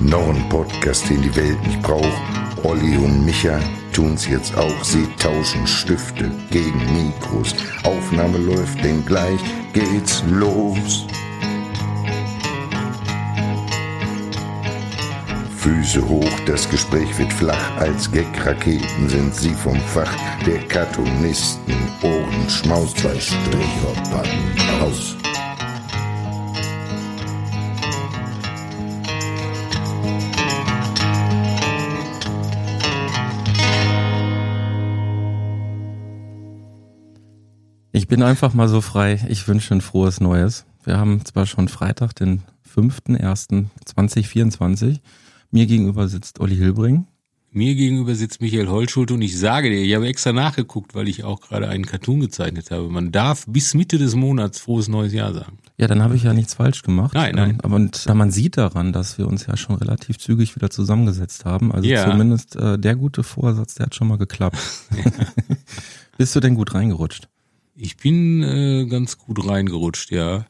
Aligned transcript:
Noch 0.00 0.28
ein 0.28 0.48
Podcast, 0.48 1.10
den 1.10 1.22
die 1.22 1.34
Welt 1.34 1.60
nicht 1.66 1.82
braucht. 1.82 2.06
Olli 2.62 2.96
und 2.96 3.24
Micha 3.24 3.58
tun's 3.92 4.28
jetzt 4.28 4.56
auch. 4.56 4.84
Sie 4.84 5.06
tauschen 5.18 5.66
Stifte 5.66 6.30
gegen 6.50 6.78
Mikros. 6.94 7.54
Aufnahme 7.82 8.38
läuft, 8.38 8.82
denn 8.84 9.04
gleich 9.04 9.40
geht's 9.72 10.22
los. 10.30 11.06
Füße 15.68 16.08
hoch, 16.08 16.40
das 16.46 16.70
Gespräch 16.70 17.18
wird 17.18 17.30
flach. 17.30 17.76
Als 17.76 18.10
Gag-Raketen 18.10 19.06
sind 19.06 19.34
sie 19.34 19.52
vom 19.52 19.78
Fach 19.78 20.10
der 20.46 20.66
Cartoonisten. 20.66 21.74
Ohren 22.02 22.48
schmaus, 22.48 22.94
zwei 22.94 23.20
Strichhoppern 23.20 24.26
raus. 24.80 25.14
Ich 37.92 38.08
bin 38.08 38.22
einfach 38.22 38.54
mal 38.54 38.68
so 38.68 38.80
frei. 38.80 39.20
Ich 39.28 39.46
wünsche 39.46 39.74
ein 39.74 39.82
frohes 39.82 40.22
Neues. 40.22 40.64
Wir 40.84 40.96
haben 40.96 41.22
zwar 41.26 41.44
schon 41.44 41.68
Freitag, 41.68 42.14
den 42.14 42.42
5.1.2024. 42.74 45.00
Mir 45.50 45.66
gegenüber 45.66 46.08
sitzt 46.08 46.40
Olli 46.40 46.56
Hilbring. 46.56 47.06
Mir 47.50 47.74
gegenüber 47.74 48.14
sitzt 48.14 48.42
Michael 48.42 48.68
Holschult 48.68 49.10
und 49.10 49.22
ich 49.22 49.38
sage 49.38 49.70
dir, 49.70 49.80
ich 49.80 49.94
habe 49.94 50.06
extra 50.06 50.32
nachgeguckt, 50.34 50.94
weil 50.94 51.08
ich 51.08 51.24
auch 51.24 51.40
gerade 51.40 51.68
einen 51.68 51.86
Cartoon 51.86 52.20
gezeichnet 52.20 52.70
habe. 52.70 52.90
Man 52.90 53.10
darf 53.10 53.46
bis 53.48 53.72
Mitte 53.72 53.96
des 53.96 54.14
Monats 54.14 54.58
frohes 54.58 54.88
neues 54.88 55.14
Jahr 55.14 55.32
sagen. 55.32 55.56
Ja, 55.78 55.86
dann 55.86 56.02
habe 56.02 56.14
ich 56.14 56.24
ja 56.24 56.34
nichts 56.34 56.54
falsch 56.54 56.82
gemacht. 56.82 57.14
Nein, 57.14 57.34
nein. 57.36 57.50
Ähm, 57.52 57.60
Aber 57.62 57.76
und 57.76 58.06
da 58.06 58.12
man 58.14 58.30
sieht 58.30 58.58
daran, 58.58 58.92
dass 58.92 59.16
wir 59.16 59.26
uns 59.26 59.46
ja 59.46 59.56
schon 59.56 59.76
relativ 59.76 60.18
zügig 60.18 60.56
wieder 60.56 60.68
zusammengesetzt 60.68 61.46
haben. 61.46 61.72
Also 61.72 61.88
Ja. 61.88 62.10
zumindest 62.10 62.54
äh, 62.56 62.78
der 62.78 62.96
gute 62.96 63.22
Vorsatz, 63.22 63.74
der 63.76 63.86
hat 63.86 63.94
schon 63.94 64.08
mal 64.08 64.18
geklappt. 64.18 64.58
Bist 66.18 66.36
du 66.36 66.40
denn 66.40 66.54
gut 66.54 66.74
reingerutscht? 66.74 67.28
Ich 67.74 67.96
bin 67.96 68.42
äh, 68.42 68.86
ganz 68.86 69.16
gut 69.16 69.46
reingerutscht, 69.48 70.10
ja. 70.10 70.44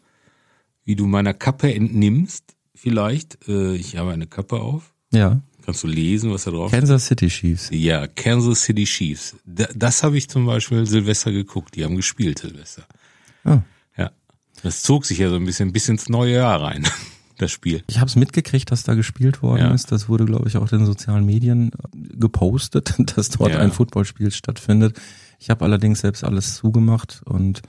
Wie 0.85 0.97
du 0.97 1.07
meiner 1.07 1.35
Kappe 1.35 1.73
entnimmst, 1.73 2.57
vielleicht. 2.79 3.39
Äh, 3.49 3.75
ich 3.77 3.97
habe 3.97 4.13
eine 4.13 4.27
Kappe 4.27 4.57
auf. 4.61 4.93
Ja. 5.13 5.41
Kannst 5.65 5.83
du 5.83 5.87
lesen, 5.87 6.31
was 6.33 6.45
da 6.45 6.51
drauf 6.51 6.69
steht? 6.71 6.81
Kansas 6.81 7.07
City 7.07 7.29
Chiefs. 7.29 7.69
Ja, 7.73 8.07
Kansas 8.07 8.63
City 8.63 8.85
Chiefs. 8.85 9.37
Da, 9.45 9.67
das 9.75 10.03
habe 10.03 10.17
ich 10.17 10.29
zum 10.31 10.47
Beispiel 10.47 10.87
Silvester 10.87 11.31
geguckt. 11.33 11.77
Die 11.77 11.85
haben 11.85 11.97
gespielt 11.97 12.39
Silvester. 12.39 12.85
Ah. 13.45 13.61
Ja. 13.97 14.11
Das 14.63 14.83
zog 14.83 15.05
sich 15.05 15.19
ja 15.19 15.29
so 15.29 15.37
ein 15.37 15.45
bisschen 15.45 15.73
bis 15.73 15.89
ins 15.89 16.09
neue 16.09 16.35
Jahr 16.37 16.61
rein, 16.63 16.87
das 17.39 17.51
Spiel. 17.53 17.83
Ich 17.89 17.99
habe 17.99 18.07
es 18.09 18.17
mitgekriegt, 18.17 18.71
dass 18.71 18.83
da 18.83 18.95
gespielt 18.95 19.43
worden 19.43 19.61
Ja. 19.61 19.75
ist. 19.75 19.93
Das 19.93 20.09
wurde, 20.09 20.25
glaube 20.25 20.49
ich, 20.49 20.57
auch 20.57 20.73
in 20.73 20.79
den 20.79 20.87
sozialen 20.87 21.27
Medien 21.27 21.71
äh, 21.73 22.17
gepostet, 22.17 22.95
dass 23.17 23.29
dort 23.29 23.53
Ja. 23.53 23.59
ein 23.59 23.71
Footballspiel 23.73 24.31
stattfindet. 24.31 24.99
Ich 25.39 25.51
habe 25.51 25.65
allerdings 25.65 26.01
selbst 26.01 26.25
alles 26.25 26.55
zugemacht 26.57 27.21
und 27.27 27.61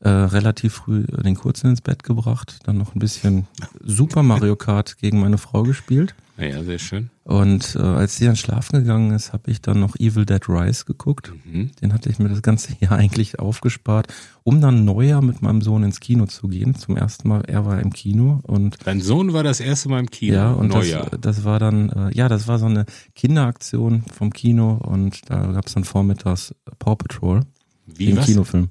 äh, 0.00 0.08
relativ 0.08 0.74
früh 0.74 1.04
den 1.04 1.36
Kurzen 1.36 1.70
ins 1.70 1.80
Bett 1.80 2.02
gebracht, 2.02 2.60
dann 2.64 2.78
noch 2.78 2.94
ein 2.94 2.98
bisschen 3.00 3.46
Super 3.84 4.22
Mario 4.22 4.56
Kart 4.56 4.98
gegen 4.98 5.20
meine 5.20 5.38
Frau 5.38 5.62
gespielt. 5.62 6.14
Ja, 6.38 6.64
sehr 6.64 6.78
schön. 6.78 7.10
Und 7.24 7.76
äh, 7.76 7.80
als 7.80 8.16
sie 8.16 8.24
dann 8.24 8.36
schlafen 8.36 8.78
gegangen 8.80 9.10
ist, 9.12 9.34
habe 9.34 9.50
ich 9.50 9.60
dann 9.60 9.78
noch 9.78 9.94
Evil 9.96 10.24
Dead 10.24 10.48
Rise 10.48 10.86
geguckt. 10.86 11.32
Mhm. 11.44 11.70
Den 11.82 11.92
hatte 11.92 12.08
ich 12.08 12.18
mir 12.18 12.30
das 12.30 12.40
ganze 12.40 12.74
Jahr 12.80 12.92
eigentlich 12.92 13.38
aufgespart, 13.38 14.06
um 14.42 14.62
dann 14.62 14.86
Neujahr 14.86 15.20
mit 15.20 15.42
meinem 15.42 15.60
Sohn 15.60 15.82
ins 15.82 16.00
Kino 16.00 16.26
zu 16.26 16.48
gehen. 16.48 16.74
Zum 16.74 16.96
ersten 16.96 17.28
Mal, 17.28 17.42
er 17.46 17.66
war 17.66 17.78
im 17.80 17.92
Kino 17.92 18.40
und 18.44 18.78
Dein 18.84 19.02
Sohn 19.02 19.34
war 19.34 19.42
das 19.42 19.60
erste 19.60 19.90
Mal 19.90 20.00
im 20.00 20.10
Kino. 20.10 20.34
ja, 20.34 20.50
und 20.52 20.72
das, 20.72 20.88
das 21.20 21.44
war 21.44 21.58
dann, 21.58 21.90
äh, 21.90 22.16
ja, 22.16 22.28
das 22.28 22.48
war 22.48 22.58
so 22.58 22.66
eine 22.66 22.86
Kinderaktion 23.14 24.04
vom 24.10 24.32
Kino 24.32 24.80
und 24.82 25.28
da 25.28 25.52
gab's 25.52 25.74
dann 25.74 25.84
vormittags 25.84 26.54
Paw 26.78 26.96
Patrol, 26.96 27.42
Wie 27.86 28.06
den 28.06 28.16
was? 28.16 28.24
Kinofilm. 28.24 28.70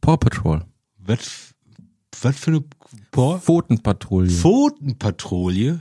Paw 0.00 0.16
Patrol. 0.16 0.62
Was, 1.08 1.54
was 2.22 2.36
für 2.38 2.50
eine 2.52 2.64
Por 3.10 3.40
Pfotenpatrouille. 3.40 4.30
Pfotenpatrouille? 4.30 5.80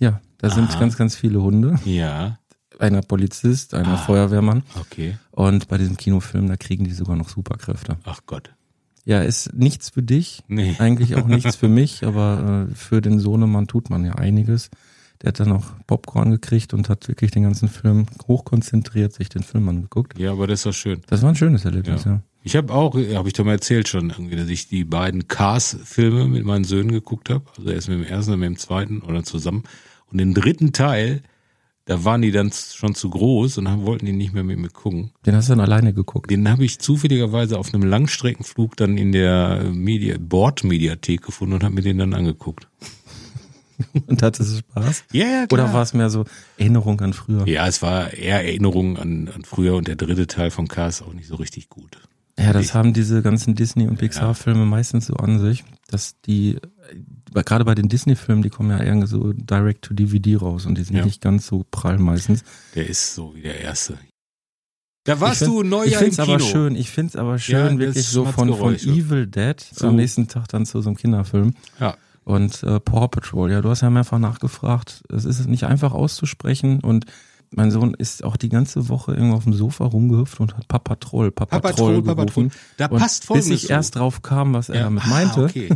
ja, 0.00 0.20
da 0.38 0.50
sind 0.50 0.70
Aha. 0.70 0.80
ganz, 0.80 0.96
ganz 0.96 1.16
viele 1.16 1.40
Hunde. 1.42 1.78
Ja, 1.84 2.38
Einer 2.78 3.00
Polizist, 3.00 3.72
einer 3.72 3.94
Ah. 3.94 3.96
Feuerwehrmann. 3.96 4.62
okay. 4.78 5.16
Und 5.30 5.68
bei 5.68 5.78
diesem 5.78 5.96
Kinofilm, 5.96 6.46
da 6.46 6.56
kriegen 6.58 6.84
die 6.84 6.92
sogar 6.92 7.16
noch 7.16 7.30
Superkräfte. 7.30 7.96
Ach 8.04 8.20
Gott. 8.26 8.52
Ja, 9.06 9.22
ist 9.22 9.54
nichts 9.54 9.88
für 9.90 10.02
dich. 10.02 10.42
Nee. 10.48 10.74
Eigentlich 10.78 11.14
auch 11.16 11.26
nichts 11.26 11.56
für 11.56 11.68
mich, 11.68 12.04
aber 12.04 12.66
äh, 12.70 12.74
für 12.74 13.00
den 13.00 13.18
Sohnemann 13.18 13.66
tut 13.66 13.88
man 13.88 14.04
ja 14.04 14.16
einiges. 14.16 14.68
Der 15.22 15.28
hat 15.28 15.40
dann 15.40 15.48
noch 15.48 15.72
Popcorn 15.86 16.30
gekriegt 16.32 16.74
und 16.74 16.90
hat 16.90 17.08
wirklich 17.08 17.30
den 17.30 17.44
ganzen 17.44 17.68
Film 17.70 18.06
hochkonzentriert 18.28 19.14
sich 19.14 19.30
den 19.30 19.42
Film 19.42 19.66
angeguckt. 19.70 20.18
Ja, 20.18 20.32
aber 20.32 20.46
das 20.46 20.64
doch 20.64 20.72
schön. 20.74 21.00
Das 21.06 21.22
war 21.22 21.30
ein 21.30 21.36
schönes 21.36 21.64
Erlebnis, 21.64 22.04
ja. 22.04 22.10
Ja. 22.12 22.20
Ich 22.46 22.54
habe 22.54 22.72
auch, 22.72 22.94
habe 22.94 23.26
ich 23.26 23.34
doch 23.34 23.44
mal 23.44 23.54
erzählt 23.54 23.88
schon, 23.88 24.10
irgendwie, 24.10 24.36
dass 24.36 24.48
ich 24.48 24.68
die 24.68 24.84
beiden 24.84 25.26
Cars-Filme 25.26 26.28
mit 26.28 26.44
meinen 26.44 26.62
Söhnen 26.62 26.92
geguckt 26.92 27.28
habe. 27.28 27.42
Also 27.58 27.68
erst 27.70 27.88
mit 27.88 27.98
dem 27.98 28.04
ersten, 28.04 28.30
dann 28.30 28.38
mit 28.38 28.46
dem 28.46 28.56
zweiten 28.56 29.02
oder 29.02 29.24
zusammen. 29.24 29.64
Und 30.12 30.18
den 30.18 30.32
dritten 30.32 30.72
Teil, 30.72 31.22
da 31.86 32.04
waren 32.04 32.22
die 32.22 32.30
dann 32.30 32.52
schon 32.52 32.94
zu 32.94 33.10
groß 33.10 33.58
und 33.58 33.64
dann 33.64 33.84
wollten 33.84 34.06
die 34.06 34.12
nicht 34.12 34.32
mehr 34.32 34.44
mit 34.44 34.60
mir 34.60 34.68
gucken. 34.68 35.10
Den 35.26 35.34
hast 35.34 35.48
du 35.48 35.54
dann 35.54 35.60
alleine 35.60 35.92
geguckt. 35.92 36.30
Den 36.30 36.48
habe 36.48 36.64
ich 36.64 36.78
zufälligerweise 36.78 37.58
auf 37.58 37.74
einem 37.74 37.82
Langstreckenflug 37.82 38.76
dann 38.76 38.96
in 38.96 39.10
der 39.10 39.64
Media, 39.72 40.14
Bordmediathek 40.16 41.22
gefunden 41.22 41.54
und 41.54 41.64
habe 41.64 41.74
mir 41.74 41.82
den 41.82 41.98
dann 41.98 42.14
angeguckt. 42.14 42.68
Und 44.06 44.22
hattest 44.22 44.52
du 44.52 44.58
Spaß? 44.58 45.04
Ja, 45.12 45.26
ja, 45.26 45.46
Oder 45.50 45.74
war 45.74 45.82
es 45.82 45.92
mehr 45.92 46.08
so 46.08 46.24
Erinnerung 46.56 46.98
an 47.02 47.12
früher? 47.12 47.46
Ja, 47.46 47.66
es 47.66 47.82
war 47.82 48.14
eher 48.14 48.42
Erinnerung 48.42 48.96
an, 48.96 49.28
an 49.34 49.44
früher 49.44 49.74
und 49.74 49.86
der 49.86 49.96
dritte 49.96 50.26
Teil 50.26 50.50
von 50.50 50.66
Cars 50.66 51.02
auch 51.02 51.12
nicht 51.12 51.26
so 51.26 51.34
richtig 51.34 51.68
gut. 51.68 51.98
Ja, 52.38 52.52
das 52.52 52.74
haben 52.74 52.92
diese 52.92 53.22
ganzen 53.22 53.54
Disney- 53.54 53.86
und 53.88 53.96
Pixar-Filme 53.98 54.66
meistens 54.66 55.06
so 55.06 55.14
an 55.14 55.38
sich, 55.40 55.64
dass 55.88 56.20
die, 56.20 56.58
gerade 57.32 57.64
bei 57.64 57.74
den 57.74 57.88
Disney-Filmen, 57.88 58.42
die 58.42 58.50
kommen 58.50 58.70
ja 58.70 58.82
irgendwie 58.82 59.06
so 59.06 59.32
direct 59.32 59.82
to 59.86 59.94
DVD 59.94 60.36
raus 60.36 60.66
und 60.66 60.76
die 60.76 60.82
sind 60.84 60.96
Ja. 60.96 61.04
nicht 61.04 61.22
ganz 61.22 61.46
so 61.46 61.64
prall 61.70 61.98
meistens. 61.98 62.44
Der 62.74 62.86
ist 62.88 63.14
so 63.14 63.34
wie 63.34 63.40
der 63.42 63.60
erste. 63.60 63.98
Da 65.04 65.18
warst 65.20 65.40
ich 65.42 65.48
find- 65.48 65.56
du 65.58 65.62
Ich 65.62 65.70
Neujahr 65.70 66.02
find's 66.02 66.18
im 66.18 66.24
Kino. 66.24 66.34
aber 66.36 66.44
schön, 66.44 66.76
ich 66.76 66.90
find's 66.90 67.16
aber 67.16 67.38
schön, 67.38 67.56
Ja, 67.74 67.78
wirklich 67.78 68.06
so 68.06 68.24
von, 68.26 68.52
von. 68.54 68.74
Evil 68.74 69.26
Dead 69.26 69.58
So. 69.60 69.88
am 69.88 69.96
nächsten 69.96 70.28
Tag 70.28 70.48
dann 70.48 70.66
zu 70.66 70.82
so 70.82 70.90
einem 70.90 70.96
Kinderfilm. 70.96 71.54
Ja. 71.80 71.96
Und 72.24 72.62
äh, 72.64 72.80
Paw 72.80 73.06
Patrol, 73.08 73.52
ja, 73.52 73.62
du 73.62 73.70
hast 73.70 73.82
ja 73.82 73.88
mehrfach 73.90 74.18
nachgefragt. 74.18 75.04
Es 75.08 75.24
ist 75.24 75.46
nicht 75.46 75.64
einfach 75.64 75.92
auszusprechen 75.92 76.80
und 76.80 77.06
mein 77.56 77.70
Sohn 77.70 77.94
ist 77.94 78.22
auch 78.22 78.36
die 78.36 78.48
ganze 78.48 78.88
Woche 78.88 79.14
irgendwo 79.14 79.36
auf 79.36 79.44
dem 79.44 79.54
Sofa 79.54 79.84
rumgehüpft 79.86 80.38
und 80.40 80.56
hat 80.56 80.68
Papa 80.68 80.96
Troll, 80.96 81.30
Papa, 81.32 81.58
Papa 81.60 81.74
Troll 81.74 81.94
Troll, 81.94 82.02
Papa 82.02 82.24
gerufen. 82.24 82.50
Troll. 82.50 82.60
Da 82.76 82.86
und 82.86 82.98
passt 82.98 83.22
Bis 83.22 83.26
Folgendes 83.26 83.60
ich 83.62 83.66
zu. 83.66 83.72
erst 83.72 83.96
drauf 83.96 84.22
kam, 84.22 84.52
was 84.54 84.68
er 84.68 84.84
damit 84.84 85.04
Ah, 85.04 85.08
meinte. 85.08 85.44
okay. 85.44 85.68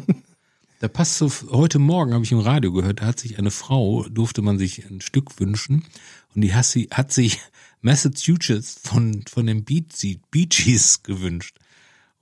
Da 0.81 0.89
passt 0.89 1.19
so, 1.19 1.31
heute 1.51 1.79
Morgen 1.79 2.15
habe 2.15 2.25
ich 2.25 2.33
im 2.33 2.39
Radio 2.39 2.73
gehört, 2.73 3.03
da 3.03 3.07
hat 3.07 3.19
sich 3.21 3.39
eine 3.39 3.51
Frau, 3.51 4.05
durfte 4.09 4.41
man 4.41 4.57
sich 4.59 4.89
ein 4.91 5.01
Stück 5.03 5.39
wünschen 5.41 5.85
und 6.35 6.41
die 6.43 6.55
hat, 6.55 6.65
sie, 6.65 6.89
hat 6.91 7.13
sich 7.13 7.39
Massachusetts 7.83 8.81
von, 8.83 9.25
von 9.29 9.47
den 9.47 9.65
Bee 9.65 9.85
Gees 10.31 11.03
gewünscht. 11.03 11.59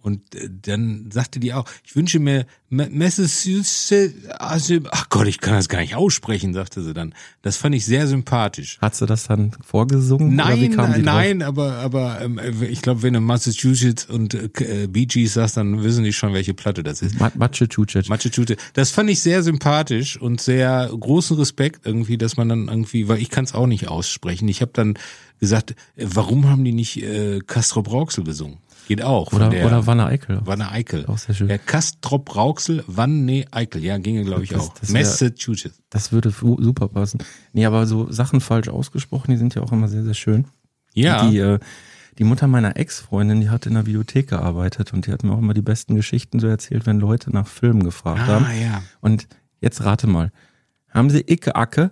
Und 0.00 0.34
äh, 0.36 0.48
dann 0.62 1.10
sagte 1.12 1.40
die 1.40 1.52
auch, 1.52 1.64
ich 1.84 1.96
wünsche 1.96 2.18
mir 2.20 2.46
Ma- 2.70 2.86
Massachusetts, 2.90 4.26
also, 4.38 4.78
ach 4.90 5.08
Gott, 5.08 5.26
ich 5.26 5.40
kann 5.40 5.54
das 5.54 5.68
gar 5.68 5.80
nicht 5.80 5.94
aussprechen, 5.94 6.54
sagte 6.54 6.82
sie 6.82 6.94
dann. 6.94 7.14
Das 7.42 7.56
fand 7.56 7.74
ich 7.74 7.84
sehr 7.84 8.06
sympathisch. 8.06 8.78
Hat 8.80 8.94
sie 8.94 9.06
das 9.06 9.26
dann 9.26 9.52
vorgesungen? 9.64 10.36
Nein, 10.36 10.60
die 10.60 10.68
drauf? 10.70 10.88
nein, 10.98 11.42
aber 11.42 11.74
aber 11.78 12.20
ähm, 12.20 12.40
ich 12.68 12.82
glaube, 12.82 13.02
wenn 13.02 13.14
du 13.14 13.20
Massachusetts 13.20 14.04
und 14.06 14.34
äh, 14.34 14.86
Bee 14.88 15.06
Gees 15.06 15.34
sagst, 15.34 15.56
dann 15.56 15.82
wissen 15.82 16.04
die 16.04 16.12
schon, 16.12 16.32
welche 16.32 16.54
Platte 16.54 16.82
das 16.82 17.02
ist. 17.02 17.18
Ma- 17.18 17.32
Matsche 17.36 17.68
Chucic. 17.68 18.08
Machete. 18.08 18.56
Das 18.74 18.90
fand 18.90 19.10
ich 19.10 19.20
sehr 19.20 19.42
sympathisch 19.42 20.16
und 20.20 20.40
sehr 20.40 20.90
großen 20.98 21.36
Respekt 21.36 21.86
irgendwie, 21.86 22.18
dass 22.18 22.36
man 22.36 22.48
dann 22.48 22.68
irgendwie, 22.68 23.08
weil 23.08 23.18
ich 23.20 23.30
kann 23.30 23.44
es 23.44 23.54
auch 23.54 23.66
nicht 23.66 23.88
aussprechen. 23.88 24.48
Ich 24.48 24.60
habe 24.60 24.70
dann 24.74 24.94
gesagt, 25.40 25.72
äh, 25.96 26.06
warum 26.08 26.48
haben 26.48 26.64
die 26.64 26.72
nicht 26.72 27.02
äh, 27.02 27.40
Castrop 27.46 27.90
Rauxel 27.90 28.24
gesungen? 28.24 28.58
Geht 28.88 29.02
auch. 29.02 29.32
Oder, 29.32 29.50
der, 29.50 29.66
oder 29.66 29.86
Wanne 29.86 30.06
Eickel. 30.06 30.40
Wanne 30.44 30.70
Eickel. 30.72 31.06
Auch 31.06 31.18
sehr 31.18 31.34
schön. 31.34 31.48
Ja, 31.48 31.58
Castrop 31.58 32.34
Rauxel, 32.34 32.82
Wanne 32.86 33.44
Eickel. 33.52 33.84
Ja, 33.84 33.98
ginge 33.98 34.24
glaube 34.24 34.42
ich 34.44 34.50
Das- 34.50 34.60
auch. 34.62 34.74
das 34.74 34.92
wär- 34.92 35.00
Massachusetts. 35.02 35.80
Das 35.90 36.10
würde 36.10 36.30
super 36.30 36.88
passen. 36.88 37.18
Nee, 37.52 37.66
aber 37.66 37.86
so 37.86 38.10
Sachen 38.10 38.40
falsch 38.40 38.68
ausgesprochen, 38.68 39.30
die 39.30 39.36
sind 39.36 39.54
ja 39.54 39.62
auch 39.62 39.70
immer 39.72 39.88
sehr, 39.88 40.02
sehr 40.04 40.14
schön. 40.14 40.46
Ja. 40.94 41.28
Die, 41.28 41.38
äh, 41.38 41.58
die 42.18 42.24
Mutter 42.24 42.48
meiner 42.48 42.76
Ex-Freundin, 42.76 43.40
die 43.40 43.50
hat 43.50 43.66
in 43.66 43.74
der 43.74 43.82
Bibliothek 43.82 44.28
gearbeitet 44.28 44.92
und 44.92 45.06
die 45.06 45.12
hat 45.12 45.22
mir 45.22 45.32
auch 45.32 45.38
immer 45.38 45.54
die 45.54 45.62
besten 45.62 45.94
Geschichten 45.94 46.40
so 46.40 46.48
erzählt, 46.48 46.84
wenn 46.86 46.98
Leute 46.98 47.30
nach 47.30 47.46
Filmen 47.46 47.84
gefragt 47.84 48.20
haben. 48.26 48.44
ah, 48.46 48.52
ja. 48.54 48.82
Und 49.00 49.28
jetzt 49.60 49.84
rate 49.84 50.06
mal. 50.08 50.32
Haben 50.88 51.10
sie 51.10 51.20
Icke 51.20 51.54
Acke? 51.54 51.90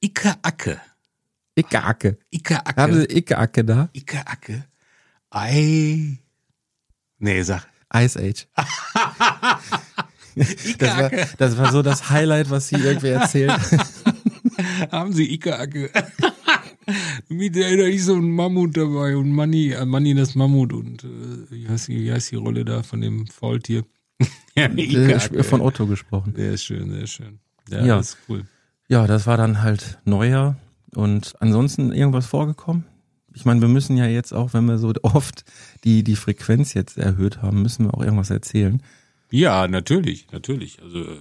Icke 0.00 0.34
Acke. 0.42 0.80
Icke 1.54 1.84
Acke. 1.84 2.18
Icke 2.30 2.66
Acke. 2.66 2.82
Haben 2.82 2.94
sie 2.94 3.04
Icke 3.04 3.36
Acke 3.38 3.64
da? 3.64 3.90
Icke 3.92 4.26
Acke. 4.26 4.64
Ei. 5.34 6.18
Nee, 7.18 7.42
sag. 7.42 7.66
Ice 7.94 8.18
Age. 8.18 8.46
Das 10.78 10.96
war, 10.96 11.10
das 11.36 11.58
war 11.58 11.72
so 11.72 11.82
das 11.82 12.08
Highlight, 12.08 12.48
was 12.48 12.68
sie 12.68 12.76
irgendwie 12.76 13.08
erzählt. 13.08 13.52
Haben 14.90 15.12
Sie 15.12 15.30
Icke-Acke? 15.34 15.90
Mit 17.28 17.54
der 17.54 17.76
da 17.76 17.82
ist 17.84 18.06
so 18.06 18.14
ein 18.16 18.30
Mammut 18.30 18.74
dabei 18.74 19.14
und 19.14 19.30
Manni, 19.30 19.72
äh, 19.72 19.84
Manni 19.84 20.14
das 20.14 20.34
Mammut 20.34 20.72
und 20.72 21.04
äh, 21.04 21.50
wie, 21.50 21.68
heißt 21.68 21.88
die, 21.88 22.00
wie 22.04 22.10
heißt 22.12 22.30
die 22.30 22.36
Rolle 22.36 22.64
da 22.64 22.82
von 22.82 23.02
dem 23.02 23.26
Faultier? 23.26 23.84
ja, 24.56 24.70
Icke-Acke. 24.70 25.44
Von 25.44 25.60
Otto 25.60 25.86
gesprochen. 25.86 26.32
Der 26.34 26.52
ist 26.52 26.64
schön, 26.64 26.90
der 26.90 27.02
ist 27.02 27.10
schön. 27.10 27.38
Ja, 27.68 27.84
Ja. 27.84 27.96
das 27.98 28.10
ist 28.14 28.18
cool. 28.30 28.46
Ja, 28.88 29.06
das 29.06 29.26
war 29.26 29.36
dann 29.36 29.60
halt 29.62 29.98
Neujahr 30.06 30.56
und 30.94 31.34
ansonsten 31.40 31.92
irgendwas 31.92 32.24
vorgekommen. 32.24 32.86
Ich 33.34 33.44
meine, 33.44 33.60
wir 33.60 33.68
müssen 33.68 33.96
ja 33.96 34.06
jetzt 34.06 34.32
auch, 34.32 34.52
wenn 34.54 34.66
wir 34.66 34.78
so 34.78 34.92
oft 35.02 35.44
die, 35.84 36.02
die 36.04 36.16
Frequenz 36.16 36.74
jetzt 36.74 36.98
erhöht 36.98 37.42
haben, 37.42 37.62
müssen 37.62 37.86
wir 37.86 37.94
auch 37.94 38.02
irgendwas 38.02 38.30
erzählen. 38.30 38.82
Ja, 39.30 39.66
natürlich, 39.68 40.26
natürlich. 40.32 40.82
Also 40.82 41.00
äh, 41.02 41.18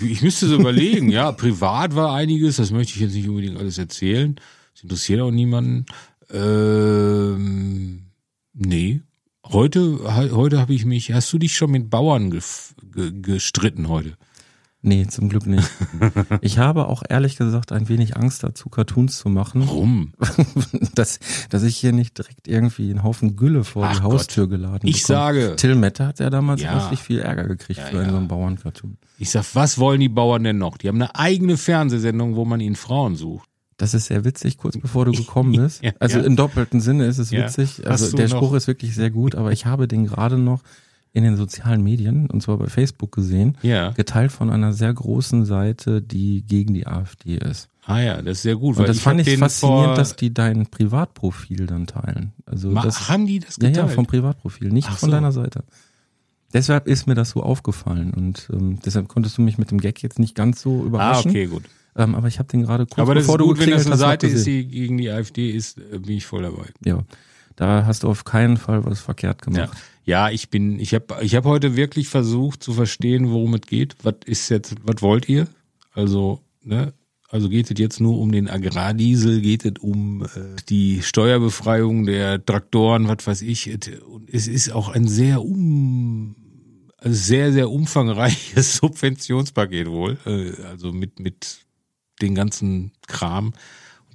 ich 0.00 0.22
müsste 0.22 0.46
so 0.46 0.56
überlegen, 0.56 1.08
ja, 1.10 1.32
privat 1.42 1.94
war 1.94 2.14
einiges, 2.14 2.56
das 2.56 2.70
möchte 2.70 2.94
ich 2.94 3.00
jetzt 3.00 3.14
nicht 3.14 3.28
unbedingt 3.28 3.56
alles 3.58 3.78
erzählen. 3.78 4.36
Das 4.74 4.82
interessiert 4.82 5.20
auch 5.20 5.30
niemanden. 5.30 5.86
Ähm, 6.30 8.02
nee. 8.52 9.00
Heute, 9.44 9.98
he- 10.12 10.30
heute 10.32 10.58
habe 10.60 10.74
ich 10.74 10.84
mich, 10.84 11.12
hast 11.12 11.32
du 11.32 11.38
dich 11.38 11.54
schon 11.56 11.70
mit 11.70 11.88
Bauern 11.88 12.30
ge, 12.30 12.42
gestritten 13.22 13.88
heute? 13.88 14.16
Nee, 14.86 15.06
zum 15.08 15.28
Glück 15.28 15.46
nicht. 15.46 15.68
Ich 16.42 16.58
habe 16.58 16.86
auch 16.86 17.02
ehrlich 17.08 17.36
gesagt 17.36 17.72
ein 17.72 17.88
wenig 17.88 18.16
Angst 18.16 18.44
dazu, 18.44 18.68
Cartoons 18.68 19.18
zu 19.18 19.28
machen, 19.28 19.62
Warum? 19.66 20.12
dass, 20.94 21.18
dass 21.50 21.62
ich 21.64 21.76
hier 21.76 21.92
nicht 21.92 22.16
direkt 22.18 22.46
irgendwie 22.46 22.90
einen 22.90 23.02
Haufen 23.02 23.34
Gülle 23.36 23.64
vor 23.64 23.84
Ach 23.86 23.96
die 23.96 24.02
Gott. 24.02 24.12
Haustür 24.12 24.48
geladen 24.48 24.88
Ich 24.88 25.02
bekomme. 25.02 25.18
sage- 25.18 25.56
Till 25.56 25.74
Mette 25.74 26.06
hat 26.06 26.20
ja 26.20 26.30
damals 26.30 26.62
Ja. 26.62 26.78
richtig 26.78 27.00
viel 27.00 27.18
Ärger 27.18 27.44
gekriegt 27.48 27.80
Ja, 27.80 27.86
für 27.86 27.96
einen 27.96 28.06
ja. 28.06 28.10
so 28.12 28.16
einen 28.18 28.28
Bauerncartoon. 28.28 28.96
Ich 29.18 29.30
sag, 29.30 29.44
was 29.54 29.78
wollen 29.78 30.00
die 30.00 30.08
Bauern 30.08 30.44
denn 30.44 30.58
noch? 30.58 30.76
Die 30.76 30.86
haben 30.88 30.96
eine 31.02 31.14
eigene 31.16 31.56
Fernsehsendung, 31.56 32.36
wo 32.36 32.44
man 32.44 32.60
ihnen 32.60 32.76
Frauen 32.76 33.16
sucht. 33.16 33.48
Das 33.78 33.92
ist 33.92 34.06
sehr 34.06 34.24
witzig, 34.24 34.56
kurz 34.56 34.78
bevor 34.78 35.04
du 35.04 35.12
gekommen 35.12 35.52
bist. 35.56 35.82
Also 35.98 36.18
ja. 36.20 36.24
im 36.24 36.36
doppelten 36.36 36.80
Sinne 36.80 37.06
ist 37.06 37.18
es 37.18 37.32
witzig. 37.32 37.86
Also 37.88 38.16
der 38.16 38.28
noch- 38.28 38.36
Spruch 38.36 38.54
ist 38.54 38.68
wirklich 38.68 38.94
sehr 38.94 39.10
gut, 39.10 39.34
aber 39.34 39.52
ich 39.52 39.66
habe 39.66 39.88
den 39.88 40.06
gerade 40.06 40.38
noch 40.38 40.62
in 41.16 41.24
den 41.24 41.36
sozialen 41.36 41.82
Medien, 41.82 42.28
und 42.28 42.42
zwar 42.42 42.58
bei 42.58 42.66
Facebook 42.66 43.10
gesehen, 43.12 43.56
Ja. 43.62 43.90
geteilt 43.92 44.32
von 44.32 44.50
einer 44.50 44.74
sehr 44.74 44.92
großen 44.92 45.46
Seite, 45.46 46.02
die 46.02 46.42
gegen 46.46 46.74
die 46.74 46.86
AfD 46.86 47.36
ist. 47.38 47.70
Ah 47.86 48.00
ja, 48.00 48.16
das 48.20 48.38
ist 48.38 48.42
sehr 48.42 48.56
gut. 48.56 48.76
Und 48.76 48.86
das 48.86 48.98
fand 49.00 49.20
ich 49.26 49.38
faszinierend, 49.38 49.96
dass 49.96 50.16
die 50.16 50.34
dein 50.34 50.66
Privatprofil 50.66 51.66
dann 51.66 51.86
teilen. 51.86 52.32
Also 52.44 52.70
Ma- 52.70 52.82
das, 52.82 53.08
haben 53.08 53.26
die 53.26 53.38
das 53.38 53.56
ja, 53.60 53.68
geteilt? 53.68 53.76
ja, 53.76 53.94
vom 53.94 54.04
Privatprofil, 54.06 54.68
nicht 54.70 54.88
Ach 54.90 54.98
von 54.98 55.08
so. 55.08 55.14
deiner 55.14 55.32
Seite. 55.32 55.64
Deshalb 56.52 56.86
ist 56.86 57.06
mir 57.06 57.14
das 57.14 57.30
so 57.30 57.42
aufgefallen 57.42 58.12
und 58.12 58.48
ähm, 58.52 58.78
deshalb 58.84 59.08
konntest 59.08 59.38
du 59.38 59.42
mich 59.42 59.56
mit 59.56 59.70
dem 59.70 59.78
Gag 59.80 60.02
jetzt 60.02 60.18
nicht 60.18 60.34
ganz 60.34 60.60
so 60.60 60.82
ah, 60.82 60.86
überraschen. 60.86 61.30
okay, 61.30 61.46
gut. 61.46 61.62
Ähm, 61.96 62.14
aber 62.14 62.28
ich 62.28 62.38
habe 62.38 62.48
den 62.48 62.62
gerade 62.62 62.84
kurz 62.84 62.98
Aber 62.98 63.14
das 63.14 63.22
ist 63.22 63.26
bevor 63.28 63.38
du 63.38 63.46
gut, 63.46 63.58
wenn 63.58 63.70
das 63.70 63.86
eine 63.86 63.96
Seite 63.96 64.26
ist, 64.26 64.46
die 64.46 64.66
gegen 64.66 64.98
die 64.98 65.08
AfD 65.10 65.50
ist, 65.50 65.78
äh, 65.78 65.98
bin 65.98 66.16
ich 66.18 66.26
voll 66.26 66.42
dabei. 66.42 66.66
Ja, 66.84 67.02
da 67.56 67.84
hast 67.86 68.02
du 68.04 68.08
auf 68.08 68.24
keinen 68.24 68.56
Fall 68.56 68.84
was 68.84 69.00
verkehrt 69.00 69.40
Ja, 69.46 69.52
gemacht. 69.66 69.78
ja 70.04 70.30
ich 70.30 70.50
bin, 70.50 70.78
ich 70.78 70.94
habe 70.94 71.16
ich 71.22 71.34
hab 71.34 71.44
heute 71.44 71.74
wirklich 71.76 72.08
versucht 72.08 72.62
zu 72.62 72.72
verstehen, 72.72 73.30
worum 73.30 73.54
es 73.54 73.62
geht. 73.62 73.96
Was 74.02 74.14
ist 74.26 74.48
jetzt, 74.50 74.74
was 74.82 75.02
wollt 75.02 75.28
ihr? 75.28 75.48
Also, 75.92 76.40
ne? 76.62 76.92
Also 77.28 77.48
geht 77.48 77.68
es 77.70 77.78
jetzt 77.78 78.00
nur 78.00 78.20
um 78.20 78.30
den 78.30 78.48
Agrardiesel, 78.48 79.40
geht 79.40 79.64
es 79.64 79.72
um 79.80 80.22
äh, 80.22 80.28
die 80.68 81.02
Steuerbefreiung 81.02 82.06
der 82.06 82.44
Traktoren, 82.44 83.08
was 83.08 83.26
weiß 83.26 83.42
ich. 83.42 83.68
Und 83.72 84.32
es 84.32 84.46
ist 84.46 84.70
auch 84.70 84.88
ein 84.90 85.08
sehr 85.08 85.42
um, 85.42 86.36
also 86.98 87.16
sehr, 87.16 87.52
sehr 87.52 87.68
umfangreiches 87.70 88.76
Subventionspaket 88.76 89.88
wohl. 89.90 90.18
Äh, 90.24 90.52
also 90.66 90.92
mit, 90.92 91.18
mit 91.18 91.58
den 92.22 92.36
ganzen 92.36 92.92
Kram. 93.08 93.54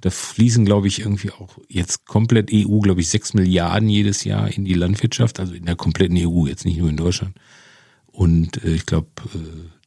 Da 0.02 0.10
fließen, 0.10 0.64
glaube 0.64 0.88
ich, 0.88 1.00
irgendwie 1.00 1.30
auch 1.30 1.58
jetzt 1.68 2.06
komplett 2.06 2.50
EU, 2.52 2.80
glaube 2.80 3.00
ich, 3.00 3.08
sechs 3.08 3.34
Milliarden 3.34 3.88
jedes 3.88 4.24
Jahr 4.24 4.50
in 4.50 4.64
die 4.64 4.74
Landwirtschaft, 4.74 5.40
also 5.40 5.54
in 5.54 5.64
der 5.64 5.76
kompletten 5.76 6.18
EU, 6.18 6.46
jetzt 6.46 6.64
nicht 6.64 6.78
nur 6.78 6.90
in 6.90 6.96
Deutschland. 6.96 7.36
Und 8.08 8.62
äh, 8.64 8.74
ich 8.74 8.84
glaube, 8.84 9.08
äh, 9.34 9.38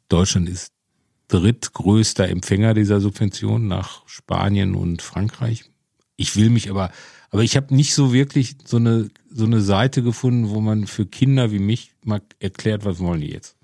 Deutschland 0.10 0.50
ist 0.50 0.72
drittgrößter 1.28 2.30
Empfänger 2.30 2.74
dieser 2.74 3.02
Subvention 3.02 3.68
nach 3.68 4.08
Spanien 4.08 4.76
und 4.76 5.02
Frankreich. 5.02 5.66
Ich 6.16 6.36
will 6.36 6.50
mich 6.50 6.70
aber, 6.70 6.92
aber 7.30 7.44
ich 7.44 7.58
habe 7.58 7.76
nicht 7.76 7.94
so 7.94 8.14
wirklich 8.14 8.56
so 8.64 8.78
eine 8.78 9.10
so 9.30 9.44
eine 9.44 9.60
Seite 9.60 10.02
gefunden, 10.02 10.50
wo 10.50 10.62
man 10.62 10.88
für 10.88 11.06
Kinder 11.06 11.52
wie 11.52 11.60
mich 11.60 11.92
mal 12.04 12.22
erklärt, 12.40 12.86
was 12.86 13.00
wollen 13.00 13.20
die 13.20 13.32
jetzt? 13.32 13.58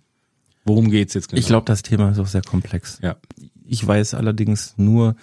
Worum 0.66 0.92
geht's 0.92 1.14
jetzt 1.14 1.30
genau? 1.30 1.40
Ich 1.40 1.48
glaube, 1.48 1.66
das 1.66 1.82
Thema 1.82 2.10
ist 2.10 2.20
auch 2.20 2.28
sehr 2.28 2.42
komplex. 2.42 3.00
ja. 3.02 3.16
Ich 3.66 3.88
weiß 3.88 4.16
allerdings 4.16 4.74
nur, 4.76 5.16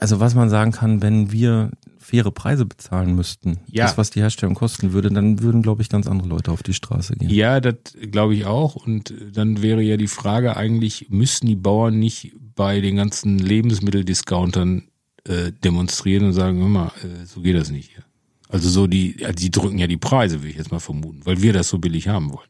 also 0.00 0.20
was 0.20 0.34
man 0.34 0.48
sagen 0.50 0.72
kann, 0.72 1.02
wenn 1.02 1.32
wir 1.32 1.70
faire 1.98 2.30
Preise 2.32 2.66
bezahlen 2.66 3.14
müssten, 3.14 3.58
Ja. 3.68 3.84
das, 3.84 3.96
was 3.96 4.10
die 4.10 4.20
Herstellung 4.20 4.54
kosten 4.54 4.92
würde, 4.92 5.08
dann 5.10 5.40
würden, 5.40 5.62
glaube 5.62 5.82
ich, 5.82 5.88
ganz 5.88 6.06
andere 6.06 6.28
Leute 6.28 6.50
auf 6.50 6.62
die 6.62 6.74
Straße 6.74 7.14
gehen. 7.16 7.30
Ja, 7.30 7.60
das 7.60 7.76
glaube 8.10 8.34
ich 8.34 8.44
auch. 8.44 8.74
Und 8.74 9.14
dann 9.32 9.62
wäre 9.62 9.82
ja 9.82 9.96
die 9.96 10.08
Frage 10.08 10.56
eigentlich, 10.56 11.06
müssten 11.10 11.46
die 11.46 11.54
Bauern 11.56 11.98
nicht 11.98 12.32
bei 12.54 12.80
den 12.80 12.96
ganzen 12.96 13.38
Lebensmitteldiscountern 13.38 14.84
äh, 15.24 15.52
demonstrieren 15.64 16.24
und 16.26 16.32
sagen, 16.32 16.58
hör 16.60 16.68
mal, 16.68 16.92
äh, 17.02 17.24
so 17.26 17.40
geht 17.40 17.56
das 17.56 17.70
nicht 17.70 17.90
hier. 17.92 18.02
Also 18.48 18.68
so 18.68 18.86
die, 18.86 19.16
die 19.38 19.50
drücken 19.50 19.78
ja 19.78 19.86
die 19.86 19.96
Preise, 19.96 20.42
will 20.42 20.50
ich 20.50 20.56
jetzt 20.56 20.72
mal 20.72 20.80
vermuten, 20.80 21.20
weil 21.24 21.40
wir 21.40 21.52
das 21.52 21.68
so 21.68 21.78
billig 21.78 22.08
haben 22.08 22.30
wollen. 22.32 22.48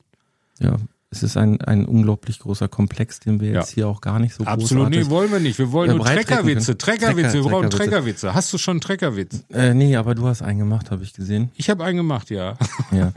Ja, 0.59 0.77
es 1.13 1.23
ist 1.23 1.37
ein, 1.37 1.61
ein 1.61 1.85
unglaublich 1.85 2.39
großer 2.39 2.69
Komplex, 2.69 3.21
den 3.21 3.39
wir 3.39 3.51
jetzt 3.53 3.71
Ja. 3.73 3.75
hier 3.75 3.89
auch 3.89 4.01
gar 4.01 4.19
nicht 4.19 4.35
so 4.35 4.45
Absolut, 4.45 4.89
nee, 4.89 4.97
großartig... 4.97 5.11
wollen 5.11 5.31
wir 5.33 5.41
nicht. 5.41 5.59
Wir 5.59 5.71
wollen 5.71 5.91
Ja, 5.91 5.97
nur 5.97 6.07
Treckerwitze. 6.07 6.79
Treckerwitze, 6.79 7.35
wir 7.45 7.51
brauchen 7.51 7.69
Treckerwitze. 7.69 8.33
Hast 8.35 8.51
du 8.53 8.57
schon 8.57 8.73
einen 8.73 8.81
Treckerwitz? 8.81 9.45
Äh, 9.53 9.75
nee, 9.75 9.95
aber 9.95 10.15
du 10.15 10.27
hast 10.27 10.41
einen 10.41 10.59
gemacht, 10.59 10.91
habe 10.91 11.03
ich 11.05 11.13
gesehen. 11.13 11.51
Ich 11.55 11.69
habe 11.69 11.85
einen 11.85 11.99
gemacht, 11.99 12.31
ja. 12.31 12.57
Ja. 12.93 13.13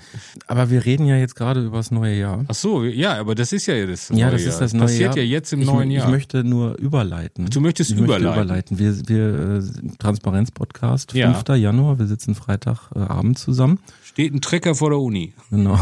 Aber 0.47 0.69
wir 0.69 0.83
reden 0.85 1.05
ja 1.05 1.15
jetzt 1.15 1.35
gerade 1.35 1.65
über 1.65 1.77
das 1.77 1.89
neue 1.91 2.15
Jahr. 2.19 2.43
Ach 2.49 2.53
so, 2.53 2.83
ja, 2.83 3.13
aber 3.17 3.33
das 3.33 3.53
ist 3.53 3.65
ja 3.65 3.85
das 3.85 4.09
Ja, 4.09 4.15
neue 4.27 4.31
das 4.31 4.41
Jahr. 4.41 4.49
ist 4.51 4.59
das 4.59 4.73
neue 4.73 4.81
passiert 4.83 5.15
Jahr. 5.15 5.23
ja 5.25 5.31
jetzt 5.31 5.53
im 5.53 5.61
ich, 5.61 5.67
neuen 5.67 5.89
Jahr. 5.89 6.05
Ich 6.05 6.11
möchte 6.11 6.43
nur 6.43 6.77
überleiten. 6.77 7.45
Du 7.49 7.61
möchtest 7.61 7.91
ich 7.91 7.97
möchte 7.97 8.17
überleiten. 8.17 8.43
überleiten. 8.43 8.79
Wir, 8.79 9.07
wir 9.07 9.59
äh, 9.59 9.97
Transparenz-Podcast, 9.99 11.13
Ja. 11.13 11.33
5. 11.33 11.57
Januar, 11.57 11.97
wir 11.97 12.07
sitzen 12.07 12.35
Freitagabend 12.35 13.37
äh, 13.37 13.41
zusammen. 13.41 13.79
Steht 14.03 14.33
ein 14.33 14.41
Trecker 14.41 14.75
vor 14.75 14.89
der 14.89 14.99
Uni. 14.99 15.33
Genau. 15.49 15.79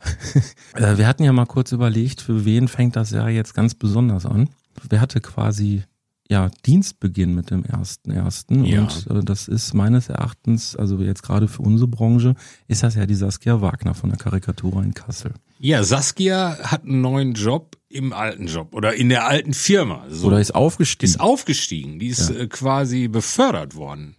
Äh, 0.74 0.98
wir 0.98 1.06
hatten 1.08 1.24
ja 1.24 1.32
mal 1.32 1.46
kurz 1.46 1.72
überlegt, 1.72 2.20
für 2.20 2.44
wen 2.44 2.68
fängt 2.68 2.94
das 2.96 3.10
Jahr 3.10 3.28
jetzt 3.28 3.54
ganz 3.54 3.74
besonders 3.74 4.24
an. 4.24 4.48
Wer 4.88 5.00
hatte 5.00 5.20
quasi 5.20 5.82
ja 6.28 6.48
Dienstbeginn 6.64 7.34
mit 7.34 7.50
dem 7.50 7.64
ersten 7.64 8.12
ersten 8.12 8.64
Ja. 8.64 8.82
und 8.82 9.06
äh, 9.10 9.24
das 9.24 9.48
ist 9.48 9.74
meines 9.74 10.08
Erachtens, 10.08 10.76
also 10.76 10.98
jetzt 11.00 11.24
gerade 11.24 11.48
für 11.48 11.62
unsere 11.62 11.88
Branche, 11.88 12.36
ist 12.68 12.84
das 12.84 12.94
ja 12.94 13.04
die 13.04 13.16
Saskia 13.16 13.60
Wagner 13.60 13.94
von 13.94 14.10
der 14.10 14.18
Karikatur 14.18 14.80
in 14.82 14.94
Kassel. 14.94 15.34
Ja, 15.58 15.82
Saskia 15.82 16.56
hat 16.62 16.84
einen 16.84 17.00
neuen 17.00 17.32
Job 17.34 17.76
im 17.88 18.12
alten 18.12 18.46
Job 18.46 18.74
oder 18.76 18.94
in 18.94 19.08
der 19.08 19.26
alten 19.26 19.52
Firma. 19.52 20.04
So. 20.08 20.28
Oder 20.28 20.40
ist 20.40 20.54
aufgestiegen. 20.54 21.10
ist 21.12 21.20
aufgestiegen. 21.20 21.98
Die 21.98 22.06
ist 22.06 22.30
äh, 22.30 22.46
quasi 22.46 23.08
befördert 23.08 23.74
worden. 23.74 24.14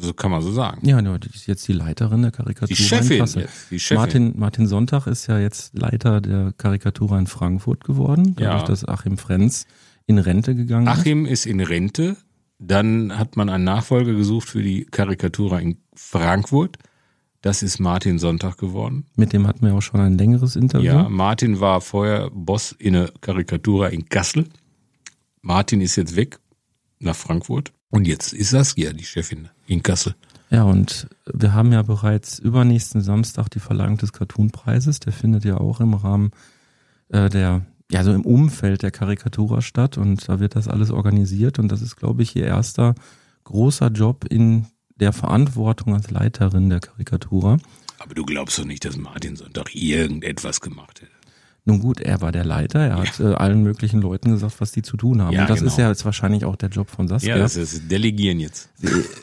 So 0.00 0.12
kann 0.12 0.30
man 0.30 0.42
so 0.42 0.50
sagen. 0.52 0.86
Ja, 0.86 1.00
ja, 1.00 1.18
die 1.18 1.28
ist 1.30 1.46
jetzt 1.46 1.66
die 1.68 1.72
Leiterin 1.72 2.22
der 2.22 2.30
Karikatur 2.30 2.68
Die 2.68 2.76
Chefin 2.76 3.12
in 3.12 3.18
Kassel. 3.20 3.42
jetzt, 3.42 3.70
die 3.70 3.80
Chefin. 3.80 3.96
Martin, 3.98 4.32
Martin 4.38 4.66
Sonntag 4.66 5.06
ist 5.06 5.26
ja 5.26 5.38
jetzt 5.38 5.76
Leiter 5.78 6.20
der 6.20 6.52
Karikatur 6.56 7.18
in 7.18 7.26
Frankfurt 7.26 7.84
geworden, 7.84 8.34
Ja. 8.38 8.50
dadurch, 8.52 8.64
dass 8.64 8.86
Achim 8.88 9.18
Frenz 9.18 9.66
in 10.06 10.18
Rente 10.18 10.54
gegangen 10.54 10.86
ist. 10.86 10.92
Achim 10.98 11.26
ist 11.26 11.46
in 11.46 11.60
Rente. 11.60 12.16
Dann 12.58 13.18
hat 13.18 13.36
man 13.36 13.48
einen 13.48 13.64
Nachfolger 13.64 14.14
gesucht 14.14 14.48
für 14.48 14.62
die 14.62 14.84
Karikatur 14.84 15.58
in 15.60 15.78
Frankfurt. 15.94 16.78
Das 17.42 17.62
ist 17.62 17.78
Martin 17.78 18.18
Sonntag 18.18 18.56
geworden. 18.56 19.06
Mit 19.16 19.32
dem 19.34 19.46
hatten 19.46 19.66
wir 19.66 19.74
auch 19.74 19.82
schon 19.82 20.00
ein 20.00 20.16
längeres 20.16 20.56
Interview. 20.56 20.86
Ja, 20.86 21.08
Martin 21.10 21.60
war 21.60 21.80
vorher 21.82 22.30
Boss 22.32 22.72
in 22.78 22.94
der 22.94 23.10
Karikatura 23.20 23.88
in 23.88 24.08
Kassel. 24.08 24.46
Martin 25.42 25.80
ist 25.80 25.96
jetzt 25.96 26.16
weg 26.16 26.38
nach 27.00 27.16
Frankfurt. 27.16 27.72
Und 27.90 28.06
jetzt 28.06 28.32
ist 28.32 28.50
Saskia 28.50 28.92
die 28.92 29.04
Chefin 29.04 29.48
in 29.66 29.82
Kassel. 29.82 30.14
Ja, 30.50 30.64
und 30.64 31.08
wir 31.32 31.52
haben 31.52 31.72
ja 31.72 31.82
bereits 31.82 32.38
übernächsten 32.38 33.00
Samstag 33.00 33.48
die 33.48 33.60
Verleihung 33.60 33.96
des 33.96 34.12
Cartoonpreises. 34.12 35.00
Der 35.00 35.12
findet 35.12 35.44
ja 35.44 35.58
auch 35.58 35.80
im 35.80 35.94
Rahmen 35.94 36.30
äh, 37.08 37.28
der, 37.28 37.62
ja, 37.90 38.04
so 38.04 38.12
im 38.12 38.24
Umfeld 38.24 38.82
der 38.82 38.90
Karikatura 38.90 39.62
statt 39.62 39.98
und 39.98 40.28
da 40.28 40.40
wird 40.40 40.56
das 40.56 40.68
alles 40.68 40.90
organisiert 40.90 41.58
und 41.58 41.68
das 41.68 41.82
ist, 41.82 41.96
glaube 41.96 42.22
ich, 42.22 42.36
ihr 42.36 42.46
erster 42.46 42.94
großer 43.44 43.88
Job 43.88 44.24
in 44.28 44.66
der 44.96 45.12
Verantwortung 45.12 45.94
als 45.94 46.10
Leiterin 46.10 46.70
der 46.70 46.80
Karikatura. 46.80 47.58
Aber 47.98 48.14
du 48.14 48.24
glaubst 48.24 48.58
doch 48.58 48.64
nicht, 48.64 48.84
dass 48.84 48.96
Martin 48.96 49.36
Sonntag 49.36 49.74
irgendetwas 49.74 50.60
gemacht 50.60 51.02
hätte. 51.02 51.13
Nun 51.66 51.80
gut, 51.80 52.02
er 52.02 52.20
war 52.20 52.30
der 52.30 52.44
Leiter, 52.44 52.80
er 52.80 52.98
hat 52.98 53.20
äh, 53.20 53.32
allen 53.34 53.62
möglichen 53.62 54.02
Leuten 54.02 54.32
gesagt, 54.32 54.60
was 54.60 54.72
die 54.72 54.82
zu 54.82 54.98
tun 54.98 55.22
haben. 55.22 55.32
Ja, 55.32 55.42
und 55.42 55.50
das 55.50 55.60
genau. 55.60 55.70
ist 55.70 55.78
ja 55.78 55.88
jetzt 55.88 56.04
wahrscheinlich 56.04 56.44
auch 56.44 56.56
der 56.56 56.68
Job 56.68 56.90
von 56.90 57.08
Saskia. 57.08 57.36
Ja, 57.36 57.42
das 57.42 57.56
ist 57.56 57.90
Delegieren 57.90 58.38
jetzt. 58.38 58.68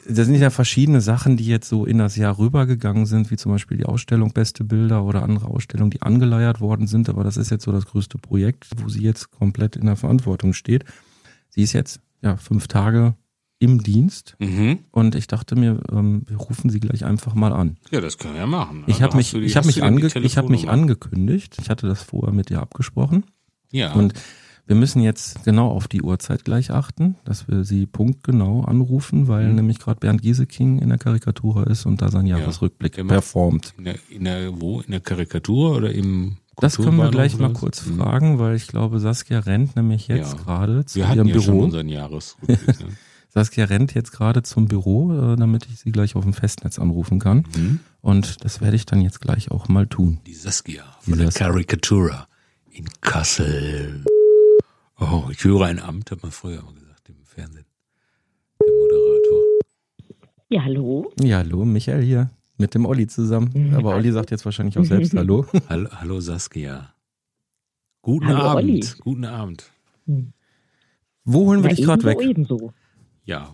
Das 0.10 0.26
sind 0.26 0.36
ja 0.36 0.50
verschiedene 0.50 1.02
Sachen, 1.02 1.38
die 1.38 1.46
jetzt 1.46 1.70
so 1.70 1.86
in 1.86 2.00
das 2.00 2.16
Jahr 2.16 2.40
rübergegangen 2.40 3.06
sind, 3.06 3.30
wie 3.30 3.38
zum 3.38 3.52
Beispiel 3.52 3.78
die 3.78 3.86
Ausstellung 3.86 4.34
Beste 4.34 4.64
Bilder 4.64 5.04
oder 5.04 5.22
andere 5.22 5.50
Ausstellungen, 5.50 5.92
die 5.92 6.02
angeleiert 6.02 6.62
worden 6.62 6.88
sind. 6.88 7.10
Aber 7.10 7.24
das 7.24 7.38
ist 7.38 7.52
jetzt 7.52 7.64
so 7.64 7.72
das 7.72 7.86
größte 7.86 8.18
Projekt, 8.18 8.66
wo 8.78 8.90
sie 8.90 9.04
jetzt 9.04 9.30
komplett 9.30 9.76
in 9.76 9.86
der 9.86 9.96
Verantwortung 9.96 10.54
steht. 10.54 10.84
Sie 11.50 11.62
ist 11.62 11.74
jetzt 11.74 12.00
ja 12.24 12.38
fünf 12.38 12.68
Tage 12.68 13.14
im 13.62 13.84
Dienst 13.84 14.36
Mhm. 14.40 14.80
und 14.92 15.14
ich 15.16 15.28
dachte 15.28 15.56
mir, 15.56 15.80
ähm, 15.92 16.24
wir 16.28 16.38
rufen 16.38 16.70
sie 16.72 16.80
gleich 16.80 17.06
einfach 17.06 17.36
mal 17.36 17.54
an. 17.54 17.78
Ja, 17.92 18.02
das 18.02 18.18
können 18.18 18.34
wir 18.34 18.42
ja 18.42 18.48
machen. 18.48 18.84
Ich 18.88 18.96
Also 18.96 19.04
habe 19.04 19.18
mich, 19.18 19.32
die- 19.32 19.40
ich 19.40 19.56
hast 19.56 19.66
mich, 19.68 19.84
ange 19.84 20.06
ich 20.08 20.38
hab 20.38 20.50
mich 20.50 20.68
angekündigt. 20.68 21.58
Ich 21.62 21.70
hatte 21.70 21.88
das 21.88 22.02
vorher 22.02 22.34
mit 22.34 22.50
dir 22.50 22.60
abgesprochen. 22.60 23.24
Ja. 23.72 23.94
Und 23.94 24.14
wir 24.66 24.76
müssen 24.76 25.02
jetzt 25.02 25.44
genau 25.46 25.70
auf 25.70 25.88
die 25.88 26.02
Uhrzeit 26.02 26.44
gleich 26.44 26.72
achten, 26.72 27.16
dass 27.24 27.48
wir 27.48 27.64
sie 27.64 27.86
punktgenau 27.86 28.64
anrufen, 28.64 29.28
weil 29.28 29.50
Mhm. 29.50 29.56
nämlich 29.56 29.80
gerade 29.80 30.00
Bernd 30.00 30.22
Gieseking 30.24 30.80
in 30.80 30.90
der 30.90 30.98
Karikatur 30.98 31.68
ist 31.68 31.86
und 31.86 32.02
da 32.02 32.10
sein 32.10 32.26
Jahresrückblick 32.26 32.98
macht- 32.98 33.08
performt. 33.10 33.74
in, 33.78 33.84
der, 33.86 33.96
in 34.10 34.24
der, 34.24 34.60
wo? 34.60 34.82
In 34.82 34.92
der 34.92 35.02
Karikatur 35.02 35.76
oder 35.78 35.92
im 35.94 36.38
Das 36.60 36.78
können 36.78 36.98
wir 36.98 37.10
gleich 37.12 37.38
mal 37.38 37.54
kurz 37.54 37.86
Mhm. 37.86 37.98
fragen, 37.98 38.40
weil 38.40 38.56
ich 38.56 38.68
glaube, 38.68 39.00
Saskia 39.00 39.40
rennt 39.40 39.76
nämlich 39.76 40.08
jetzt 40.08 40.34
Ja. 40.34 40.40
gerade 40.40 40.84
zu 40.86 40.96
Wir 40.98 41.08
hatten 41.08 41.20
ihrem 41.20 41.28
ja 41.28 41.42
schon 41.42 41.54
Büro. 41.56 41.64
unseren 41.66 41.90
Jahresrückblick. 41.90 42.68
ne? 42.68 42.88
Saskia 43.34 43.64
rennt 43.66 43.94
jetzt 43.94 44.12
gerade 44.12 44.44
zum 44.44 44.68
Büro, 44.68 45.34
äh, 45.34 45.36
damit 45.38 45.66
ich 45.68 45.80
sie 45.80 45.92
gleich 45.94 46.16
auf 46.18 46.24
dem 46.26 46.34
Festnetz 46.34 46.78
anrufen 46.80 47.20
kann. 47.20 47.46
Mhm. 47.56 47.80
Und 48.02 48.44
das 48.44 48.60
werde 48.60 48.76
ich 48.76 48.86
dann 48.86 49.02
jetzt 49.02 49.22
gleich 49.22 49.52
auch 49.52 49.70
mal 49.70 49.88
tun. 49.88 50.20
Die 50.28 50.34
Saskia 50.34 50.84
Die 51.06 51.12
von 51.12 51.18
der 51.20 51.28
Saskia. 51.28 51.48
Karikatura 51.48 52.28
in 52.72 52.86
Kassel. 53.00 54.04
Oh, 55.00 55.24
ich 55.32 55.44
höre 55.46 55.66
ein 55.66 55.80
Amt, 55.80 56.12
hat 56.12 56.22
man 56.24 56.32
früher 56.32 56.60
immer 56.60 56.74
gesagt 56.74 57.08
im 57.10 57.24
Fernsehen. 57.24 57.66
Der 58.60 58.74
Moderator. 58.74 59.44
Ja, 60.50 60.64
hallo. 60.66 61.14
Ja, 61.22 61.38
hallo, 61.38 61.64
Michael 61.64 62.04
hier 62.04 62.30
mit 62.58 62.76
dem 62.76 62.86
Olli 62.86 63.08
zusammen. 63.08 63.50
Mhm. 63.54 63.76
Aber 63.76 63.96
Olli 63.96 64.12
sagt 64.12 64.32
jetzt 64.32 64.44
wahrscheinlich 64.46 64.78
auch 64.78 64.84
selbst 64.84 65.14
Hallo. 65.16 65.46
Hallo, 65.70 65.90
hallo 65.94 66.20
Saskia. 66.20 66.94
Guten 68.02 68.28
Hallo, 68.28 68.42
Abend. 68.42 68.64
Olli. 68.70 68.86
Guten 69.00 69.26
Abend. 69.26 69.72
Wo 71.24 71.46
holen 71.46 71.64
wir 71.64 71.70
Ja, 71.70 71.76
dich 71.76 71.86
gerade 71.86 72.04
weg? 72.04 72.20
ebenso. 72.22 72.74
Ja. 73.26 73.50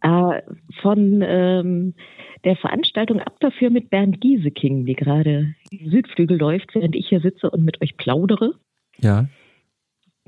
Äh, 0.00 0.42
von 0.80 1.22
ähm, 1.26 1.94
der 2.44 2.56
Veranstaltung 2.56 3.20
ab 3.20 3.34
dafür 3.40 3.70
mit 3.70 3.90
Bernd 3.90 4.20
Gieseking, 4.20 4.86
die 4.86 4.94
gerade 4.94 5.54
im 5.70 5.90
Südflügel 5.90 6.38
läuft, 6.38 6.74
während 6.74 6.94
ich 6.94 7.08
hier 7.08 7.20
sitze 7.20 7.50
und 7.50 7.64
mit 7.64 7.82
euch 7.82 7.96
plaudere. 7.96 8.54
Ja. 9.00 9.26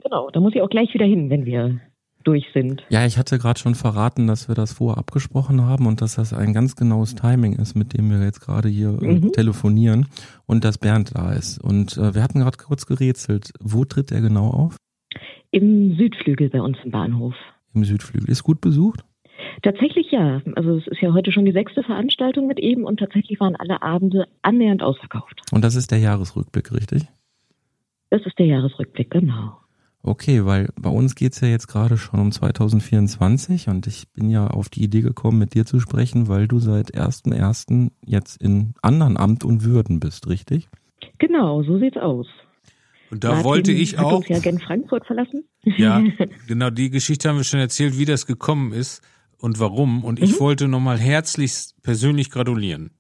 Genau, 0.03 0.31
da 0.31 0.41
muss 0.41 0.55
ich 0.55 0.63
auch 0.63 0.71
gleich 0.71 0.93
wieder 0.95 1.07
hin, 1.07 1.31
wenn 1.31 1.45
wir 1.45 1.81
durch 2.25 2.49
sind. 2.53 2.85
Ja, 2.91 3.07
ich 3.07 3.17
hatte 3.17 3.39
gerade 3.39 3.59
schon 3.59 3.75
verraten, 3.75 4.27
dass 4.27 4.49
wir 4.49 4.55
das 4.55 4.73
vorher 4.75 4.99
abgesprochen 4.99 5.63
haben 5.63 5.87
und 5.87 6.03
dass 6.03 6.17
das 6.17 6.33
ein 6.35 6.53
ganz 6.53 6.77
genaues 6.77 7.15
Timing 7.15 7.55
ist, 7.55 7.75
mit 7.75 7.97
dem 7.97 8.11
wir 8.11 8.23
jetzt 8.23 8.41
gerade 8.41 8.69
hier 8.69 8.91
Mhm. 8.91 9.33
telefonieren 9.33 10.07
und 10.47 10.65
dass 10.65 10.79
Bernd 10.79 11.13
da 11.15 11.33
ist. 11.33 11.59
Und 11.63 11.97
äh, 11.97 12.15
wir 12.15 12.23
hatten 12.23 12.41
gerade 12.41 12.59
kurz 12.59 12.87
gerätselt, 12.87 13.53
wo 13.61 13.85
tritt 13.85 14.13
er 14.13 14.21
genau 14.21 14.49
auf? 14.49 14.77
Im 15.51 15.97
Südflügel 15.97 16.51
bei 16.51 16.61
uns 16.61 16.77
im 16.85 16.91
Bahnhof. 16.91 17.35
Im 17.75 17.85
Südflügel. 17.85 18.29
Ist 18.31 18.43
gut 18.43 18.61
besucht? 18.61 19.05
Tatsächlich 19.63 20.11
ja. 20.11 20.43
Also 20.55 20.77
es 20.77 20.87
ist 20.87 21.01
ja 21.01 21.13
heute 21.13 21.33
schon 21.33 21.45
die 21.45 21.53
sechste 21.53 21.83
Veranstaltung 21.83 22.47
mit 22.47 22.61
ihm 22.61 22.85
und 22.85 22.99
tatsächlich 22.99 23.41
waren 23.41 23.57
alle 23.57 23.83
Abende 23.83 24.27
annähernd 24.43 24.83
ausverkauft. 24.83 25.43
Und 25.53 25.65
das 25.65 25.75
ist 25.75 25.91
der 25.91 25.99
Jahresrückblick, 25.99 26.73
richtig? 26.73 27.07
Das 28.11 28.25
ist 28.27 28.39
der 28.39 28.47
Jahresrückblick, 28.47 29.11
genau. 29.11 29.57
Okay, 30.03 30.47
weil 30.47 30.71
bei 30.81 30.89
uns 30.89 31.15
geht's 31.15 31.41
ja 31.43 31.49
jetzt 31.49 31.69
gerade 31.69 31.99
schon 31.99 32.21
um 32.21 32.33
2024 32.33 33.69
und 33.69 33.87
ich 33.87 34.11
bin 34.13 34.31
ja 34.31 34.47
auf 34.47 34.71
die 34.71 34.83
Idee 34.83 35.03
gekommen, 35.03 35.39
mit 35.39 35.55
dir 35.55 35.67
zu 35.67 35.79
sprechen, 35.79 36.27
weil 36.27 36.49
du 36.49 36.59
seit 36.59 36.95
1.1. 36.95 37.91
jetzt 38.05 38.41
in 38.41 38.73
anderen 38.81 39.19
Amt 39.19 39.45
und 39.45 39.63
Würden 39.63 40.01
bist, 40.01 40.27
richtig? 40.27 40.69
Genau, 41.19 41.63
so 41.63 41.79
sieht's 41.79 41.99
aus. 41.99 42.27
Und 43.11 43.25
da 43.25 43.31
Martin 43.31 43.45
wollte 43.45 43.73
ich 43.73 43.99
hat 43.99 44.05
auch. 44.07 44.19
uns 44.19 44.29
ja 44.29 44.39
gen 44.39 44.61
Frankfurt 44.61 45.07
verlassen. 45.07 45.45
Ja, 45.65 46.03
genau, 46.47 46.71
die 46.71 46.91
Geschichte 46.91 47.29
haben 47.29 47.37
wir 47.37 47.45
schon 47.45 47.61
erzählt, 47.61 47.99
wie 47.99 48.05
das 48.05 48.27
gekommen 48.27 48.73
ist 48.73 49.03
und 49.39 49.59
warum. 49.59 50.05
Und 50.05 50.21
ich 50.23 50.33
Mhm. 50.37 50.41
wollte 50.41 50.69
nochmal 50.69 50.99
herzlichst 50.99 51.75
persönlich 51.83 52.31
gratulieren. 52.31 52.91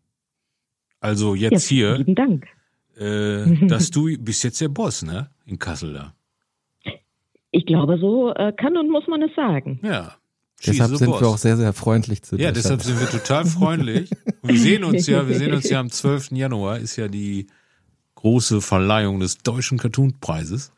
Also 1.00 1.34
jetzt 1.34 1.70
ja, 1.70 1.76
hier, 1.76 1.96
Vielen 2.04 2.14
Dank. 2.14 2.46
äh, 2.98 3.66
dass 3.68 3.90
du 3.90 4.08
bist 4.20 4.42
jetzt 4.44 4.60
der 4.60 4.68
Boss, 4.68 5.02
ne? 5.02 5.30
In 5.46 5.58
Kassel 5.58 5.92
da. 5.94 6.14
Ich 7.52 7.66
glaube, 7.66 7.98
so 7.98 8.32
äh, 8.34 8.52
kann 8.56 8.76
und 8.76 8.90
muss 8.90 9.06
man 9.08 9.22
es 9.22 9.34
sagen. 9.34 9.80
Ja. 9.82 10.16
She's 10.60 10.74
Deshalb 10.76 10.96
sind 10.96 11.08
boss. 11.10 11.20
wir 11.22 11.28
auch 11.28 11.38
sehr, 11.38 11.56
sehr 11.56 11.72
freundlich 11.72 12.22
zu 12.22 12.36
dir. 12.36 12.44
Ja, 12.44 12.52
deshalb 12.52 12.82
sind 12.82 13.00
wir 13.00 13.08
total 13.08 13.46
freundlich. 13.46 14.10
Und 14.42 14.50
wir 14.52 14.58
sehen 14.60 14.84
uns 14.84 15.06
ja, 15.06 15.26
wir 15.26 15.34
sehen 15.36 15.54
uns 15.54 15.68
ja 15.70 15.80
am 15.80 15.90
12. 15.90 16.32
Januar, 16.32 16.78
ist 16.78 16.96
ja 16.96 17.08
die 17.08 17.46
große 18.20 18.60
Verleihung 18.60 19.20
des 19.20 19.38
Deutschen 19.38 19.78
Cartoon-Preises. 19.78 20.72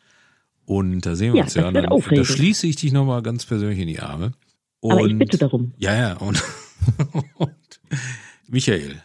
Und 0.65 1.01
da 1.05 1.17
sehen 1.17 1.33
wir 1.33 1.39
Ja, 1.39 1.45
uns 1.45 1.55
ja. 1.55 1.71
dann, 1.71 1.85
da 1.85 2.25
schließe 2.25 2.67
ich 2.67 2.77
dich 2.77 2.93
nochmal 2.93 3.23
ganz 3.23 3.45
persönlich 3.45 3.79
in 3.81 3.89
die 3.89 4.01
Arme. 4.01 4.33
Und, 4.81 4.93
Aber 4.93 5.07
ich 5.07 5.19
bitte 5.19 5.39
darum. 5.39 5.73
Ja, 5.79 5.95
ja. 5.95 6.13
Und, 6.15 6.43
und 7.37 7.51
Michael. 8.49 9.03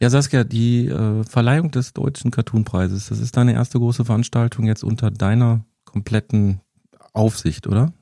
Ja, 0.00 0.10
Saskia, 0.10 0.44
die 0.44 0.86
äh, 0.86 1.24
Verleihung 1.24 1.70
des 1.70 1.92
Deutschen 1.94 2.30
Cartoonpreises, 2.30 3.08
das 3.08 3.18
ist 3.20 3.36
deine 3.36 3.54
erste 3.54 3.78
große 3.78 4.04
Veranstaltung 4.04 4.66
jetzt 4.66 4.84
unter 4.84 5.10
deiner 5.10 5.64
kompletten 5.84 6.60
Aufsicht, 7.12 7.66
oder? 7.66 7.92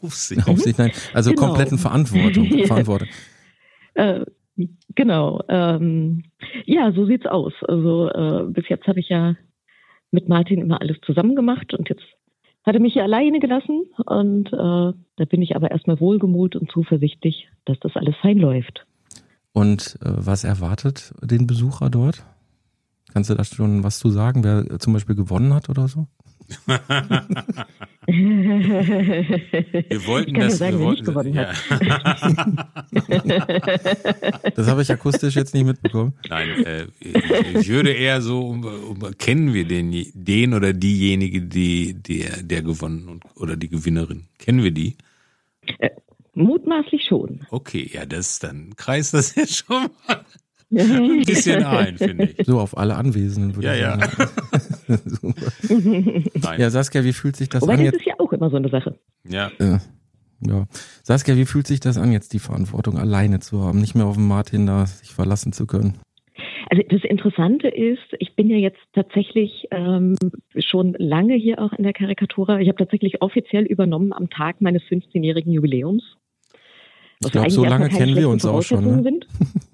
Aufsicht. 0.00 0.46
Aufsicht, 0.48 0.78
nein, 0.78 0.92
also 1.12 1.30
Genau. 1.30 1.46
kompletten 1.48 1.78
Verantwortung. 1.78 2.48
Verantwortung. 2.66 3.08
Äh, 3.94 4.24
genau. 4.94 5.42
Ähm, 5.48 6.24
ja, 6.64 6.92
so 6.92 7.06
sieht's 7.06 7.26
aus. 7.26 7.52
Also 7.62 8.08
äh, 8.10 8.44
bis 8.48 8.68
jetzt 8.68 8.86
habe 8.86 9.00
ich 9.00 9.08
ja 9.08 9.34
mit 10.10 10.28
Martin 10.28 10.60
immer 10.60 10.80
alles 10.80 10.98
zusammen 11.02 11.34
gemacht 11.34 11.74
und 11.74 11.88
jetzt 11.88 12.04
hat 12.64 12.74
er 12.74 12.80
mich 12.80 12.94
hier 12.94 13.02
alleine 13.02 13.40
gelassen 13.40 13.84
und 14.06 14.52
äh, 14.52 14.56
da 15.16 15.24
bin 15.28 15.42
ich 15.42 15.54
aber 15.54 15.70
erstmal 15.70 16.00
wohlgemut 16.00 16.56
und 16.56 16.70
zuversichtlich, 16.70 17.48
dass 17.66 17.78
das 17.80 17.96
alles 17.96 18.16
fein 18.16 18.38
läuft. 18.38 18.86
Und 19.52 19.98
äh, 20.00 20.08
was 20.08 20.44
erwartet 20.44 21.12
den 21.20 21.46
Besucher 21.46 21.90
dort? 21.90 22.24
Kannst 23.12 23.30
du 23.30 23.34
da 23.34 23.44
schon 23.44 23.84
was 23.84 23.98
zu 23.98 24.10
sagen, 24.10 24.42
wer 24.42 24.78
zum 24.78 24.92
Beispiel 24.92 25.14
gewonnen 25.14 25.54
hat 25.54 25.68
oder 25.68 25.88
so? 25.88 26.06
Wir 28.06 30.06
wollten 30.06 30.34
das, 30.34 30.58
sagen, 30.58 30.78
wir 30.78 30.84
wollten, 30.84 31.04
gewonnen. 31.04 31.34
Das 34.54 34.68
habe 34.68 34.82
ich 34.82 34.92
akustisch 34.92 35.36
jetzt 35.36 35.54
nicht 35.54 35.64
mitbekommen. 35.64 36.12
Nein, 36.28 36.64
äh, 36.64 36.86
ich, 37.00 37.68
würde 37.68 37.92
eher 37.92 38.20
so, 38.20 38.46
um, 38.46 38.64
um, 38.64 39.16
kennen 39.16 39.54
wir 39.54 39.66
den, 39.66 40.06
den 40.14 40.54
oder 40.54 40.72
diejenige, 40.72 41.42
die, 41.42 41.94
der, 41.94 42.42
der 42.42 42.62
gewonnen 42.62 43.08
und, 43.08 43.24
oder 43.36 43.56
die 43.56 43.68
Gewinnerin? 43.68 44.26
Kennen 44.38 44.62
wir 44.62 44.70
die? 44.70 44.96
Mutmaßlich 46.34 47.04
schon. 47.04 47.46
Okay, 47.50 47.90
ja, 47.92 48.06
das, 48.06 48.40
dann 48.40 48.74
kreist 48.76 49.14
das 49.14 49.34
jetzt 49.36 49.64
schon 49.66 49.88
mal 50.06 50.23
ein 50.78 51.22
bisschen 51.24 51.64
ein, 51.64 51.98
finde 51.98 52.24
ich. 52.36 52.46
So 52.46 52.60
auf 52.60 52.76
alle 52.76 52.96
Anwesenden 52.96 53.54
würde 53.56 53.68
Ja, 53.68 53.74
ich 53.74 53.80
ja. 53.80 53.98
sagen. 53.98 54.30
Super. 55.06 55.52
Nein. 56.34 56.60
Ja, 56.60 56.70
Saskia, 56.70 57.04
wie 57.04 57.12
fühlt 57.12 57.36
sich 57.36 57.48
das 57.48 57.62
Wobei 57.62 57.74
an 57.74 57.78
das 57.78 57.86
jetzt? 57.92 58.00
ist 58.00 58.06
ja 58.06 58.14
auch 58.18 58.32
immer 58.32 58.50
so 58.50 58.56
eine 58.56 58.68
Sache. 58.68 58.98
Ja, 59.28 59.50
ja. 59.60 59.80
Saskia, 61.02 61.36
wie 61.36 61.46
fühlt 61.46 61.66
sich 61.66 61.80
das 61.80 61.96
an, 61.96 62.12
jetzt 62.12 62.32
die 62.34 62.38
Verantwortung 62.38 62.98
alleine 62.98 63.40
zu 63.40 63.62
haben, 63.62 63.80
nicht 63.80 63.94
mehr 63.94 64.06
auf 64.06 64.16
den 64.16 64.26
Martin 64.26 64.66
da 64.66 64.84
sich 64.86 65.14
verlassen 65.14 65.52
zu 65.52 65.66
können? 65.66 65.98
Also 66.70 66.82
das 66.88 67.02
Interessante 67.04 67.68
ist, 67.68 68.02
ich 68.18 68.34
bin 68.34 68.50
ja 68.50 68.56
jetzt 68.56 68.80
tatsächlich 68.92 69.68
ähm, 69.70 70.16
schon 70.58 70.94
lange 70.98 71.34
hier 71.34 71.60
auch 71.62 71.72
in 71.72 71.84
der 71.84 71.92
Karikatura. 71.92 72.58
Ich 72.60 72.68
habe 72.68 72.76
tatsächlich 72.78 73.22
offiziell 73.22 73.64
übernommen 73.64 74.12
am 74.12 74.28
Tag 74.30 74.60
meines 74.60 74.82
15-jährigen 74.82 75.52
Jubiläums. 75.52 76.02
Ich 77.20 77.26
Was 77.26 77.32
glaube, 77.32 77.44
eigentlich 77.44 77.54
so 77.54 77.64
lange 77.64 77.88
kennen 77.88 78.16
wir 78.16 78.28
uns 78.28 78.44
auch 78.44 78.62
schon. 78.62 79.02
Ne? 79.02 79.20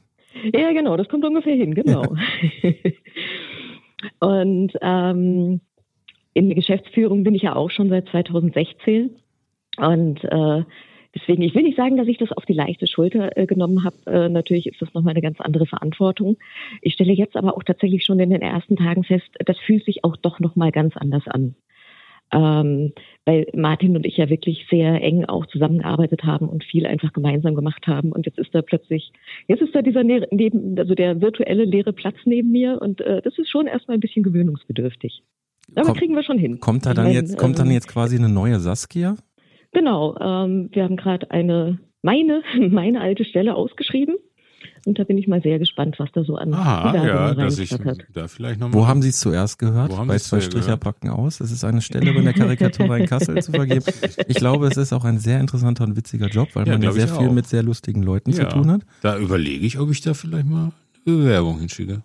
Ja, 0.55 0.73
genau, 0.73 0.97
das 0.97 1.09
kommt 1.09 1.25
ungefähr 1.25 1.55
hin, 1.55 1.75
genau. 1.75 2.03
Und 4.21 4.73
ähm, 4.81 5.61
in 6.35 6.47
der 6.47 6.55
Geschäftsführung 6.55 7.25
bin 7.25 7.35
ich 7.35 7.43
ja 7.43 7.57
auch 7.57 7.71
schon 7.71 7.89
seit 7.89 8.09
2016. 8.09 9.17
Und 9.77 10.25
äh, 10.25 10.65
deswegen, 11.15 11.43
ich 11.43 11.55
will 11.55 11.63
nicht 11.63 11.77
sagen, 11.77 11.97
dass 11.97 12.09
ich 12.09 12.19
das 12.19 12.33
auf 12.33 12.47
die 12.47 12.53
leichte 12.53 12.87
Schulter 12.87 13.37
äh, 13.37 13.47
genommen 13.47 13.85
habe. 13.85 13.97
Äh, 14.07 14.29
natürlich 14.29 14.67
ist 14.67 14.81
das 14.81 14.95
nochmal 14.95 15.13
eine 15.13 15.23
ganz 15.23 15.41
andere 15.41 15.67
Verantwortung. 15.67 16.37
Ich 16.83 16.95
stelle 16.95 17.13
jetzt 17.13 17.37
aber 17.37 17.57
auch 17.57 17.63
tatsächlich 17.63 18.05
schon 18.05 18.21
in 18.21 18.31
den 18.31 18.43
ersten 18.43 18.77
Tagen 18.77 19.05
fest, 19.05 19.29
das 19.45 19.59
fühlt 19.59 19.85
sich 19.85 20.05
auch 20.05 20.17
doch 20.17 20.41
nochmal 20.41 20.73
ganz 20.73 20.97
anders 20.97 21.27
an. 21.27 21.55
Ähm, 22.33 22.93
weil 23.25 23.47
Martin 23.55 23.97
und 23.97 24.07
ich 24.07 24.17
ja 24.17 24.29
wirklich 24.29 24.67
sehr 24.71 25.03
eng 25.03 25.25
auch 25.25 25.47
zusammengearbeitet 25.47 26.25
haben 26.25 26.49
und 26.49 26.63
viel 26.63 26.87
einfach 26.87 27.13
gemeinsam 27.13 27.55
gemacht 27.55 27.87
haben. 27.87 28.13
Und 28.13 28.27
jetzt 28.27 28.39
ist 28.39 28.55
da 28.55 28.63
plötzlich, 28.63 29.13
jetzt 29.49 29.63
ist 29.63 29.75
da 29.75 29.83
dieser 29.83 30.05
ne 30.05 30.27
neben, 30.31 30.79
also 30.79 30.95
der 30.95 31.21
virtuelle 31.21 31.65
leere 31.65 31.93
Platz 31.93 32.17
neben 32.25 32.51
mir 32.53 32.81
und 32.81 33.01
äh, 33.01 33.21
das 33.23 33.37
ist 33.39 33.51
schon 33.51 33.67
erstmal 33.67 33.97
ein 33.97 34.01
bisschen 34.01 34.23
gewöhnungsbedürftig. 34.23 35.23
Aber 35.75 35.87
Komm- 35.87 35.97
kriegen 35.97 36.15
wir 36.15 36.23
schon 36.23 36.39
hin. 36.39 36.61
Kommt 36.61 36.87
da 36.87 36.95
dann 36.95 37.07
mein, 37.07 37.15
jetzt, 37.15 37.37
kommt 37.37 37.59
dann 37.59 37.67
ähm, 37.67 37.73
jetzt 37.73 37.89
quasi 37.89 38.17
eine 38.17 38.29
neue 38.29 38.61
Saskia? 38.61 39.17
Genau, 39.73 40.17
ähm, 40.21 40.69
wir 40.73 40.85
haben 40.85 40.97
gerade 40.97 41.31
eine, 41.31 41.79
meine, 42.03 42.43
meine 42.71 43.01
alte 43.01 43.25
Stelle 43.25 43.55
ausgeschrieben. 43.55 44.17
Und 44.87 44.99
da 44.99 45.05
bin 45.05 45.19
ich 45.19 45.29
mal 45.29 45.43
sehr 45.43 45.59
gespannt, 45.59 45.99
was 45.99 46.11
da 46.13 46.25
so 46.25 46.37
an 46.37 46.55
Aha, 46.55 46.95
ja, 46.95 47.35
dass 47.35 47.59
ich 47.59 47.75
da 48.15 48.29
vielleicht 48.29 48.61
noch 48.61 48.73
Wo 48.73 48.87
haben 48.87 49.03
Sie 49.03 49.11
es 49.11 49.21
zuerst 49.21 49.59
gehört? 49.59 49.93
Bei 50.07 50.19
zwei 50.19 50.41
Stricher 50.41 50.65
gehört? 50.65 50.81
packen 50.81 51.11
aus. 51.11 51.41
Es 51.41 51.53
ist 51.53 51.65
eine 51.65 51.83
Stelle 51.83 52.13
bei 52.15 52.23
der 52.23 52.33
Karikatur 52.33 52.97
in 52.97 53.07
Kassel 53.07 53.43
zu 53.43 53.53
vergeben. 53.53 53.85
Ich 54.27 54.37
glaube, 54.37 54.67
es 54.69 54.77
ist 54.77 54.93
auch 54.93 55.05
ein 55.05 55.19
sehr 55.19 55.41
interessanter 55.41 55.85
und 55.85 55.97
witziger 55.97 56.29
Job, 56.29 56.49
weil 56.55 56.67
Ja, 56.67 56.73
man 56.75 56.83
ja 56.83 56.93
sehr 56.93 57.09
viel 57.09 57.29
auch. 57.29 57.33
mit 57.33 57.47
sehr 57.47 57.63
lustigen 57.63 58.03
Leuten 58.03 58.31
Ja. 58.31 58.49
zu 58.49 58.57
tun 58.57 58.71
hat. 58.71 58.83
Da 59.03 59.19
überlege 59.19 59.67
ich, 59.67 59.79
ob 59.79 59.91
ich 59.91 60.01
da 60.01 60.15
vielleicht 60.15 60.47
mal 60.47 60.73
eine 61.07 61.17
Bewerbung 61.17 61.59
hinschicke. 61.61 62.03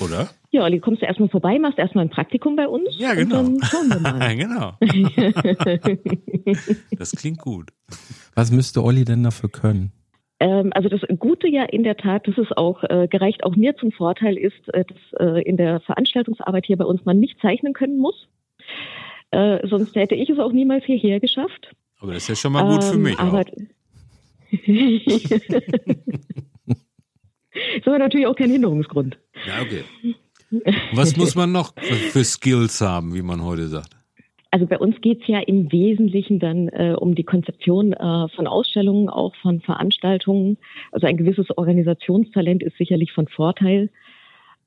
Oder? 0.00 0.28
Ja, 0.52 0.64
Olli, 0.64 0.80
kommst 0.80 1.00
du 1.00 1.06
erstmal 1.06 1.28
vorbei, 1.28 1.60
machst 1.60 1.78
erstmal 1.78 2.04
ein 2.04 2.10
Praktikum 2.10 2.56
bei 2.56 2.66
uns. 2.66 2.88
Ja, 2.98 3.14
genau. 3.14 3.38
Und 3.38 3.60
dann 3.60 3.68
schauen 3.68 3.88
wir 3.88 4.00
mal. 4.00 4.36
genau. 4.36 4.72
Das 6.98 7.12
klingt 7.12 7.38
gut. 7.38 7.70
Was 8.34 8.50
müsste 8.50 8.82
Olli 8.82 9.04
denn 9.04 9.22
dafür 9.22 9.48
können? 9.48 9.92
Ähm, 10.40 10.72
also 10.74 10.88
das 10.88 11.02
Gute 11.18 11.48
ja 11.48 11.64
in 11.64 11.84
der 11.84 11.96
Tat, 11.98 12.26
dass 12.26 12.38
es 12.38 12.50
auch 12.52 12.82
äh, 12.84 13.06
gereicht 13.08 13.44
auch 13.44 13.54
mir 13.54 13.76
zum 13.76 13.92
Vorteil 13.92 14.38
ist, 14.38 14.72
äh, 14.74 14.84
dass 14.84 14.98
äh, 15.20 15.42
in 15.42 15.58
der 15.58 15.80
Veranstaltungsarbeit 15.80 16.64
hier 16.66 16.78
bei 16.78 16.86
uns 16.86 17.04
man 17.04 17.20
nicht 17.20 17.38
zeichnen 17.40 17.74
können 17.74 17.98
muss. 17.98 18.28
Äh, 19.30 19.66
sonst 19.68 19.94
hätte 19.94 20.14
ich 20.14 20.30
es 20.30 20.38
auch 20.38 20.52
niemals 20.52 20.84
hierher 20.84 21.20
geschafft. 21.20 21.76
Aber 22.00 22.14
das 22.14 22.22
ist 22.22 22.28
ja 22.28 22.34
schon 22.36 22.52
mal 22.52 22.64
gut 22.64 22.82
für 22.82 22.94
Ähm, 22.94 23.02
mich. 23.02 23.18
Aber 23.18 23.40
Auch. 23.40 23.46
ist 27.76 27.86
aber 27.86 27.98
natürlich 27.98 28.26
auch 28.26 28.34
kein 28.34 28.50
Hinderungsgrund. 28.50 29.18
Ja, 29.46 29.60
okay. 29.62 29.84
Was 30.92 31.16
muss 31.16 31.36
man 31.36 31.52
noch 31.52 31.74
für 31.78 32.24
Skills 32.24 32.80
haben, 32.80 33.14
wie 33.14 33.22
man 33.22 33.44
heute 33.44 33.68
sagt? 33.68 33.99
Also 34.50 34.66
bei 34.66 34.78
uns 34.78 35.00
geht's 35.00 35.26
ja 35.28 35.38
im 35.38 35.70
Wesentlichen 35.70 36.40
dann 36.40 36.68
äh, 36.68 36.94
um 36.98 37.14
die 37.14 37.24
Konzeption 37.24 37.92
äh, 37.92 38.28
von 38.28 38.46
Ausstellungen, 38.46 39.08
auch 39.08 39.34
von 39.36 39.60
Veranstaltungen. 39.60 40.58
Also 40.90 41.06
ein 41.06 41.16
gewisses 41.16 41.56
Organisationstalent 41.56 42.62
ist 42.62 42.76
sicherlich 42.76 43.12
von 43.12 43.28
Vorteil. 43.28 43.90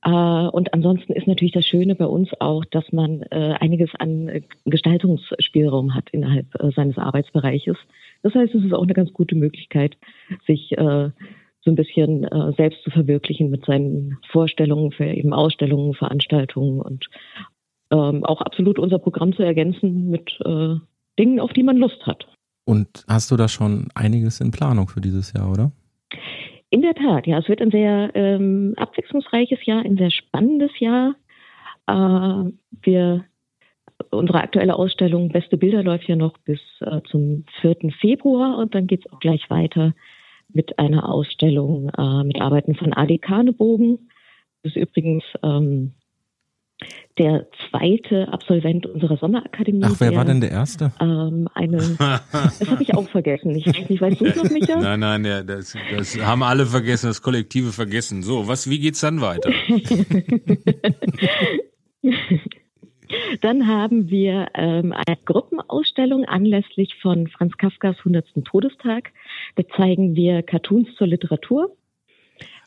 Äh, 0.04 0.10
und 0.10 0.74
ansonsten 0.74 1.14
ist 1.14 1.28
natürlich 1.28 1.54
das 1.54 1.66
Schöne 1.66 1.96
bei 1.96 2.06
uns 2.06 2.30
auch, 2.40 2.64
dass 2.66 2.92
man 2.94 3.24
äh, 3.24 3.56
einiges 3.60 3.94
an 3.96 4.30
äh, 4.30 4.42
Gestaltungsspielraum 4.66 5.96
hat 5.96 6.10
innerhalb 6.12 6.48
äh, 6.62 6.72
seines 6.72 6.98
Arbeitsbereiches. 6.98 7.78
Das 8.22 8.36
heißt, 8.36 8.56
es 8.56 8.64
ist 8.64 8.74
auch 8.74 8.84
eine 8.84 8.94
ganz 8.94 9.12
gute 9.12 9.36
Möglichkeit, 9.36 9.98
sich 10.48 10.78
äh, 10.78 11.10
so 11.66 11.72
ein 11.72 11.76
bisschen 11.76 12.26
äh, 12.26 12.52
selbst 12.58 12.84
zu 12.84 12.90
verwirklichen 12.90 13.50
mit 13.50 13.66
seinen 13.66 14.18
Vorstellungen 14.30 14.92
für 14.92 15.06
eben 15.06 15.34
Ausstellungen, 15.34 15.94
Veranstaltungen 15.94 16.82
und 16.82 17.10
ähm, 17.94 18.26
auch 18.26 18.42
absolut 18.42 18.80
unser 18.80 19.00
Programm 19.00 19.34
zu 19.34 19.44
ergänzen 19.44 20.10
mit 20.10 20.40
äh, 20.46 20.76
Dingen, 21.20 21.40
auf 21.40 21.54
die 21.54 21.64
man 21.64 21.78
Lust 21.78 22.06
hat. 22.08 22.28
Und 22.66 23.06
hast 23.08 23.30
du 23.30 23.38
da 23.38 23.48
schon 23.48 23.90
einiges 23.94 24.42
in 24.42 24.52
Planung 24.52 24.88
für 24.88 25.02
dieses 25.02 25.34
Jahr, 25.34 25.52
oder? 25.52 25.72
In 26.70 26.82
der 26.82 26.96
Tat, 26.96 27.28
ja, 27.28 27.38
es 27.38 27.48
wird 27.48 27.62
ein 27.62 27.72
sehr 27.72 28.12
ähm, 28.16 28.74
abwechslungsreiches 28.78 29.66
Jahr, 29.66 29.86
ein 29.86 29.98
sehr 29.98 30.10
spannendes 30.10 30.72
Jahr. 30.80 31.16
Äh, 31.88 32.52
wir, 32.82 33.26
unsere 34.10 34.42
aktuelle 34.42 34.76
Ausstellung 34.76 35.30
Beste 35.30 35.58
Bilder 35.58 35.84
läuft 35.84 36.08
ja 36.08 36.16
noch 36.16 36.38
bis 36.40 36.62
äh, 36.82 37.02
zum 37.12 37.46
4. 37.62 37.92
Februar 38.00 38.58
und 38.58 38.74
dann 38.74 38.88
geht 38.88 39.06
es 39.06 39.12
auch 39.12 39.20
gleich 39.20 39.50
weiter 39.52 39.94
mit 40.50 40.80
einer 40.80 41.10
Ausstellung 41.10 41.90
äh, 41.90 42.24
mit 42.24 42.42
Arbeiten 42.42 42.76
von 42.76 42.94
Adi 42.94 43.20
Karnebogen. 43.20 44.10
Das 44.64 44.76
ist 44.76 44.82
übrigens 44.82 45.24
ähm, 45.44 45.94
der 47.18 47.48
zweite 47.70 48.28
Absolvent 48.30 48.86
unserer 48.86 49.18
Sommerakademie. 49.18 49.84
Ach, 49.84 49.96
wer 50.00 50.10
der, 50.10 50.18
war 50.18 50.26
denn 50.26 50.42
der 50.42 50.52
Erste? 50.52 50.92
Ähm, 51.00 51.48
eine, 51.54 51.78
das 52.32 52.68
habe 52.68 52.82
ich 52.82 52.96
auch 52.96 53.08
vergessen. 53.08 53.56
Ich 53.56 53.68
weiß 53.68 53.90
nicht, 53.90 54.02
weißt 54.02 54.22
du 54.22 54.26
es 54.26 54.36
noch, 54.36 54.50
Micha? 54.50 54.78
Nein, 54.78 55.00
nein, 55.00 55.26
ja, 55.26 55.44
das, 55.44 55.76
das 55.96 56.20
haben 56.20 56.44
alle 56.44 56.66
vergessen, 56.66 57.08
das 57.08 57.22
Kollektive 57.22 57.72
vergessen. 57.72 58.24
So, 58.24 58.48
was, 58.48 58.70
wie 58.70 58.80
geht's 58.80 59.02
dann 59.02 59.22
weiter? 59.22 59.52
Dann 63.42 63.68
haben 63.68 64.10
wir 64.10 64.48
ähm, 64.56 64.92
eine 64.92 65.18
Gruppenausstellung 65.24 66.26
anlässlich 66.26 66.96
von 67.02 67.28
Franz 67.28 67.58
Kafkas 67.58 67.98
100. 68.00 68.44
Todestag. 68.44 69.12
Da 69.56 69.64
zeigen 69.76 70.16
wir 70.16 70.42
Cartoons 70.42 70.96
zur 70.96 71.08
Literatur. 71.08 71.76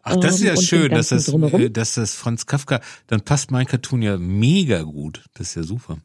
Ach, 0.09 0.17
das 0.17 0.37
ist 0.37 0.45
ja 0.45 0.57
schön, 0.57 0.91
dass 0.91 1.09
das, 1.09 1.27
Drumherum. 1.27 1.61
äh, 1.61 1.71
dass 1.71 1.95
das 1.95 2.15
Franz 2.15 2.47
Kafka, 2.47 2.81
dann 3.09 3.21
passt 3.23 3.51
mein 3.51 3.67
Cartoon 3.67 4.03
ja 4.03 4.17
mega 4.19 4.83
gut. 4.83 5.25
Das 5.35 5.49
ist 5.49 5.55
ja 5.57 5.63
super. 5.65 5.99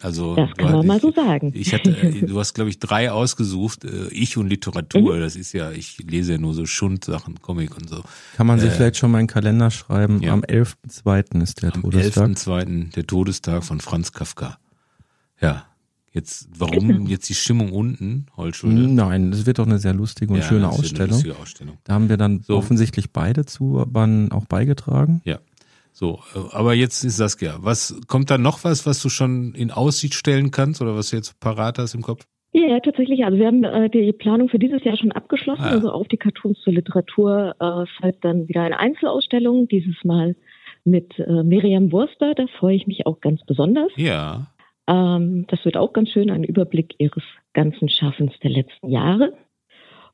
Also, 0.00 0.36
Das 0.36 0.54
kann 0.56 0.70
man 0.72 0.86
mal 0.86 0.96
hattest- 1.00 1.16
so 1.16 1.22
sagen. 1.24 1.52
Ich 1.56 1.72
hatte, 1.74 1.90
äh, 1.90 2.20
du 2.26 2.38
hast, 2.38 2.54
glaube 2.54 2.70
ich, 2.70 2.78
drei 2.78 3.10
ausgesucht. 3.10 3.84
äh, 3.84 4.08
Ich 4.10 4.36
und 4.36 4.48
Literatur. 4.48 5.16
Mhm. 5.16 5.20
Das 5.20 5.34
ist 5.34 5.52
ja, 5.52 5.72
ich 5.72 5.98
lese 5.98 6.32
ja 6.32 6.38
nur 6.38 6.54
so 6.54 6.66
Schundsachen, 6.66 7.40
Comic 7.42 7.76
und 7.76 7.88
so. 7.88 8.02
Kann 8.36 8.46
man 8.46 8.60
sich 8.60 8.70
Äh, 8.70 8.74
vielleicht 8.74 8.96
schon 8.96 9.10
mal 9.10 9.18
in 9.20 9.26
den 9.26 9.32
Kalender 9.32 9.70
schreiben? 9.72 10.22
ja. 10.22 10.32
Am 10.32 10.42
11.2. 10.44 11.42
ist 11.42 11.62
der 11.62 11.74
Am 11.74 11.82
Todestag. 11.82 12.28
11.2. 12.28 12.92
der 12.92 13.06
Todestag 13.06 13.64
von 13.64 13.80
Franz 13.80 14.12
Kafka. 14.12 14.58
Ja. 15.40 15.66
Jetzt, 16.18 16.48
warum 16.58 17.06
jetzt 17.06 17.28
die 17.28 17.34
Stimmung 17.34 17.70
unten, 17.72 18.26
Holzschulde? 18.36 18.88
Nein, 18.88 19.30
das 19.30 19.46
wird 19.46 19.58
doch 19.60 19.66
eine 19.66 19.78
sehr 19.78 19.94
lustige 19.94 20.32
und 20.32 20.40
Ja, 20.40 20.44
schöne 20.44 20.68
Ausstellung. 20.68 21.10
lustige 21.10 21.36
Ausstellung. 21.36 21.78
Da 21.84 21.92
haben 21.94 22.08
wir 22.08 22.16
dann 22.16 22.40
So. 22.40 22.56
offensichtlich 22.56 23.12
beide 23.12 23.46
zu 23.46 23.84
wann 23.88 24.32
auch 24.32 24.46
beigetragen. 24.46 25.20
Ja. 25.24 25.38
So, 25.92 26.20
äh, 26.34 26.38
aber 26.56 26.74
jetzt 26.74 27.04
ist 27.04 27.16
Saskia. 27.18 27.56
Was 27.60 27.94
kommt 28.08 28.30
da 28.30 28.38
noch 28.38 28.64
was, 28.64 28.84
was 28.86 29.00
du 29.02 29.08
schon 29.08 29.54
in 29.54 29.70
Aussicht 29.70 30.14
stellen 30.14 30.50
kannst 30.50 30.80
oder 30.82 30.96
was 30.96 31.10
du 31.10 31.16
jetzt 31.16 31.38
parat 31.40 31.78
hast 31.78 31.94
im 31.94 32.02
Kopf? 32.02 32.24
Ja, 32.52 32.66
ja, 32.66 32.80
tatsächlich. 32.80 33.24
Also 33.24 33.38
wir 33.38 33.46
haben 33.46 33.62
äh, 33.62 33.90
die 33.90 34.12
Planung 34.12 34.48
für 34.48 34.58
dieses 34.58 34.82
Jahr 34.82 34.96
schon 34.96 35.12
abgeschlossen. 35.12 35.62
Ah. 35.64 35.70
Also 35.70 35.90
auf 35.90 36.08
die 36.08 36.16
Cartoons 36.16 36.58
zur 36.62 36.72
Literatur 36.72 37.54
äh, 37.60 37.84
folgt 38.00 38.24
dann 38.24 38.48
wieder 38.48 38.62
eine 38.62 38.78
Einzelausstellung, 38.78 39.68
dieses 39.68 39.96
Mal 40.04 40.34
mit 40.84 41.18
äh, 41.18 41.42
Miriam 41.42 41.92
Wurster. 41.92 42.34
Da 42.34 42.46
freue 42.58 42.74
ich 42.76 42.86
mich 42.86 43.06
auch 43.06 43.20
ganz 43.20 43.42
besonders. 43.44 43.90
Ja. 43.96 44.48
Ähm, 44.88 45.44
das 45.48 45.64
wird 45.64 45.76
auch 45.76 45.92
ganz 45.92 46.10
schön, 46.10 46.30
ein 46.30 46.42
Überblick 46.44 46.94
ihres 46.98 47.22
ganzen 47.52 47.88
Schaffens 47.88 48.32
der 48.42 48.50
letzten 48.50 48.88
Jahre. 48.88 49.34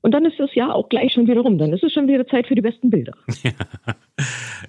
Und 0.01 0.11
dann 0.13 0.27
ist 0.27 0.39
das 0.39 0.55
Jahr 0.55 0.75
auch 0.75 0.91
gleich 0.91 1.15
schon 1.15 1.27
wieder 1.27 1.41
rum. 1.41 1.57
Dann 1.57 1.73
ist 1.73 1.83
es 1.83 1.91
schon 1.95 2.07
wieder 2.09 2.27
Zeit 2.27 2.47
für 2.47 2.55
die 2.55 2.61
besten 2.61 2.91
Bilder. 2.91 3.15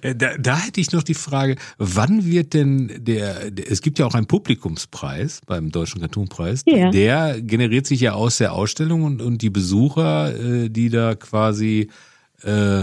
Äh, 0.02 0.14
Da, 0.14 0.36
da 0.36 0.58
hätte 0.58 0.80
ich 0.80 0.92
noch 0.92 1.02
die 1.02 1.14
Frage, 1.14 1.56
wann 1.78 2.24
wird 2.26 2.52
denn 2.52 2.90
der, 2.98 3.50
es 3.70 3.80
gibt 3.80 3.98
ja 3.98 4.04
auch 4.06 4.14
einen 4.14 4.26
Publikumspreis 4.26 5.40
beim 5.46 5.70
Deutschen 5.70 6.00
Cartoonpreis, 6.00 6.64
Ja. 6.66 6.90
der 6.90 7.40
generiert 7.40 7.86
sich 7.86 8.00
ja 8.00 8.12
aus 8.12 8.36
der 8.38 8.52
Ausstellung 8.52 9.04
und, 9.04 9.22
und 9.22 9.40
die 9.42 9.48
Besucher, 9.50 10.34
äh, 10.34 10.68
die 10.68 10.90
da 10.90 11.14
quasi 11.14 11.88
äh, 12.42 12.82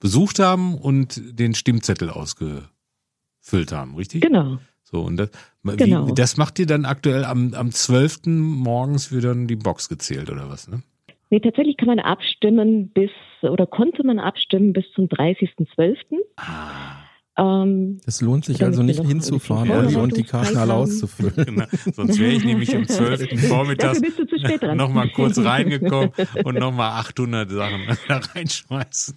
besucht 0.00 0.38
haben 0.40 0.74
und 0.76 1.20
den 1.38 1.54
Stimmzettel 1.54 2.10
ausgefüllt 2.10 3.70
haben, 3.70 3.94
richtig? 3.94 4.22
Genau. 4.22 4.58
So, 4.82 5.02
und 5.02 5.16
das, 5.18 5.30
wie, 5.74 5.76
Genau. 5.84 6.10
das 6.12 6.36
macht 6.36 6.58
ihr 6.58 6.66
dann 6.66 6.84
aktuell 6.84 7.24
am, 7.24 7.52
am 7.54 7.70
12. 7.72 8.20
morgens 8.26 9.12
wird 9.12 9.24
dann 9.24 9.46
die 9.46 9.56
Box 9.56 9.88
gezählt 9.88 10.30
oder 10.30 10.48
was, 10.48 10.68
ne? 10.68 10.82
Nee, 11.30 11.40
tatsächlich 11.40 11.76
kann 11.76 11.88
man 11.88 11.98
abstimmen 11.98 12.88
bis, 12.88 13.10
oder 13.42 13.66
konnte 13.66 14.04
man 14.06 14.18
abstimmen 14.18 14.72
bis 14.72 14.86
zum 14.94 15.06
30.12. 15.06 15.96
Ah. 16.36 17.04
Ähm, 17.36 18.00
Es 18.06 18.20
lohnt 18.20 18.44
sich 18.46 18.64
also 18.64 18.82
nicht 18.82 19.00
hinzufahren, 19.04 19.70
Olli, 19.70 19.94
und 19.94 20.16
die 20.16 20.24
Karten 20.24 20.56
alle 20.56 20.74
auszufüllen. 20.74 21.34
Genau. 21.36 21.66
Sonst 21.92 22.18
wäre 22.18 22.32
ich 22.32 22.44
nämlich 22.44 22.74
am 22.74 22.88
12. 22.88 23.40
Vormittags 23.48 24.00
Dafür 24.00 24.00
bist 24.00 24.18
du 24.18 24.26
zu 24.26 24.38
spät 24.38 24.62
dran. 24.62 24.76
nochmal 24.76 25.08
kurz 25.10 25.38
reingekommen 25.44 26.10
und 26.44 26.58
nochmal 26.58 26.92
800 26.98 27.48
Sachen 27.50 27.82
da 28.08 28.16
reinschmeißen. 28.34 29.14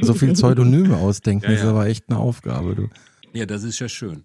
So 0.00 0.14
viel 0.14 0.32
Pseudonyme 0.32 0.96
ausdenken 0.96 1.44
Ja, 1.44 1.52
ist 1.52 1.62
ja. 1.64 1.70
aber 1.70 1.86
echt 1.86 2.04
eine 2.08 2.18
Aufgabe, 2.18 2.74
du. 2.74 2.88
Ja, 3.32 3.46
das 3.46 3.62
ist 3.62 3.78
ja 3.78 3.88
schön. 3.88 4.24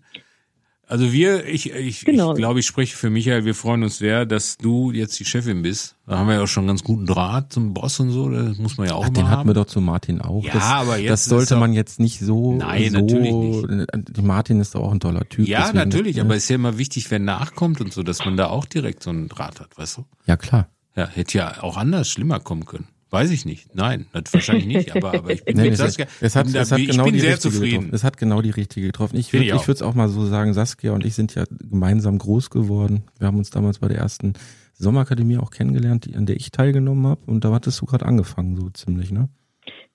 Also 0.87 1.11
wir, 1.11 1.45
ich, 1.47 1.71
ich, 1.71 2.05
Genau. 2.05 2.31
ich 2.33 2.37
glaube, 2.37 2.59
ich 2.59 2.65
spreche 2.67 2.95
für 2.95 3.09
Michael, 3.09 3.43
wir 3.43 3.55
freuen 3.55 3.81
uns 3.83 3.97
sehr, 3.97 4.25
dass 4.27 4.57
du 4.57 4.91
jetzt 4.91 5.19
die 5.19 5.25
Chefin 5.25 5.63
bist. 5.63 5.95
Da 6.05 6.19
haben 6.19 6.27
wir 6.27 6.35
ja 6.35 6.43
auch 6.43 6.47
schon 6.47 6.61
einen 6.61 6.67
ganz 6.69 6.83
guten 6.83 7.07
Draht 7.07 7.51
zum 7.51 7.73
Boss 7.73 7.99
und 7.99 8.11
so, 8.11 8.29
das 8.29 8.57
muss 8.59 8.77
man 8.77 8.87
ja 8.87 8.93
auch 8.93 9.03
Ach, 9.03 9.07
mal 9.07 9.13
den 9.13 9.23
hatten 9.27 9.37
haben. 9.39 9.49
wir 9.49 9.53
doch 9.55 9.65
zu 9.65 9.81
Martin 9.81 10.21
auch. 10.21 10.43
Ja, 10.43 10.53
das, 10.53 10.63
aber 10.63 10.97
jetzt 10.97 11.09
das 11.11 11.25
sollte 11.25 11.55
doch- 11.55 11.59
man 11.59 11.73
jetzt 11.73 11.99
nicht 11.99 12.19
so. 12.19 12.55
Nein, 12.57 12.91
so, 12.91 12.99
natürlich 12.99 13.33
nicht. 13.33 13.89
Die 14.17 14.21
Martin 14.21 14.59
ist 14.59 14.75
doch 14.75 14.81
auch 14.81 14.91
ein 14.91 14.99
toller 14.99 15.27
Typ. 15.27 15.47
ja, 15.47 15.73
natürlich, 15.73 16.21
aber 16.21 16.35
es 16.35 16.43
ist 16.43 16.49
ja 16.49 16.55
immer 16.55 16.77
wichtig, 16.77 17.09
wer 17.09 17.19
nachkommt 17.19 17.81
und 17.81 17.91
so, 17.91 18.03
dass 18.03 18.23
man 18.23 18.37
da 18.37 18.47
auch 18.47 18.65
direkt 18.65 19.01
so 19.01 19.09
einen 19.09 19.27
Draht 19.27 19.59
hat, 19.59 19.75
weißt 19.77 19.97
du? 19.97 20.05
Ja, 20.27 20.37
klar. 20.37 20.67
Ja, 20.95 21.07
hätte 21.07 21.37
ja 21.39 21.63
auch 21.63 21.77
anders 21.77 22.07
schlimmer 22.09 22.39
kommen 22.39 22.65
können. 22.65 22.87
Weiß 23.15 23.32
ich 23.32 23.45
nicht. 23.45 23.73
Nein, 23.73 24.08
das 24.12 24.34
wahrscheinlich 24.34 24.65
nicht, 24.65 24.95
aber, 24.95 25.13
aber 25.13 25.32
ich 25.32 25.43
bin 25.45 25.56
Nee, 25.56 25.69
mit 25.69 25.78
Saskia, 25.78 26.06
es 26.19 26.36
hat, 26.36 26.47
es 26.54 26.71
hat 26.71 26.80
ich 26.80 26.89
genau 26.89 27.06
bin 27.06 27.13
die 27.13 27.21
sehr 27.21 27.34
richtige 27.34 27.54
zufrieden. 27.54 27.71
getroffen. 27.80 27.95
Es 27.95 28.04
hat 28.04 28.17
genau 28.17 28.41
die 28.41 28.49
richtige 28.49 28.88
getroffen. 28.88 29.17
Ich 29.17 29.32
würde 29.32 29.71
es 29.71 29.82
auch 29.82 29.95
mal 29.95 30.10
so 30.10 30.25
sagen, 30.25 30.54
Saskia 30.54 30.91
und 30.91 31.06
ich 31.06 31.15
sind 31.15 31.34
ja 31.34 31.45
gemeinsam 31.49 32.17
groß 32.17 32.49
geworden. 32.49 33.04
Wir 33.17 33.28
haben 33.28 33.38
uns 33.38 33.49
damals 33.51 33.80
bei 33.80 33.88
der 33.88 33.97
ersten 33.99 34.34
Sommerakademie 34.73 35.38
auch 35.38 35.51
kennengelernt, 35.51 36.06
die, 36.06 36.15
an 36.15 36.25
der 36.25 36.36
ich 36.36 36.51
teilgenommen 36.51 37.08
habe. 37.08 37.21
Und 37.25 37.45
da 37.45 37.54
hattest 37.54 37.80
du 37.82 37.86
gerade 37.86 38.06
angefangen, 38.06 38.58
so 38.58 38.69
ziemlich, 38.69 39.12
ne? 39.12 39.30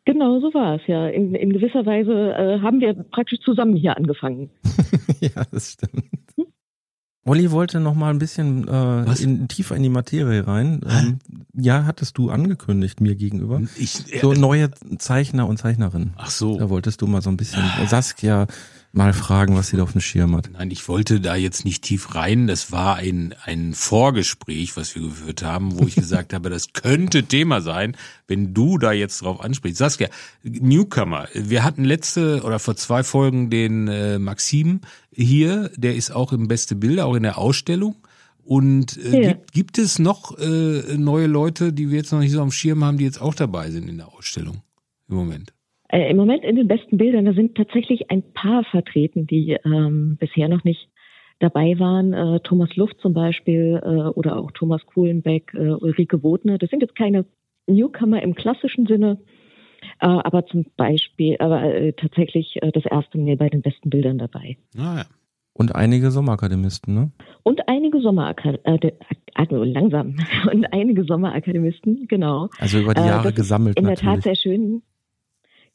Genau, 0.06 0.40
so 0.40 0.52
war 0.54 0.76
es 0.76 0.86
ja. 0.86 1.08
In, 1.08 1.34
in 1.34 1.52
gewisser 1.52 1.84
Weise 1.84 2.32
äh, 2.32 2.60
haben 2.60 2.80
wir 2.80 2.94
praktisch 2.94 3.40
zusammen 3.40 3.76
hier 3.76 3.96
angefangen. 3.96 4.48
ja, 5.20 5.44
das 5.52 5.72
stimmt. 5.72 6.04
Olli 7.24 7.50
wollte 7.50 7.80
noch 7.80 7.94
mal 7.94 8.10
ein 8.10 8.18
bisschen 8.18 8.66
äh, 8.66 9.22
in, 9.22 9.46
tiefer 9.46 9.76
in 9.76 9.82
die 9.82 9.88
Materie 9.90 10.46
rein. 10.46 10.80
Ähm, 10.88 11.18
ja, 11.54 11.84
hattest 11.84 12.16
du 12.16 12.30
angekündigt 12.30 13.00
mir 13.00 13.14
gegenüber. 13.14 13.60
Ich, 13.76 14.12
äh, 14.14 14.20
So 14.20 14.32
neue 14.32 14.70
Zeichner 14.98 15.46
und 15.46 15.58
Zeichnerinnen. 15.58 16.14
ach 16.16 16.30
so. 16.30 16.58
Da 16.58 16.70
wolltest 16.70 17.02
du 17.02 17.06
mal 17.06 17.20
so 17.20 17.28
ein 17.30 17.36
bisschen 17.36 17.62
Saskia 17.86 18.46
mal 18.92 19.12
fragen, 19.12 19.54
was 19.56 19.68
sie 19.68 19.76
da 19.76 19.84
auf 19.84 19.92
dem 19.92 20.00
Schirm 20.00 20.34
hat. 20.34 20.50
Nein, 20.52 20.70
ich 20.70 20.88
wollte 20.88 21.20
da 21.20 21.36
jetzt 21.36 21.64
nicht 21.64 21.82
tief 21.84 22.14
rein. 22.14 22.46
Das 22.46 22.72
war 22.72 22.96
ein, 22.96 23.34
ein 23.44 23.72
Vorgespräch, 23.74 24.76
was 24.76 24.94
wir 24.94 25.02
geführt 25.02 25.42
haben, 25.42 25.78
wo 25.78 25.86
ich 25.86 25.94
gesagt 25.94 26.32
habe, 26.34 26.50
das 26.50 26.72
könnte 26.72 27.22
Thema 27.24 27.60
sein, 27.60 27.96
wenn 28.26 28.52
du 28.52 28.78
da 28.78 28.92
jetzt 28.92 29.22
drauf 29.22 29.40
ansprichst. 29.40 29.78
Saskia, 29.78 30.08
Newcomer. 30.42 31.28
Wir 31.34 31.62
hatten 31.62 31.84
letzte 31.84 32.42
oder 32.42 32.58
vor 32.58 32.76
zwei 32.76 33.02
Folgen 33.04 33.48
den 33.50 33.86
äh, 33.88 34.18
Maxim 34.18 34.80
hier. 35.12 35.70
Der 35.76 35.94
ist 35.94 36.10
auch 36.10 36.32
im 36.32 36.48
Beste 36.48 36.74
Bilder, 36.74 37.06
auch 37.06 37.14
in 37.14 37.22
der 37.22 37.38
Ausstellung. 37.38 37.96
Und 38.42 38.96
äh, 38.96 39.22
Ja. 39.22 39.28
gibt, 39.28 39.52
gibt 39.52 39.78
es 39.78 39.98
noch 40.00 40.36
äh, 40.38 40.96
neue 40.96 41.26
Leute, 41.28 41.72
die 41.72 41.90
wir 41.90 41.98
jetzt 41.98 42.10
noch 42.10 42.18
nicht 42.20 42.32
so 42.32 42.42
am 42.42 42.50
Schirm 42.50 42.82
haben, 42.82 42.98
die 42.98 43.04
jetzt 43.04 43.20
auch 43.20 43.34
dabei 43.34 43.70
sind 43.70 43.88
in 43.88 43.98
der 43.98 44.08
Ausstellung 44.08 44.62
im 45.08 45.14
Moment? 45.16 45.52
Äh, 45.92 46.10
Im 46.10 46.16
Moment 46.16 46.44
in 46.44 46.56
den 46.56 46.68
besten 46.68 46.96
Bildern, 46.98 47.24
da 47.24 47.32
sind 47.32 47.56
tatsächlich 47.56 48.10
ein 48.10 48.22
paar 48.32 48.64
vertreten, 48.64 49.26
die 49.26 49.56
ähm, 49.64 50.16
bisher 50.20 50.48
noch 50.48 50.62
nicht 50.64 50.88
dabei 51.40 51.78
waren. 51.78 52.12
Äh, 52.12 52.40
Thomas 52.40 52.76
Luft 52.76 53.00
zum 53.00 53.12
Beispiel 53.12 53.80
äh, 53.82 53.88
oder 53.88 54.36
auch 54.38 54.50
Thomas 54.52 54.84
Kuhlenbeck, 54.86 55.52
äh, 55.54 55.70
Ulrike 55.70 56.22
Wodner. 56.22 56.58
Das 56.58 56.70
sind 56.70 56.82
jetzt 56.82 56.94
keine 56.96 57.24
Newcomer 57.66 58.22
im 58.22 58.34
klassischen 58.34 58.86
Sinne, 58.86 59.18
äh, 60.00 60.06
aber 60.06 60.46
zum 60.46 60.66
Beispiel, 60.76 61.36
aber 61.40 61.62
äh, 61.62 61.92
tatsächlich 61.92 62.58
äh, 62.62 62.70
das 62.72 62.84
erste 62.86 63.18
Mal 63.18 63.36
bei 63.36 63.48
den 63.48 63.62
besten 63.62 63.90
Bildern 63.90 64.18
dabei. 64.18 64.58
Naja. 64.74 65.06
Und 65.52 65.74
einige 65.74 66.10
Sommerakademisten, 66.12 66.94
ne? 66.94 67.10
Und 67.42 67.68
einige 67.68 68.00
Sommerakademisten, 68.00 68.72
äh, 68.74 68.78
de- 68.78 69.64
langsam, 69.64 70.14
und 70.52 70.72
einige 70.72 71.04
Sommerakademisten, 71.04 72.06
genau. 72.06 72.48
Also 72.58 72.78
über 72.78 72.94
die 72.94 73.00
Äh, 73.00 73.06
Jahre 73.06 73.28
ist 73.28 73.36
gesammelt 73.36 73.78
In 73.78 73.86
der 73.86 73.96
Tat 73.96 74.04
natürlich. 74.18 74.24
sehr 74.24 74.34
schön. 74.36 74.82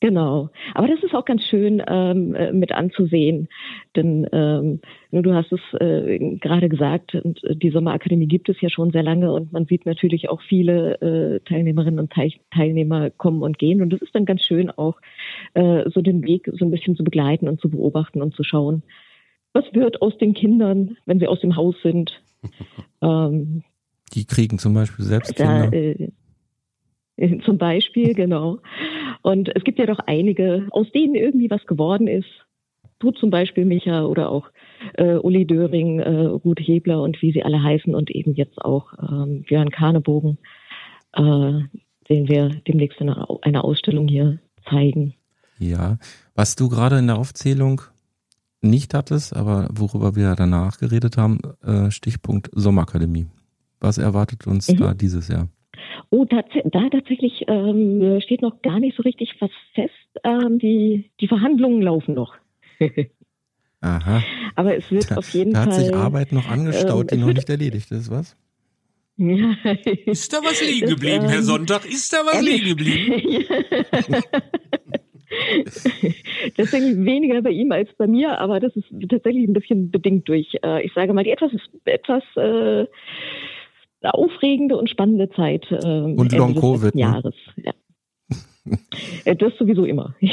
Genau. 0.01 0.49
Aber 0.73 0.87
das 0.87 1.01
ist 1.03 1.15
auch 1.15 1.23
ganz 1.23 1.43
schön 1.43 1.81
ähm, 1.87 2.35
äh, 2.35 2.51
mit 2.51 2.73
anzusehen. 2.73 3.47
Denn 3.95 4.27
ähm, 4.33 4.81
du 5.11 5.33
hast 5.33 5.53
es 5.53 5.61
äh, 5.79 6.37
gerade 6.37 6.67
gesagt, 6.67 7.15
und 7.15 7.43
äh, 7.45 7.55
die 7.55 7.71
Sommerakademie 7.71 8.27
gibt 8.27 8.49
es 8.49 8.59
ja 8.59 8.69
schon 8.69 8.91
sehr 8.91 9.03
lange 9.03 9.31
und 9.31 9.53
man 9.53 9.65
sieht 9.65 9.85
natürlich 9.85 10.29
auch 10.29 10.41
viele 10.41 10.99
äh, 11.01 11.39
Teilnehmerinnen 11.39 11.99
und 11.99 12.11
Teil 12.11 12.33
Teilnehmer 12.51 13.09
kommen 13.09 13.41
und 13.41 13.57
gehen. 13.57 13.81
Und 13.81 13.93
es 13.93 14.01
ist 14.01 14.13
dann 14.13 14.25
ganz 14.25 14.43
schön 14.43 14.69
auch 14.69 14.99
äh, 15.53 15.89
so 15.89 16.01
den 16.01 16.23
Weg 16.23 16.51
so 16.53 16.65
ein 16.65 16.71
bisschen 16.71 16.97
zu 16.97 17.03
begleiten 17.03 17.47
und 17.47 17.61
zu 17.61 17.69
beobachten 17.69 18.21
und 18.21 18.35
zu 18.35 18.43
schauen, 18.43 18.83
was 19.53 19.65
wird 19.73 20.01
aus 20.01 20.17
den 20.17 20.33
Kindern, 20.33 20.97
wenn 21.05 21.19
sie 21.19 21.27
aus 21.27 21.39
dem 21.39 21.55
Haus 21.55 21.75
sind. 21.81 22.21
ähm, 23.01 23.63
Die 24.13 24.25
kriegen 24.25 24.59
zum 24.59 24.73
Beispiel 24.73 25.05
selbst 25.05 25.39
da, 25.39 25.69
Kinder. 25.69 26.11
Äh, 27.17 27.39
zum 27.39 27.57
Beispiel, 27.57 28.13
genau. 28.15 28.59
Und 29.21 29.55
es 29.55 29.63
gibt 29.63 29.79
ja 29.79 29.85
doch 29.85 29.99
einige, 30.05 30.67
aus 30.71 30.91
denen 30.91 31.15
irgendwie 31.15 31.49
was 31.49 31.65
geworden 31.65 32.07
ist. 32.07 32.29
Du 32.99 33.11
zum 33.11 33.29
Beispiel, 33.29 33.65
Micha, 33.65 34.05
oder 34.05 34.29
auch 34.29 34.49
äh, 34.93 35.15
Uli 35.15 35.45
Döring, 35.45 35.99
äh, 35.99 36.25
Ruth 36.27 36.59
Hebler 36.61 37.01
und 37.01 37.21
wie 37.21 37.33
sie 37.33 37.43
alle 37.43 37.61
heißen 37.61 37.93
und 37.93 38.09
eben 38.09 38.33
jetzt 38.33 38.59
auch 38.63 38.93
ähm, 38.99 39.43
Björn 39.43 39.69
Karnebogen, 39.69 40.37
äh, 41.13 41.21
den 42.09 42.27
wir 42.29 42.49
demnächst 42.67 43.01
in 43.01 43.09
einer, 43.09 43.27
einer 43.41 43.65
Ausstellung 43.65 44.07
hier 44.07 44.39
zeigen. 44.69 45.13
Ja. 45.59 45.97
Was 46.35 46.55
du 46.55 46.69
gerade 46.69 46.97
in 46.97 47.07
der 47.07 47.17
Aufzählung 47.17 47.81
nicht 48.61 48.93
hattest, 48.93 49.35
aber 49.35 49.67
worüber 49.71 50.15
wir 50.15 50.35
danach 50.35 50.77
geredet 50.77 51.17
haben, 51.17 51.39
äh, 51.63 51.91
Stichpunkt 51.91 52.49
Sommerakademie. 52.53 53.27
Was 53.79 53.97
erwartet 53.97 54.47
uns 54.47 54.69
Mhm. 54.69 54.77
da 54.77 54.93
dieses 54.93 55.27
Jahr? 55.27 55.49
Oh, 56.09 56.25
tats 56.25 56.49
da 56.65 56.89
tatsächlich 56.89 57.45
ähm, 57.47 58.19
steht 58.21 58.41
noch 58.41 58.61
gar 58.61 58.79
nicht 58.79 58.95
so 58.97 59.03
richtig 59.03 59.35
was 59.39 59.51
fest. 59.73 59.91
Ähm, 60.23 60.59
die, 60.59 61.11
die 61.19 61.27
Verhandlungen 61.27 61.81
laufen 61.81 62.13
noch. 62.15 62.35
Aha. 63.81 64.23
Aber 64.55 64.75
es 64.75 64.89
wird 64.91 65.11
Da, 65.11 65.17
auf 65.17 65.29
jeden 65.29 65.53
da 65.53 65.61
hat 65.61 65.73
Fall. 65.73 65.83
sich 65.85 65.93
Arbeit 65.93 66.31
noch 66.31 66.49
angestaut, 66.49 67.11
ähm, 67.11 67.19
die 67.19 67.25
noch 67.25 67.33
nicht 67.33 67.49
erledigt 67.49 67.91
ist, 67.91 68.09
was? 68.09 68.35
Ja. 69.17 69.55
Ist 70.05 70.33
da 70.33 70.37
was 70.43 70.61
liegen 70.65 70.81
Das, 70.81 70.89
geblieben, 70.91 71.27
Herr 71.27 71.37
ähm, 71.37 71.43
Sonntag? 71.43 71.85
Ist 71.85 72.11
da 72.11 72.17
was 72.25 72.41
liegen 72.41 72.69
geblieben? 72.69 73.45
Tatsächlich 76.55 76.97
weniger 76.97 77.41
bei 77.41 77.49
ihm 77.51 77.71
als 77.71 77.89
bei 77.97 78.07
mir, 78.07 78.39
aber 78.39 78.59
das 78.59 78.75
ist 78.75 78.87
tatsächlich 79.09 79.47
ein 79.47 79.53
bisschen 79.53 79.91
bedingt 79.91 80.27
durch, 80.29 80.55
äh, 80.63 80.85
ich 80.85 80.93
sage 80.93 81.13
mal, 81.13 81.23
die 81.23 81.31
etwas, 81.31 81.51
etwas 81.85 82.23
äh, 82.35 82.85
aufregende 84.13 84.77
und 84.77 84.89
spannende 84.89 85.29
Zeit 85.29 85.65
äh, 85.71 85.75
Und 85.75 86.31
Long 86.31 86.53
des 86.53 86.61
Covid, 86.61 86.83
letzten 86.83 86.97
ne? 86.97 87.03
Jahres. 87.03 87.35
Ja. 87.57 87.71
Äh, 89.25 89.35
das 89.35 89.53
sowieso 89.59 89.85
immer. 89.85 90.15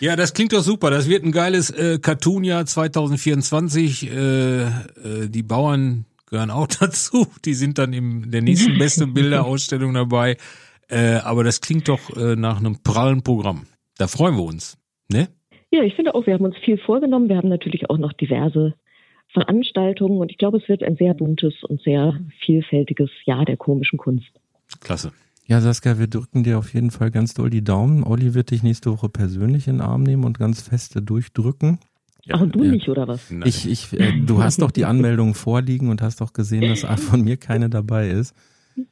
Ja, 0.00 0.14
das 0.14 0.32
klingt 0.32 0.52
doch 0.52 0.62
super. 0.62 0.90
Das 0.90 1.08
wird 1.08 1.24
ein 1.24 1.32
geiles 1.32 1.70
äh, 1.70 1.98
Cartoon-Jahr 1.98 2.66
2024. 2.66 4.08
Äh, 4.08 4.62
äh, 4.62 4.68
die 5.28 5.42
Bauern 5.42 6.04
gehören 6.26 6.50
auch 6.50 6.66
dazu. 6.80 7.26
Die 7.44 7.54
sind 7.54 7.78
dann 7.78 7.92
in 7.92 8.30
der 8.30 8.42
nächsten 8.42 8.78
beste 8.78 9.06
Bilder-Ausstellung 9.08 9.94
dabei. 9.94 10.36
Äh, 10.88 11.16
aber 11.24 11.42
das 11.42 11.60
klingt 11.60 11.88
doch 11.88 12.16
äh, 12.16 12.36
nach 12.36 12.58
einem 12.58 12.82
prallen 12.82 13.22
Programm. 13.22 13.66
Da 13.98 14.06
freuen 14.06 14.36
wir 14.36 14.44
uns. 14.44 14.78
Ne? 15.10 15.28
Ja, 15.70 15.82
ich 15.82 15.94
finde 15.94 16.14
auch, 16.14 16.26
wir 16.26 16.34
haben 16.34 16.44
uns 16.44 16.56
viel 16.58 16.78
vorgenommen. 16.78 17.28
Wir 17.28 17.36
haben 17.36 17.48
natürlich 17.48 17.90
auch 17.90 17.98
noch 17.98 18.12
diverse 18.12 18.74
Veranstaltungen 19.42 20.18
und 20.20 20.30
ich 20.30 20.38
glaube, 20.38 20.58
es 20.58 20.68
wird 20.68 20.82
ein 20.82 20.96
sehr 20.96 21.14
buntes 21.14 21.54
und 21.64 21.80
sehr 21.82 22.18
vielfältiges 22.40 23.10
Jahr 23.24 23.44
der 23.44 23.56
komischen 23.56 23.98
Kunst. 23.98 24.30
Klasse. 24.80 25.12
Ja, 25.46 25.60
Saskia, 25.60 25.98
wir 25.98 26.08
drücken 26.08 26.44
dir 26.44 26.58
auf 26.58 26.74
jeden 26.74 26.90
Fall 26.90 27.10
ganz 27.10 27.32
doll 27.34 27.48
die 27.48 27.64
Daumen. 27.64 28.04
Olli 28.04 28.34
wird 28.34 28.50
dich 28.50 28.62
nächste 28.62 28.90
Woche 28.92 29.08
persönlich 29.08 29.66
in 29.66 29.76
den 29.76 29.80
Arm 29.80 30.02
nehmen 30.02 30.24
und 30.24 30.38
ganz 30.38 30.60
feste 30.60 31.00
durchdrücken. 31.00 31.78
Ach, 32.30 32.42
und 32.42 32.54
du 32.54 32.64
ja. 32.64 32.70
nicht, 32.70 32.88
oder 32.90 33.08
was? 33.08 33.30
Ich, 33.44 33.66
ich, 33.66 33.98
äh, 33.98 34.20
du 34.20 34.42
hast 34.42 34.60
doch 34.60 34.70
die 34.70 34.84
Anmeldung 34.84 35.34
vorliegen 35.34 35.88
und 35.88 36.02
hast 36.02 36.20
doch 36.20 36.34
gesehen, 36.34 36.68
dass 36.68 36.80
von 37.02 37.22
mir 37.22 37.38
keine 37.38 37.70
dabei 37.70 38.10
ist. 38.10 38.34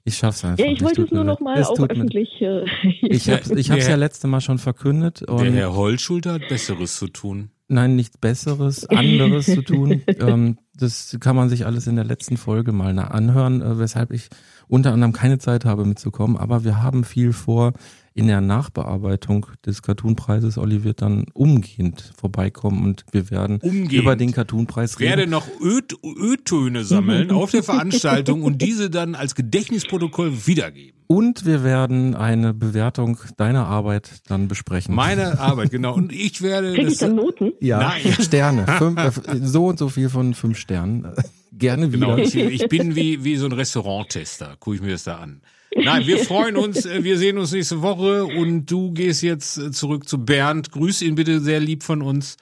Ich 0.05 0.17
schaff's 0.17 0.45
einfach. 0.45 0.65
Ja, 0.65 0.71
ich 0.73 0.83
wollte 0.83 1.03
es 1.03 1.11
nur 1.13 1.25
noch 1.25 1.41
mal 1.41 1.59
Es 1.59 1.69
auch 1.69 1.79
öffentlich. 1.79 2.41
Äh, 2.41 2.65
Ich 3.03 3.29
hab's, 3.29 3.51
ich 3.51 3.71
hab's 3.71 3.85
Der- 3.85 3.91
ja 3.91 3.97
letzte 3.97 4.27
Mal 4.27 4.41
schon 4.41 4.59
verkündet 4.59 5.21
der 5.21 5.29
und 5.35 5.53
Herr 5.53 5.75
Hollschulter 5.77 6.35
hat 6.35 6.49
Besseres 6.49 6.97
zu 6.97 7.09
tun. 7.09 7.51
Nein, 7.69 7.97
nichts 7.97 8.19
Besseres, 8.19 8.87
anderes 8.87 9.47
zu 9.47 9.63
tun. 9.63 10.03
Ähm, 10.19 10.59
das 10.75 11.17
kann 11.21 11.37
man 11.37 11.49
sich 11.49 11.67
alles 11.67 11.87
in 11.87 11.97
der 11.97 12.05
letzten 12.05 12.37
Folge 12.37 12.73
mal 12.73 12.99
anhören, 12.99 13.61
äh, 13.61 13.79
weshalb 13.79 14.13
ich 14.13 14.29
unter 14.69 14.93
anderem 14.93 15.13
keine 15.13 15.39
Zeit 15.39 15.65
habe 15.65 15.85
mitzukommen. 15.85 16.37
Aber 16.37 16.65
wir 16.65 16.83
haben 16.83 17.05
viel 17.05 17.33
vor 17.33 17.73
in 18.17 18.29
der 18.29 18.41
Nachbearbeitung 18.41 19.47
des 19.67 19.83
Cartoonpreises. 19.83 20.57
Olli 20.57 20.85
wird 20.85 21.03
dann 21.03 21.27
umgehend 21.35 22.13
vorbeikommen 22.19 22.83
und 22.83 23.05
wir 23.13 23.31
werden 23.31 23.59
Umgehend. 23.61 23.93
über 23.93 24.17
den 24.17 24.33
Cartoonpreis 24.33 24.99
reden. 24.99 25.11
werde 25.11 25.27
noch 25.31 25.47
Ö-Töne 25.61 26.85
sammeln 26.85 27.31
auf 27.31 27.51
der 27.51 27.63
Veranstaltung 27.63 28.43
und 28.43 28.63
diese 28.63 28.89
dann 28.89 29.15
als 29.15 29.35
Gedächtnisprotokoll 29.35 30.47
wiedergeben. 30.47 30.95
Und 31.09 31.45
wir 31.45 31.63
werden 31.63 32.15
eine 32.15 32.55
Bewertung 32.55 33.19
deiner 33.37 33.67
Arbeit 33.67 34.23
dann 34.29 34.49
besprechen. 34.49 34.95
Meine 34.95 35.39
Arbeit, 35.39 35.71
genau. 35.71 35.95
Und 35.95 36.11
ich 36.11 36.41
werde 36.41 36.73
Kriege 36.73 36.89
ich 36.89 36.99
das, 36.99 37.09
dann 37.09 37.17
Noten? 37.17 37.53
ja, 37.61 37.79
Nein. 37.79 38.13
Sterne. 38.19 38.67
Fünf, 38.79 38.99
äh, 38.99 39.37
so 39.43 39.67
und 39.67 39.79
so 39.79 39.91
viel 39.91 40.09
von 40.09 40.33
fünf 40.33 40.59
Sternen. 40.59 41.07
Gerne 41.53 41.93
wieder. 41.93 42.07
Genau, 42.07 42.19
ich, 42.19 42.35
ich 42.35 42.69
bin 42.69 42.97
wie, 42.97 43.25
wie 43.25 43.37
so 43.37 43.47
ein 43.47 43.53
Restauranttester. 43.53 44.57
Gucke 44.59 44.77
ich 44.77 44.83
mir 44.83 44.93
das 44.93 45.05
da 45.05 45.19
an. 45.19 45.43
Nein, 45.85 46.07
wir 46.07 46.19
freuen 46.25 46.57
uns. 46.57 46.85
äh, 46.87 47.05
Wir 47.05 47.19
sehen 47.19 47.39
uns 47.39 47.53
nächste 47.53 47.83
Woche 47.83 48.25
und 48.25 48.67
du 48.67 48.93
gehst 48.93 49.23
jetzt 49.23 49.59
äh, 49.59 49.71
zurück 49.71 50.09
zu 50.09 50.25
Bernd. 50.25 50.73
Grüß 50.73 51.03
ihn 51.03 51.15
bitte 51.15 51.41
sehr 51.41 51.61
lieb 51.61 51.83
von 51.83 52.03
uns 52.03 52.37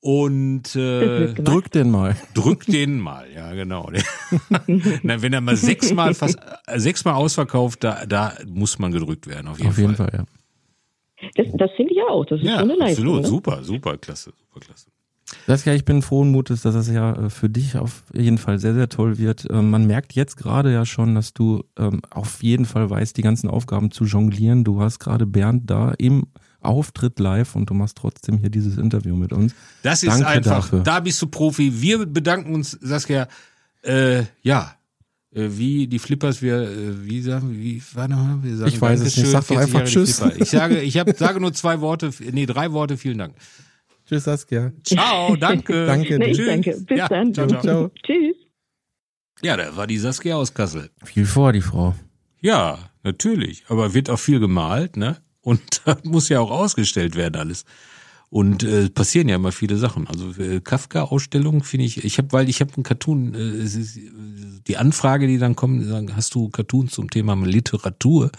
und 0.00 0.76
äh. 0.76 1.34
Drück 1.34 1.70
den 1.72 1.90
mal. 1.90 2.16
drück 2.34 2.64
den 2.66 2.98
mal. 3.00 3.26
Ja, 3.34 3.52
genau. 3.54 3.90
Na, 5.02 5.20
wenn 5.22 5.32
er 5.32 5.40
mal 5.40 5.56
sechsmal 5.56 6.14
fast 6.14 6.38
äh, 6.66 6.78
sechsmal 6.78 7.14
ausverkauft, 7.14 7.82
da, 7.84 8.06
da 8.06 8.34
muss 8.46 8.78
man 8.78 8.92
gedrückt 8.92 9.26
werden. 9.26 9.48
Auf 9.48 9.58
jeden, 9.58 9.70
Auf 9.70 9.78
jeden 9.78 9.96
Fall. 9.96 10.10
Fall, 10.10 10.20
ja. 10.20 11.30
Das, 11.34 11.46
das 11.54 11.70
finde 11.76 11.92
ich 11.92 11.98
ja 11.98 12.04
auch. 12.08 12.24
Das 12.26 12.40
ist 12.40 12.46
Ja, 12.46 12.60
schon 12.60 12.70
eine 12.70 12.78
Leistung. 12.78 13.04
absolut. 13.06 13.22
Ne? 13.22 13.28
Super, 13.28 13.64
super, 13.64 13.96
klasse, 13.98 14.32
super, 14.52 14.60
klasse. 14.66 14.86
Saskia, 15.46 15.74
ich 15.74 15.84
bin 15.84 16.02
frohen 16.02 16.30
Mutes, 16.30 16.62
dass 16.62 16.74
es 16.74 16.88
ja 16.88 17.12
äh, 17.26 17.30
für 17.30 17.48
dich 17.50 17.76
auf 17.76 18.04
jeden 18.14 18.38
Fall 18.38 18.58
sehr, 18.58 18.74
sehr 18.74 18.88
toll 18.88 19.18
wird. 19.18 19.46
Ähm, 19.50 19.70
Man 19.70 19.86
merkt 19.86 20.12
jetzt 20.14 20.36
gerade 20.36 20.72
ja 20.72 20.86
schon, 20.86 21.14
dass 21.14 21.32
du 21.34 21.64
ähm, 21.76 22.00
auf 22.10 22.42
jeden 22.42 22.64
Fall 22.64 22.88
weißt, 22.88 23.16
die 23.16 23.22
ganzen 23.22 23.50
Aufgaben 23.50 23.90
zu 23.90 24.04
jonglieren. 24.04 24.62
Du 24.64 24.80
hast 24.80 24.98
gerade 25.00 25.26
Bernd 25.26 25.68
da 25.68 25.92
im 25.98 26.26
Auftritt 26.60 27.18
live 27.18 27.54
und 27.56 27.70
du 27.70 27.74
machst 27.74 27.96
trotzdem 27.98 28.38
hier 28.38 28.50
dieses 28.50 28.78
Interview 28.78 29.16
mit 29.16 29.32
uns. 29.32 29.54
Das 29.82 30.02
ist 30.02 30.10
Danke 30.10 30.26
einfach, 30.28 30.62
dafür. 30.70 30.80
da 30.80 31.00
bist 31.00 31.20
du 31.22 31.26
Profi. 31.26 31.80
Wir 31.80 32.06
bedanken 32.06 32.54
uns, 32.54 32.72
Saskia. 32.80 33.28
Äh, 33.82 34.24
ja, 34.42 34.72
Äh, 35.34 35.48
wie 35.58 35.86
die 35.88 35.98
Flippers, 35.98 36.40
wir, 36.40 36.62
äh, 36.62 37.04
wie 37.04 37.20
sagen, 37.20 37.50
wie 37.52 37.82
war 37.94 38.08
nochmal? 38.08 38.38
Wir 38.42 38.56
sagen 38.56 38.68
Ich 38.70 38.80
weiß 38.80 39.00
es 39.00 39.16
nicht. 39.16 39.26
Sag 39.26 39.40
doch 39.46 39.56
40 39.56 39.74
einfach 39.74 39.84
Tschüss. 39.84 40.22
Ich 40.38 40.50
sage, 40.50 40.80
ich 40.80 40.98
hab, 40.98 41.14
sage 41.16 41.40
nur 41.40 41.52
zwei 41.52 41.80
Worte, 41.80 42.10
nee, 42.32 42.46
drei 42.46 42.72
Worte, 42.72 42.96
vielen 42.96 43.18
Dank. 43.18 43.34
Tschüss, 44.06 44.24
Saskia. 44.24 44.72
Ciao, 44.84 45.36
danke. 45.40 45.86
Danke. 45.86 46.18
Nee, 46.18 46.26
ich 46.30 46.36
Tschüss. 46.36 46.46
danke. 46.46 46.80
Bis 46.86 46.98
Ja, 46.98 47.08
dann. 47.08 47.34
ciao, 47.34 47.46
ciao. 47.46 47.62
Ciao. 47.62 47.90
Tschüss. 48.02 48.36
Ja, 49.42 49.56
da 49.56 49.76
war 49.76 49.86
die 49.86 49.98
Saskia 49.98 50.36
aus 50.36 50.54
Kassel. 50.54 50.90
Viel 51.04 51.26
vor, 51.26 51.52
die 51.52 51.60
Frau. 51.60 51.94
Ja, 52.40 52.78
natürlich. 53.02 53.64
Aber 53.68 53.92
wird 53.94 54.08
auch 54.08 54.18
viel 54.18 54.40
gemalt, 54.40 54.96
ne? 54.96 55.16
Und 55.42 55.82
das 55.84 56.04
muss 56.04 56.28
ja 56.28 56.40
auch 56.40 56.50
ausgestellt 56.50 57.16
werden 57.16 57.36
alles. 57.36 57.64
Und 58.28 58.64
äh, 58.64 58.90
passieren 58.90 59.28
ja 59.28 59.36
immer 59.36 59.52
viele 59.52 59.76
Sachen. 59.76 60.06
Also 60.08 60.30
äh, 60.42 60.60
Kafka-Ausstellung 60.60 61.62
finde 61.62 61.86
ich, 61.86 62.04
ich 62.04 62.18
habe, 62.18 62.32
weil 62.32 62.48
ich 62.48 62.60
habe 62.60 62.72
einen 62.74 62.82
Cartoon, 62.82 63.34
äh, 63.34 63.38
es 63.38 63.76
ist, 63.76 63.98
die 64.66 64.76
Anfrage, 64.76 65.26
die 65.28 65.38
dann 65.38 65.54
kommt, 65.54 65.80
die 65.80 65.86
sagen, 65.86 66.14
hast 66.16 66.34
du 66.34 66.48
Cartoons 66.48 66.92
zum 66.92 67.08
Thema 67.10 67.34
Literatur? 67.36 68.30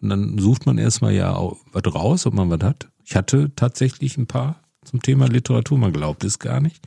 Und 0.00 0.08
dann 0.10 0.38
sucht 0.38 0.66
man 0.66 0.78
erstmal 0.78 1.14
ja 1.14 1.34
auch 1.34 1.58
was 1.72 1.94
raus, 1.94 2.26
ob 2.26 2.34
man 2.34 2.50
was 2.50 2.60
hat. 2.60 2.88
Ich 3.04 3.14
hatte 3.14 3.52
tatsächlich 3.54 4.16
ein 4.18 4.26
paar 4.26 4.60
zum 4.86 5.02
Thema 5.02 5.26
Literatur, 5.28 5.78
man 5.78 5.92
glaubt 5.92 6.24
es 6.24 6.38
gar 6.38 6.60
nicht. 6.60 6.80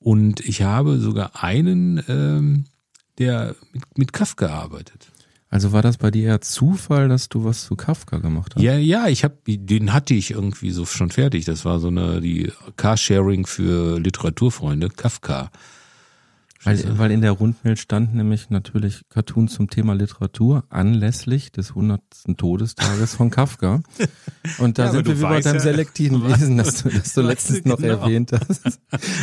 Und 0.00 0.40
ich 0.40 0.62
habe 0.62 0.98
sogar 0.98 1.42
einen, 1.42 2.02
ähm, 2.08 2.64
der 3.18 3.54
mit, 3.72 3.98
mit 3.98 4.12
Kafka 4.12 4.48
arbeitet. 4.48 5.12
Also 5.50 5.72
war 5.72 5.82
das 5.82 5.98
bei 5.98 6.12
dir 6.12 6.28
eher 6.28 6.40
Zufall, 6.40 7.08
dass 7.08 7.28
du 7.28 7.44
was 7.44 7.64
zu 7.64 7.74
Kafka 7.74 8.18
gemacht 8.18 8.54
hast? 8.54 8.62
Ja, 8.62 8.76
ja, 8.76 9.08
ich 9.08 9.24
habe 9.24 9.36
den 9.46 9.92
hatte 9.92 10.14
ich 10.14 10.30
irgendwie 10.30 10.70
so 10.70 10.86
schon 10.86 11.10
fertig. 11.10 11.44
Das 11.44 11.64
war 11.64 11.80
so 11.80 11.88
eine 11.88 12.20
die 12.20 12.52
Carsharing 12.76 13.46
für 13.46 13.98
Literaturfreunde, 13.98 14.90
Kafka. 14.90 15.50
Weil, 16.62 16.98
weil 16.98 17.10
in 17.10 17.22
der 17.22 17.32
Rundmail 17.32 17.78
stand 17.78 18.14
nämlich 18.14 18.50
natürlich 18.50 19.00
Cartoon 19.08 19.48
zum 19.48 19.70
Thema 19.70 19.94
Literatur 19.94 20.64
anlässlich 20.68 21.52
des 21.52 21.70
100. 21.70 22.00
Todestages 22.36 23.14
von 23.14 23.30
Kafka. 23.30 23.82
Und 24.58 24.78
da 24.78 24.86
Ja, 24.86 24.90
sind 24.92 25.06
wir 25.06 25.18
wie 25.18 25.22
bei 25.22 25.40
deinem 25.40 25.54
ja- 25.54 25.60
selektiven 25.60 26.22
Lesen, 26.28 26.58
das 26.58 26.82
du, 26.82 26.90
das 26.90 27.14
du 27.14 27.22
letztens 27.22 27.64
noch 27.64 27.78
genau. 27.78 28.00
erwähnt 28.02 28.32
hast. 28.32 28.78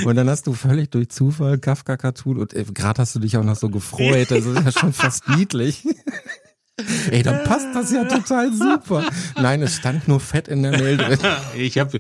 Und 0.06 0.16
dann 0.16 0.28
hast 0.30 0.48
du 0.48 0.54
völlig 0.54 0.90
durch 0.90 1.10
Zufall 1.10 1.60
Kafka-Cartoon 1.60 2.38
und 2.40 2.54
äh, 2.54 2.64
gerade 2.74 3.02
hast 3.04 3.14
du 3.16 3.20
dich 3.20 3.38
auch 3.38 3.44
noch 3.44 3.56
so 3.56 3.70
gefreut. 3.70 4.32
Das 4.32 4.44
ist 4.46 4.56
ja 4.66 4.72
schon 4.72 4.94
fast 4.94 5.30
niedlich. 5.30 5.86
Ey, 7.12 7.24
dann 7.24 7.44
passt 7.44 7.68
das 7.74 7.92
ja 7.92 8.04
total 8.06 8.54
super. 8.54 9.04
Nein, 9.36 9.62
es 9.64 9.76
stand 9.78 10.08
nur 10.08 10.20
fett 10.20 10.48
in 10.48 10.62
der 10.64 10.72
Mail 10.72 10.98
drin. 10.98 11.18
Ich 11.56 11.78
habe, 11.80 12.00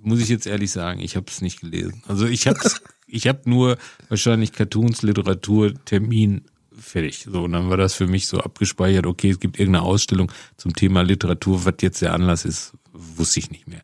muss 0.00 0.20
ich 0.20 0.28
jetzt 0.28 0.46
ehrlich 0.46 0.72
sagen, 0.72 0.98
ich 1.00 1.14
habe 1.16 1.26
es 1.28 1.40
nicht 1.42 1.60
gelesen. 1.60 2.02
Also 2.08 2.26
ich 2.26 2.46
habe 2.48 2.58
ich 3.06 3.26
habe 3.26 3.40
nur 3.44 3.78
wahrscheinlich 4.08 4.52
Cartoons, 4.52 5.02
Literatur, 5.02 5.72
Termin 5.84 6.42
fertig. 6.76 7.26
So 7.30 7.44
und 7.44 7.52
dann 7.52 7.70
war 7.70 7.76
das 7.76 7.94
für 7.94 8.06
mich 8.06 8.26
so 8.26 8.38
abgespeichert. 8.40 9.06
Okay, 9.06 9.30
es 9.30 9.40
gibt 9.40 9.58
irgendeine 9.58 9.84
Ausstellung 9.84 10.30
zum 10.56 10.74
Thema 10.74 11.02
Literatur. 11.02 11.64
Was 11.64 11.74
jetzt 11.80 12.02
der 12.02 12.12
Anlass 12.12 12.44
ist, 12.44 12.74
wusste 12.92 13.40
ich 13.40 13.50
nicht 13.50 13.66
mehr. 13.66 13.80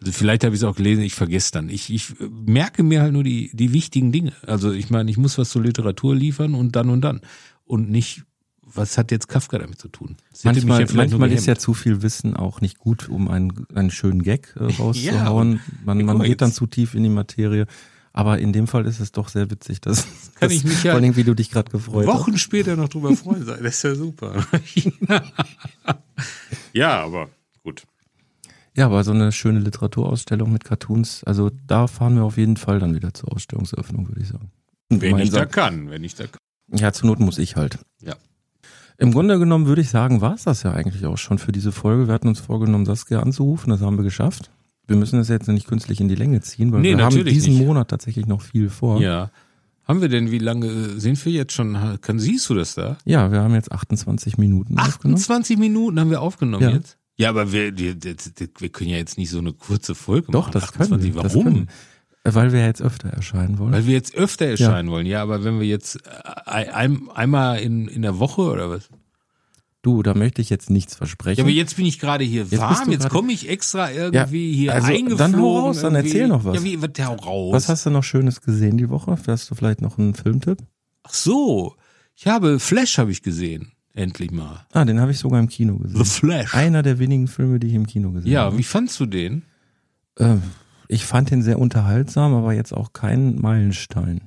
Also 0.00 0.12
vielleicht 0.12 0.44
habe 0.44 0.54
ich 0.54 0.60
es 0.60 0.64
auch 0.64 0.76
gelesen, 0.76 1.02
ich 1.02 1.14
vergesse 1.14 1.52
dann. 1.52 1.68
Ich, 1.68 1.92
ich 1.92 2.14
merke 2.18 2.82
mir 2.82 3.00
halt 3.00 3.12
nur 3.12 3.24
die 3.24 3.50
die 3.54 3.72
wichtigen 3.72 4.12
Dinge. 4.12 4.32
Also 4.46 4.72
ich 4.72 4.90
meine, 4.90 5.10
ich 5.10 5.16
muss 5.16 5.38
was 5.38 5.50
zur 5.50 5.62
Literatur 5.62 6.14
liefern 6.14 6.54
und 6.54 6.76
dann 6.76 6.90
und 6.90 7.00
dann 7.00 7.20
und 7.64 7.90
nicht 7.90 8.24
was 8.76 8.98
hat 8.98 9.12
jetzt 9.12 9.28
Kafka 9.28 9.58
damit 9.58 9.78
zu 9.78 9.88
tun? 9.88 10.16
Das 10.32 10.44
Manchmal, 10.44 10.80
ja 10.80 10.88
manchmal 10.94 11.30
ist 11.30 11.46
ja 11.46 11.54
zu 11.54 11.74
viel 11.74 12.02
Wissen 12.02 12.34
auch 12.34 12.60
nicht 12.60 12.78
gut, 12.78 13.08
um 13.08 13.28
einen, 13.28 13.66
einen 13.72 13.90
schönen 13.90 14.22
Gag 14.22 14.54
äh, 14.58 14.64
rauszuhauen. 14.78 15.60
man 15.84 15.98
guck 15.98 16.06
man 16.06 16.18
mal 16.18 16.26
geht 16.26 16.40
dann 16.40 16.52
zu 16.52 16.66
tief 16.66 16.94
in 16.94 17.04
die 17.04 17.08
Materie. 17.08 17.66
Aber 18.16 18.38
in 18.38 18.52
dem 18.52 18.68
Fall 18.68 18.86
ist 18.86 19.00
es 19.00 19.10
doch 19.10 19.28
sehr 19.28 19.50
witzig, 19.50 19.80
dass, 19.80 20.04
Kann 20.34 20.48
dass 20.48 20.52
ich 20.52 20.64
mich 20.64 20.84
ja 20.84 20.92
vor 20.92 21.00
allem, 21.00 21.16
wie 21.16 21.24
du 21.24 21.34
dich 21.34 21.50
gerade 21.50 21.70
gefreut 21.70 22.06
hast. 22.06 22.14
Wochen 22.14 22.38
später 22.38 22.76
noch 22.76 22.88
drüber 22.88 23.14
freuen. 23.16 23.44
Das 23.46 23.60
ist 23.60 23.82
ja 23.82 23.94
super. 23.96 24.46
ja, 26.72 27.02
aber 27.02 27.28
gut. 27.64 27.82
Ja, 28.76 28.86
aber 28.86 29.02
so 29.02 29.10
eine 29.10 29.32
schöne 29.32 29.58
Literaturausstellung 29.58 30.52
mit 30.52 30.64
Cartoons, 30.64 31.24
also 31.24 31.50
da 31.66 31.88
fahren 31.88 32.14
wir 32.14 32.22
auf 32.22 32.36
jeden 32.36 32.56
Fall 32.56 32.78
dann 32.78 32.94
wieder 32.94 33.12
zur 33.14 33.32
Ausstellungseröffnung, 33.32 34.08
würde 34.08 34.20
ich 34.20 34.28
sagen. 34.28 34.50
Wenn 34.90 35.18
ich 35.18 35.30
da 35.30 35.44
kann, 35.44 35.90
wenn 35.90 36.04
ich 36.04 36.14
da 36.14 36.28
kann. 36.28 36.38
Ja, 36.72 36.92
zur 36.92 37.08
Not 37.08 37.18
muss 37.18 37.38
ich 37.38 37.56
halt. 37.56 37.78
Ja. 38.00 38.14
Im 38.96 39.12
Grunde 39.12 39.40
genommen 39.40 39.66
würde 39.66 39.80
ich 39.80 39.90
sagen, 39.90 40.20
war 40.20 40.34
es 40.34 40.44
das 40.44 40.62
ja 40.62 40.72
eigentlich 40.72 41.04
auch 41.04 41.18
schon 41.18 41.38
für 41.38 41.50
diese 41.50 41.72
Folge. 41.72 42.06
Wir 42.06 42.14
hatten 42.14 42.28
uns 42.28 42.38
vorgenommen, 42.38 42.86
Saskia 42.86 43.20
anzurufen, 43.20 43.70
das 43.70 43.80
haben 43.80 43.96
wir 43.96 44.04
geschafft. 44.04 44.52
Wir 44.86 44.96
müssen 44.96 45.18
das 45.18 45.28
jetzt 45.28 45.48
nicht 45.48 45.66
künstlich 45.66 46.00
in 46.00 46.08
die 46.08 46.14
Länge 46.14 46.40
ziehen, 46.42 46.72
weil 46.72 46.80
Nee, 46.80 46.96
wir 46.96 47.04
haben 47.04 47.24
diesen 47.24 47.54
nicht. 47.54 47.66
Monat 47.66 47.88
tatsächlich 47.88 48.26
noch 48.26 48.42
viel 48.42 48.68
vor. 48.70 49.00
Ja. 49.00 49.30
Haben 49.86 50.00
wir 50.00 50.08
denn, 50.08 50.30
wie 50.30 50.38
lange 50.38 50.66
äh, 50.66 50.98
sind 51.00 51.22
wir 51.24 51.32
jetzt 51.32 51.52
schon? 51.52 51.76
Kann, 52.00 52.18
siehst 52.18 52.48
du 52.48 52.54
das 52.54 52.74
da? 52.74 52.96
Ja, 53.04 53.30
wir 53.32 53.40
haben 53.40 53.54
jetzt 53.54 53.70
28 53.72 54.38
Minuten 54.38 54.78
aufgenommen. 54.78 55.16
28 55.16 55.58
Minuten 55.58 56.00
haben 56.00 56.10
wir 56.10 56.20
aufgenommen 56.22 56.62
Ja. 56.62 56.70
jetzt? 56.70 56.96
Ja, 57.16 57.28
aber 57.28 57.52
wir, 57.52 57.76
wir, 57.78 57.94
wir 58.00 58.68
können 58.70 58.90
ja 58.90 58.96
jetzt 58.96 59.18
nicht 59.18 59.30
so 59.30 59.38
eine 59.38 59.52
kurze 59.52 59.94
Folge 59.94 60.32
Doch, 60.32 60.48
machen. 60.48 60.52
das 60.52 60.72
können 60.72 61.02
wir. 61.02 61.14
Warum? 61.14 61.44
können 61.44 61.68
wir. 62.24 62.34
Weil 62.34 62.52
wir 62.52 62.64
jetzt 62.64 62.80
öfter 62.80 63.10
erscheinen 63.10 63.58
wollen. 63.58 63.72
Weil 63.72 63.86
wir 63.86 63.92
jetzt 63.92 64.14
öfter 64.14 64.46
erscheinen 64.46 64.88
wollen. 64.90 65.04
Ja, 65.06 65.22
aber 65.22 65.44
wenn 65.44 65.60
wir 65.60 65.66
jetzt 65.66 65.96
äh, 66.06 66.10
ein, 66.46 67.02
einmal 67.14 67.58
in, 67.60 67.86
in 67.86 68.00
der 68.02 68.18
Woche 68.18 68.40
oder 68.42 68.70
was? 68.70 68.88
Du, 69.84 70.02
da 70.02 70.14
möchte 70.14 70.40
ich 70.42 70.50
jetzt 70.50 70.70
nichts 70.70 70.94
versprechen. 70.96 71.38
Ja, 71.38 71.44
aber 71.44 71.50
jetzt 71.52 71.76
bin 71.76 71.86
ich 71.86 71.98
gerade 71.98 72.24
hier 72.24 72.44
bist 72.46 72.60
warm, 72.60 72.90
jetzt 72.90 73.08
komme 73.08 73.32
ich 73.32 73.48
extra 73.48 73.90
irgendwie 73.90 74.50
Ja, 74.50 74.56
hier 74.56 74.74
also, 74.74 74.88
eingeflogen. 74.88 75.18
dann 75.18 75.36
hau 75.40 75.58
raus, 75.60 75.80
dann 75.80 75.94
erzähl 75.94 76.28
noch 76.28 76.44
was. 76.44 76.56
Ja, 76.56 76.64
wie, 76.64 76.80
was, 76.82 76.90
hau 77.06 77.14
raus. 77.14 77.52
Was 77.54 77.68
hast 77.68 77.86
du 77.86 77.90
noch 77.90 78.02
Schönes 78.04 78.40
gesehen 78.40 78.76
die 78.76 78.88
Woche? 78.90 79.16
Hast 79.26 79.50
du 79.50 79.54
vielleicht 79.54 79.80
noch 79.80 79.98
einen 79.98 80.14
Filmtipp? 80.14 80.58
Ach 81.02 81.14
so, 81.14 81.74
ich 82.14 82.26
habe 82.26 82.58
Flash 82.58 82.98
habe 82.98 83.10
ich 83.12 83.22
gesehen, 83.22 83.72
endlich 83.92 84.30
mal. 84.30 84.66
Ah, 84.72 84.84
den 84.84 85.00
habe 85.00 85.10
ich 85.12 85.18
sogar 85.18 85.38
im 85.40 85.48
Kino 85.48 85.76
gesehen. 85.78 86.02
The 86.02 86.10
Flash. 86.10 86.54
Einer 86.54 86.82
der 86.82 86.98
wenigen 86.98 87.28
Filme, 87.28 87.58
die 87.60 87.66
ich 87.68 87.74
im 87.74 87.86
Kino 87.86 88.10
gesehen 88.12 88.30
Ja, 88.30 88.44
habe. 88.44 88.58
wie 88.58 88.62
fandst 88.62 88.98
du 89.00 89.06
den? 89.06 89.42
Äh, 90.18 90.36
ich 90.88 91.04
fand 91.04 91.30
den 91.30 91.42
sehr 91.42 91.58
unterhaltsam, 91.58 92.34
aber 92.34 92.52
jetzt 92.52 92.72
auch 92.72 92.92
kein 92.92 93.36
Meilenstein. 93.36 94.20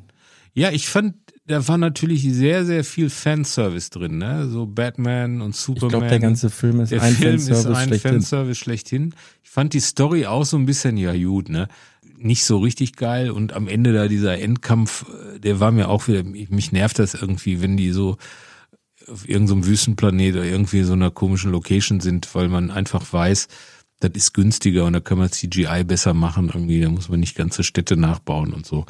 Ja, 0.54 0.72
ich 0.72 0.88
fand, 0.90 1.16
da 1.48 1.68
war 1.68 1.78
natürlich 1.78 2.24
sehr, 2.24 2.66
sehr 2.66 2.84
viel 2.84 3.10
Fanservice 3.10 3.90
drin, 3.90 4.18
ne? 4.18 4.48
So 4.50 4.66
Batman 4.66 5.42
und 5.42 5.52
Ich 5.52 5.62
Superman. 5.62 5.90
glaube, 5.90 6.08
der 6.08 6.20
ganze 6.20 6.50
Film 6.50 6.82
ist 6.82 6.92
der 6.92 7.02
ein 7.02 7.16
Film 7.16 7.36
ist 7.36 7.48
Fanservice 7.48 7.78
ein 7.78 7.88
schlechthin. 7.88 8.12
Fanservice 8.14 8.58
schlechthin. 8.58 9.16
Ich 9.44 9.50
fand 9.50 9.74
die 9.74 9.80
Story 9.80 10.26
auch 10.26 10.46
so 10.46 10.58
ein 10.58 10.66
bisschen, 10.66 10.98
ja 10.98 11.16
gut, 11.16 11.50
ne? 11.50 11.68
Nicht 12.20 12.44
so 12.46 12.58
richtig 12.60 12.96
geil 12.96 13.30
und 13.32 13.54
am 13.54 13.68
Ende 13.68 13.94
da 13.94 14.08
dieser 14.08 14.40
Endkampf, 14.40 15.06
äh, 15.36 15.40
der 15.40 15.60
war 15.60 15.72
mir 15.72 15.88
auch 15.90 16.08
wieder, 16.08 16.24
mich 16.24 16.72
nervt 16.72 17.00
das 17.00 17.14
irgendwie, 17.14 17.62
wenn 17.62 17.78
die 17.78 17.92
so 17.92 18.18
auf 19.10 19.28
irgendeinem 19.30 19.66
Wüstenplanet 19.66 20.36
oder 20.36 20.44
irgendwie 20.46 20.84
so 20.84 20.94
einer 20.94 21.12
komischen 21.12 21.52
Location 21.52 22.00
sind, 22.02 22.34
weil 22.36 22.50
man 22.50 22.72
einfach 22.72 23.06
weiß, 23.14 23.48
das 24.00 24.12
ist 24.16 24.34
günstiger 24.34 24.86
und 24.86 24.94
da 24.94 25.00
kann 25.00 25.18
man 25.18 25.32
CGI 25.32 25.84
besser 25.86 26.14
machen 26.14 26.52
irgendwie, 26.54 26.82
da 26.82 26.90
muss 26.90 27.08
man 27.10 27.20
nicht 27.20 27.36
ganze 27.36 27.64
Städte 27.64 27.96
nachbauen 27.96 28.52
und 28.54 28.66
so. 28.66 28.86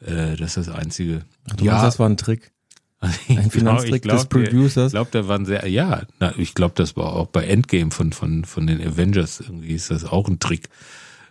Äh, 0.00 0.36
das 0.36 0.56
ist 0.56 0.68
das 0.68 0.74
Einzige. 0.74 1.22
Du 1.56 1.64
meinst, 1.64 1.84
das 1.84 1.98
war 1.98 2.08
ein 2.08 2.16
Trick. 2.16 2.52
Ein 3.28 3.50
Finanztrick 3.50 4.02
des 4.02 4.26
Producers? 4.26 4.88
Ich 4.88 4.92
glaube, 4.92 5.10
da 5.12 5.28
waren 5.28 5.46
sehr, 5.46 5.68
ja, 5.68 6.02
na, 6.18 6.34
ich 6.36 6.54
glaube, 6.54 6.74
das 6.74 6.96
war 6.96 7.12
auch 7.12 7.28
bei 7.28 7.44
Endgame 7.44 7.92
von, 7.92 8.12
von, 8.12 8.44
von 8.44 8.66
den 8.66 8.80
Avengers 8.80 9.38
irgendwie 9.38 9.74
ist 9.74 9.92
das 9.92 10.04
auch 10.04 10.26
ein 10.28 10.40
Trick. 10.40 10.68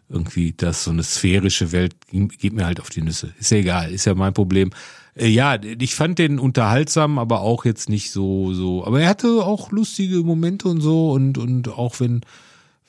Irgendwie, 0.07 0.53
dass 0.53 0.85
so 0.85 0.91
eine 0.91 1.03
sphärische 1.03 1.73
Welt 1.73 1.93
geht 2.09 2.53
mir 2.53 2.65
halt 2.65 2.79
auf 2.79 2.89
die 2.89 3.01
Nüsse. 3.01 3.33
Ist 3.37 3.51
ja 3.51 3.57
egal, 3.57 3.91
ist 3.91 4.05
ja 4.05 4.15
mein 4.15 4.33
Problem. 4.33 4.69
Äh, 5.15 5.27
ja, 5.27 5.59
ich 5.61 5.95
fand 5.95 6.19
den 6.19 6.39
unterhaltsam, 6.39 7.19
aber 7.19 7.41
auch 7.41 7.65
jetzt 7.65 7.89
nicht 7.89 8.11
so, 8.11 8.53
so, 8.53 8.85
aber 8.85 9.01
er 9.01 9.09
hatte 9.09 9.27
auch 9.27 9.71
lustige 9.71 10.19
Momente 10.19 10.69
und 10.69 10.79
so 10.79 11.11
und, 11.11 11.37
und 11.37 11.67
auch 11.67 11.99
wenn, 11.99 12.21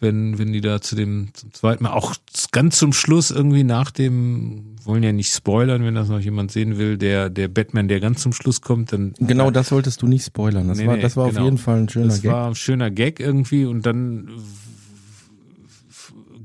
wenn, 0.00 0.38
wenn 0.38 0.52
die 0.52 0.60
da 0.60 0.80
zu 0.80 0.94
dem, 0.94 1.30
zum 1.34 1.52
zweiten 1.52 1.84
Mal, 1.84 1.90
auch 1.92 2.14
ganz 2.52 2.78
zum 2.78 2.92
Schluss 2.92 3.30
irgendwie 3.30 3.64
nach 3.64 3.90
dem, 3.90 4.76
wollen 4.84 5.02
ja 5.02 5.12
nicht 5.12 5.32
spoilern, 5.32 5.84
wenn 5.84 5.94
das 5.94 6.08
noch 6.08 6.20
jemand 6.20 6.52
sehen 6.52 6.78
will, 6.78 6.96
der, 6.96 7.30
der 7.30 7.48
Batman, 7.48 7.88
der 7.88 8.00
ganz 8.00 8.22
zum 8.22 8.32
Schluss 8.32 8.60
kommt, 8.60 8.92
dann. 8.92 9.14
Genau, 9.18 9.50
das 9.50 9.68
solltest 9.68 10.00
du 10.02 10.06
nicht 10.06 10.24
spoilern. 10.24 10.68
Das 10.68 10.78
Nee, 10.78 10.86
war, 10.86 10.96
das 10.98 11.16
war 11.16 11.28
genau. 11.28 11.40
auf 11.40 11.44
jeden 11.44 11.58
Fall 11.58 11.78
ein 11.80 11.88
schöner 11.88 12.06
Das 12.08 12.22
Gag. 12.22 12.30
war 12.30 12.48
ein 12.48 12.54
schöner 12.54 12.90
Gag 12.90 13.18
irgendwie 13.20 13.64
und 13.64 13.84
dann 13.86 14.30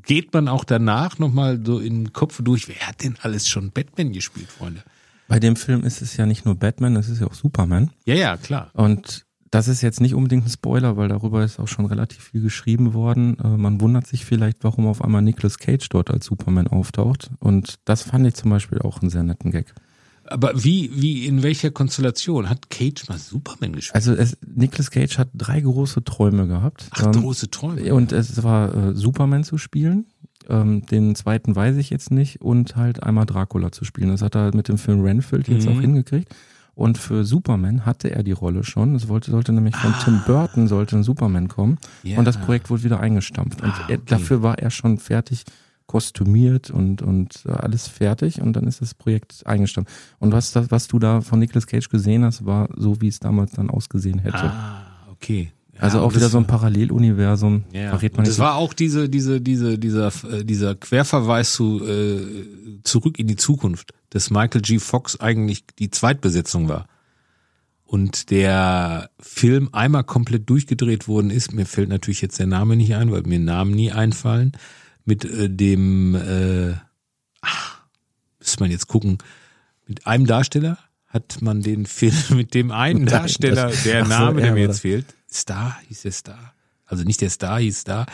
geht 0.06 0.34
man 0.34 0.48
auch 0.48 0.64
danach 0.64 1.20
nochmal 1.20 1.60
so 1.66 1.80
in 1.80 2.06
den 2.06 2.14
Kopf 2.14 2.42
durch, 2.44 2.68
wer 2.68 2.88
hat 2.88 3.04
denn 3.04 3.16
alles 3.22 3.48
schon 3.48 3.72
Batman 3.72 4.12
gespielt, 4.12 4.50
Freunde? 4.50 4.84
Bei 5.28 5.40
dem 5.40 5.56
Film 5.56 5.84
ist 5.84 6.02
es 6.02 6.18
ja 6.18 6.26
nicht 6.26 6.46
nur 6.46 6.56
Batman, 6.56 6.96
es 6.98 7.08
ist 7.08 7.22
ja 7.22 7.28
auch 7.28 7.34
Superman. 7.34 7.92
Ja, 8.06 8.16
ja, 8.16 8.38
klar. 8.38 8.70
Und 8.74 9.26
das 9.54 9.68
ist 9.68 9.82
jetzt 9.82 10.02
nicht 10.02 10.16
unbedingt 10.16 10.46
ein 10.46 10.50
Spoiler, 10.50 10.98
weil 10.98 11.10
darüber 11.10 11.44
ist 11.44 11.60
auch 11.60 11.68
schon 11.68 11.86
relativ 11.86 12.24
viel 12.24 12.42
geschrieben 12.42 12.94
worden. 12.96 13.38
Äh, 13.40 13.50
man 13.58 13.80
wundert 13.82 14.08
sich 14.08 14.26
vielleicht, 14.26 14.64
warum 14.64 14.88
auf 14.88 15.04
einmal 15.04 15.22
Nicolas 15.22 15.60
Cage 15.60 15.88
dort 15.90 16.10
als 16.10 16.26
Superman 16.26 16.68
auftaucht. 16.68 17.30
Und 17.40 17.76
das 17.86 18.02
fand 18.02 18.26
ich 18.26 18.34
zum 18.34 18.50
Beispiel 18.50 18.80
auch 18.80 19.02
einen 19.02 19.12
sehr 19.12 19.22
netten 19.24 19.52
Gag. 19.52 19.74
Aber 20.26 20.64
wie, 20.64 20.90
wie, 20.96 21.28
in 21.28 21.44
welcher 21.44 21.70
Konstellation? 21.70 22.50
Hat 22.50 22.70
Cage 22.72 23.08
mal 23.10 23.20
Superman 23.20 23.74
gespielt? 23.74 23.94
Also 23.96 24.14
es, 24.14 24.38
Nicolas 24.56 24.90
Cage 24.90 25.18
hat 25.20 25.30
drei 25.36 25.62
große 25.62 26.04
Träume 26.04 26.48
gehabt. 26.48 26.88
Ach, 26.92 27.04
Ähm, 27.06 27.12
große 27.22 27.52
Träume. 27.52 27.94
Und 27.94 28.12
es 28.12 28.42
war 28.42 28.74
äh, 28.74 28.96
Superman 28.96 29.44
zu 29.44 29.58
spielen. 29.60 30.06
Ähm, 30.50 30.86
den 30.88 31.14
zweiten 31.16 31.56
weiß 31.56 31.76
ich 31.78 31.90
jetzt 31.92 32.10
nicht. 32.10 32.42
Und 32.42 32.76
halt 32.76 33.04
einmal 33.04 33.26
Dracula 33.28 33.72
zu 33.72 33.86
spielen. 33.86 34.10
Das 34.10 34.22
hat 34.24 34.36
er 34.36 34.56
mit 34.56 34.68
dem 34.70 34.78
Film 34.80 35.02
Renfield 35.02 35.48
jetzt 35.48 35.68
Mhm. 35.68 35.78
auch 35.78 35.82
hingekriegt. 35.82 36.34
Und 36.76 36.98
für 36.98 37.24
Superman 37.24 37.86
hatte 37.86 38.10
er 38.12 38.24
die 38.24 38.32
Rolle 38.32 38.64
schon. 38.64 38.96
Es 38.96 39.08
wollte, 39.08 39.30
sollte 39.32 39.52
nämlich 39.54 39.76
von 39.76 39.94
Ah. 39.94 40.02
Tim 40.04 40.22
Burton 40.26 40.68
sollte 40.68 40.96
ein 40.98 41.04
Superman 41.04 41.48
kommen. 41.48 41.78
Ja. 42.02 42.18
Und 42.18 42.26
das 42.26 42.38
Projekt 42.38 42.70
wurde 42.72 42.84
wieder 42.84 43.00
eingestampft. 43.00 43.62
Und 43.62 43.70
Ah, 43.70 43.84
okay. 43.86 44.00
dafür 44.08 44.42
war 44.42 44.58
er 44.58 44.72
schon 44.72 44.98
fertig 44.98 45.44
kostümiert 45.86 46.72
und, 46.72 47.02
und 47.02 47.44
äh, 47.46 47.52
alles 47.52 47.88
fertig. 47.88 48.42
Und 48.42 48.54
dann 48.54 48.66
ist 48.66 48.82
das 48.82 48.94
Projekt 48.96 49.46
eingestampft. 49.46 49.94
Und 50.20 50.32
was, 50.32 50.52
das, 50.52 50.72
was 50.72 50.88
du 50.88 50.98
da 50.98 51.22
von 51.22 51.40
Nicolas 51.40 51.68
Cage 51.68 51.90
gesehen 51.90 52.24
hast, 52.24 52.46
war 52.46 52.70
so, 52.76 53.00
wie 53.02 53.08
es 53.10 53.20
damals 53.20 53.52
dann 53.52 53.70
ausgesehen 53.70 54.18
hätte. 54.20 54.44
Ah, 54.44 54.82
okay. 55.12 55.52
Ja, 55.76 55.82
also 55.82 56.02
auch 56.02 56.16
wieder 56.16 56.30
so 56.30 56.38
ein 56.38 56.46
Paralleluniversum. 56.48 57.64
Ja, 57.74 57.90
Verrät 57.90 58.14
man 58.14 58.20
und 58.20 58.22
nicht 58.24 58.30
das 58.30 58.36
so. 58.38 58.44
war 58.44 58.56
auch 58.56 58.74
diese, 58.74 59.10
diese, 59.10 59.42
diese, 59.42 59.78
dieser, 59.80 60.08
äh, 60.32 60.44
dieser 60.46 60.76
Querverweis 60.76 61.54
zu 61.54 61.82
äh, 61.84 62.18
zurück 62.84 63.20
in 63.20 63.28
die 63.28 63.36
Zukunft, 63.36 63.94
dass 64.10 64.30
Michael 64.30 64.62
G. 64.62 64.80
Fox 64.80 65.20
eigentlich 65.20 65.66
die 65.80 65.90
Zweitbesetzung 65.90 66.70
war. 66.70 66.88
Und 67.86 68.32
der 68.32 69.12
Film 69.20 69.70
einmal 69.72 70.04
komplett 70.04 70.50
durchgedreht 70.50 71.08
worden 71.08 71.30
ist, 71.30 71.54
mir 71.54 71.66
fällt 71.66 71.90
natürlich 71.90 72.22
jetzt 72.22 72.40
der 72.40 72.48
Name 72.48 72.76
nicht 72.76 72.96
ein, 72.96 73.12
weil 73.12 73.22
mir 73.24 73.40
Namen 73.40 73.72
nie 73.72 73.92
einfallen, 73.92 74.54
mit 75.06 75.26
äh, 75.26 75.50
dem, 75.50 76.16
äh, 76.16 76.74
ach, 77.42 77.82
müsste 78.40 78.62
man 78.62 78.72
jetzt 78.72 78.88
gucken, 78.88 79.20
mit 79.86 80.08
einem 80.08 80.26
Darsteller 80.26 80.78
hat 81.08 81.42
man 81.42 81.62
den 81.62 81.86
Film 81.86 82.16
mit 82.32 82.54
dem 82.54 82.72
einen 82.72 83.06
Darsteller, 83.06 83.72
der 83.86 84.04
so, 84.06 84.10
Name, 84.10 84.42
der 84.42 84.50
er 84.50 84.54
mir 84.56 84.62
jetzt 84.62 84.82
fehlt, 84.82 85.06
Star, 85.32 85.78
hieß 85.88 86.02
der 86.02 86.12
Star. 86.12 86.53
Also 86.86 87.04
nicht 87.04 87.22
der 87.22 87.30
Star, 87.30 87.60
hieß 87.60 87.80
Star. 87.80 88.06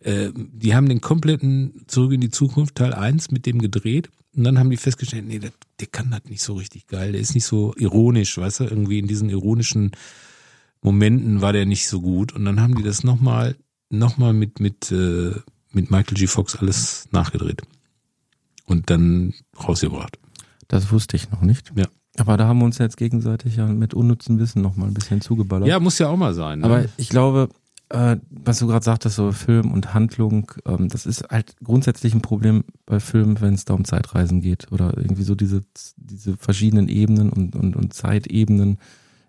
Äh, 0.00 0.30
die 0.34 0.74
haben 0.74 0.88
den 0.88 1.00
kompletten 1.00 1.84
Zurück 1.86 2.12
in 2.12 2.20
die 2.20 2.30
Zukunft 2.30 2.76
Teil 2.76 2.94
1 2.94 3.30
mit 3.30 3.46
dem 3.46 3.58
gedreht 3.60 4.10
und 4.36 4.44
dann 4.44 4.58
haben 4.58 4.70
die 4.70 4.76
festgestellt, 4.76 5.26
nee, 5.26 5.38
der, 5.38 5.52
der 5.80 5.88
kann 5.88 6.10
das 6.10 6.24
nicht 6.24 6.42
so 6.42 6.54
richtig 6.54 6.86
geil, 6.86 7.12
der 7.12 7.20
ist 7.20 7.34
nicht 7.34 7.44
so 7.44 7.74
ironisch, 7.76 8.38
weißt 8.38 8.60
du, 8.60 8.64
irgendwie 8.64 8.98
in 8.98 9.08
diesen 9.08 9.30
ironischen 9.30 9.92
Momenten 10.82 11.40
war 11.40 11.52
der 11.52 11.66
nicht 11.66 11.88
so 11.88 12.00
gut 12.00 12.32
und 12.32 12.44
dann 12.44 12.60
haben 12.60 12.76
die 12.76 12.84
das 12.84 13.02
nochmal 13.02 13.56
noch 13.90 14.18
mal 14.18 14.32
mit 14.32 14.60
mit 14.60 14.92
äh, 14.92 15.32
mit 15.72 15.90
Michael 15.90 16.14
G. 16.14 16.26
Fox 16.26 16.56
alles 16.56 17.08
nachgedreht 17.10 17.62
und 18.66 18.90
dann 18.90 19.34
rausgebracht. 19.58 20.18
Das 20.68 20.92
wusste 20.92 21.16
ich 21.16 21.30
noch 21.30 21.40
nicht. 21.40 21.72
Ja. 21.74 21.86
Aber 22.18 22.36
da 22.36 22.46
haben 22.46 22.58
wir 22.58 22.64
uns 22.64 22.78
jetzt 22.78 22.96
gegenseitig 22.96 23.56
ja 23.56 23.66
mit 23.66 23.94
unnützem 23.94 24.38
Wissen 24.38 24.62
noch 24.62 24.76
mal 24.76 24.86
ein 24.86 24.94
bisschen 24.94 25.20
zugeballert. 25.20 25.68
Ja, 25.68 25.80
muss 25.80 25.98
ja 25.98 26.08
auch 26.08 26.16
mal 26.16 26.34
sein. 26.34 26.60
Ne? 26.60 26.66
Aber 26.66 26.84
ich 26.96 27.08
glaube, 27.08 27.48
äh, 27.90 28.16
was 28.30 28.58
du 28.58 28.66
gerade 28.66 28.84
sagtest, 28.84 29.16
so 29.16 29.32
Film 29.32 29.72
und 29.72 29.94
Handlung, 29.94 30.52
ähm, 30.66 30.88
das 30.88 31.06
ist 31.06 31.24
halt 31.30 31.56
grundsätzlich 31.62 32.14
ein 32.14 32.22
Problem 32.22 32.64
bei 32.86 33.00
Filmen, 33.00 33.40
wenn 33.40 33.54
es 33.54 33.64
da 33.64 33.74
um 33.74 33.84
Zeitreisen 33.84 34.40
geht 34.40 34.70
oder 34.72 34.96
irgendwie 34.96 35.22
so 35.22 35.34
diese, 35.34 35.64
diese 35.96 36.36
verschiedenen 36.36 36.88
Ebenen 36.88 37.30
und, 37.30 37.56
und, 37.56 37.76
und 37.76 37.94
Zeitebenen. 37.94 38.78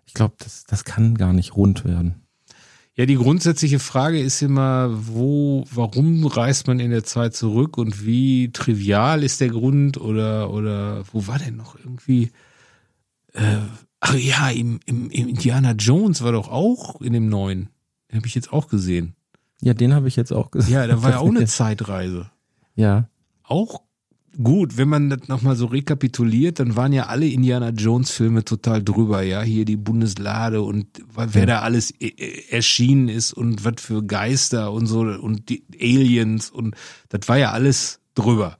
Ich 0.06 0.14
glaube, 0.14 0.34
das, 0.38 0.64
das 0.64 0.84
kann 0.84 1.16
gar 1.16 1.32
nicht 1.32 1.56
rund 1.56 1.84
werden. 1.84 2.16
Ja, 2.96 3.06
die 3.06 3.14
grundsätzliche 3.14 3.78
Frage 3.78 4.20
ist 4.20 4.42
immer, 4.42 4.90
wo, 4.92 5.64
warum 5.72 6.26
reist 6.26 6.66
man 6.66 6.80
in 6.80 6.90
der 6.90 7.04
Zeit 7.04 7.34
zurück 7.34 7.78
und 7.78 8.04
wie 8.04 8.50
trivial 8.52 9.22
ist 9.22 9.40
der 9.40 9.48
Grund 9.48 9.98
oder, 9.98 10.50
oder 10.50 11.04
wo 11.12 11.26
war 11.26 11.38
denn 11.38 11.56
noch 11.56 11.78
irgendwie, 11.78 12.30
äh, 13.32 13.56
ach 14.00 14.14
ja, 14.16 14.50
im, 14.50 14.80
im, 14.84 15.08
im 15.08 15.28
Indiana 15.28 15.72
Jones 15.72 16.22
war 16.22 16.32
doch 16.32 16.48
auch 16.50 17.00
in 17.00 17.14
dem 17.14 17.30
neuen. 17.30 17.70
Den 18.10 18.16
habe 18.16 18.26
ich 18.26 18.34
jetzt 18.34 18.52
auch 18.52 18.68
gesehen. 18.68 19.14
Ja, 19.62 19.74
den 19.74 19.94
habe 19.94 20.08
ich 20.08 20.16
jetzt 20.16 20.32
auch 20.32 20.50
gesehen. 20.50 20.74
Ja, 20.74 20.86
da 20.86 21.02
war 21.02 21.10
ja 21.10 21.18
auch 21.18 21.28
eine 21.28 21.44
Zeitreise. 21.46 22.30
Ja, 22.74 23.08
Auch 23.44 23.82
gut, 24.42 24.76
wenn 24.76 24.88
man 24.88 25.10
das 25.10 25.28
nochmal 25.28 25.56
so 25.56 25.66
rekapituliert, 25.66 26.60
dann 26.60 26.76
waren 26.76 26.92
ja 26.92 27.06
alle 27.06 27.26
Indiana 27.26 27.70
Jones 27.70 28.10
Filme 28.10 28.44
total 28.44 28.82
drüber, 28.82 29.22
ja, 29.22 29.42
hier 29.42 29.64
die 29.64 29.76
Bundeslade 29.76 30.62
und 30.62 30.86
wer 31.14 31.46
da 31.46 31.60
alles 31.60 31.90
äh, 31.90 32.06
äh, 32.08 32.50
erschienen 32.50 33.08
ist 33.08 33.32
und 33.32 33.64
was 33.64 33.74
für 33.78 34.02
Geister 34.04 34.72
und 34.72 34.86
so 34.86 35.00
und 35.00 35.48
die 35.48 35.64
Aliens 35.80 36.50
und 36.50 36.74
das 37.08 37.28
war 37.28 37.38
ja 37.38 37.50
alles 37.50 38.00
drüber. 38.14 38.56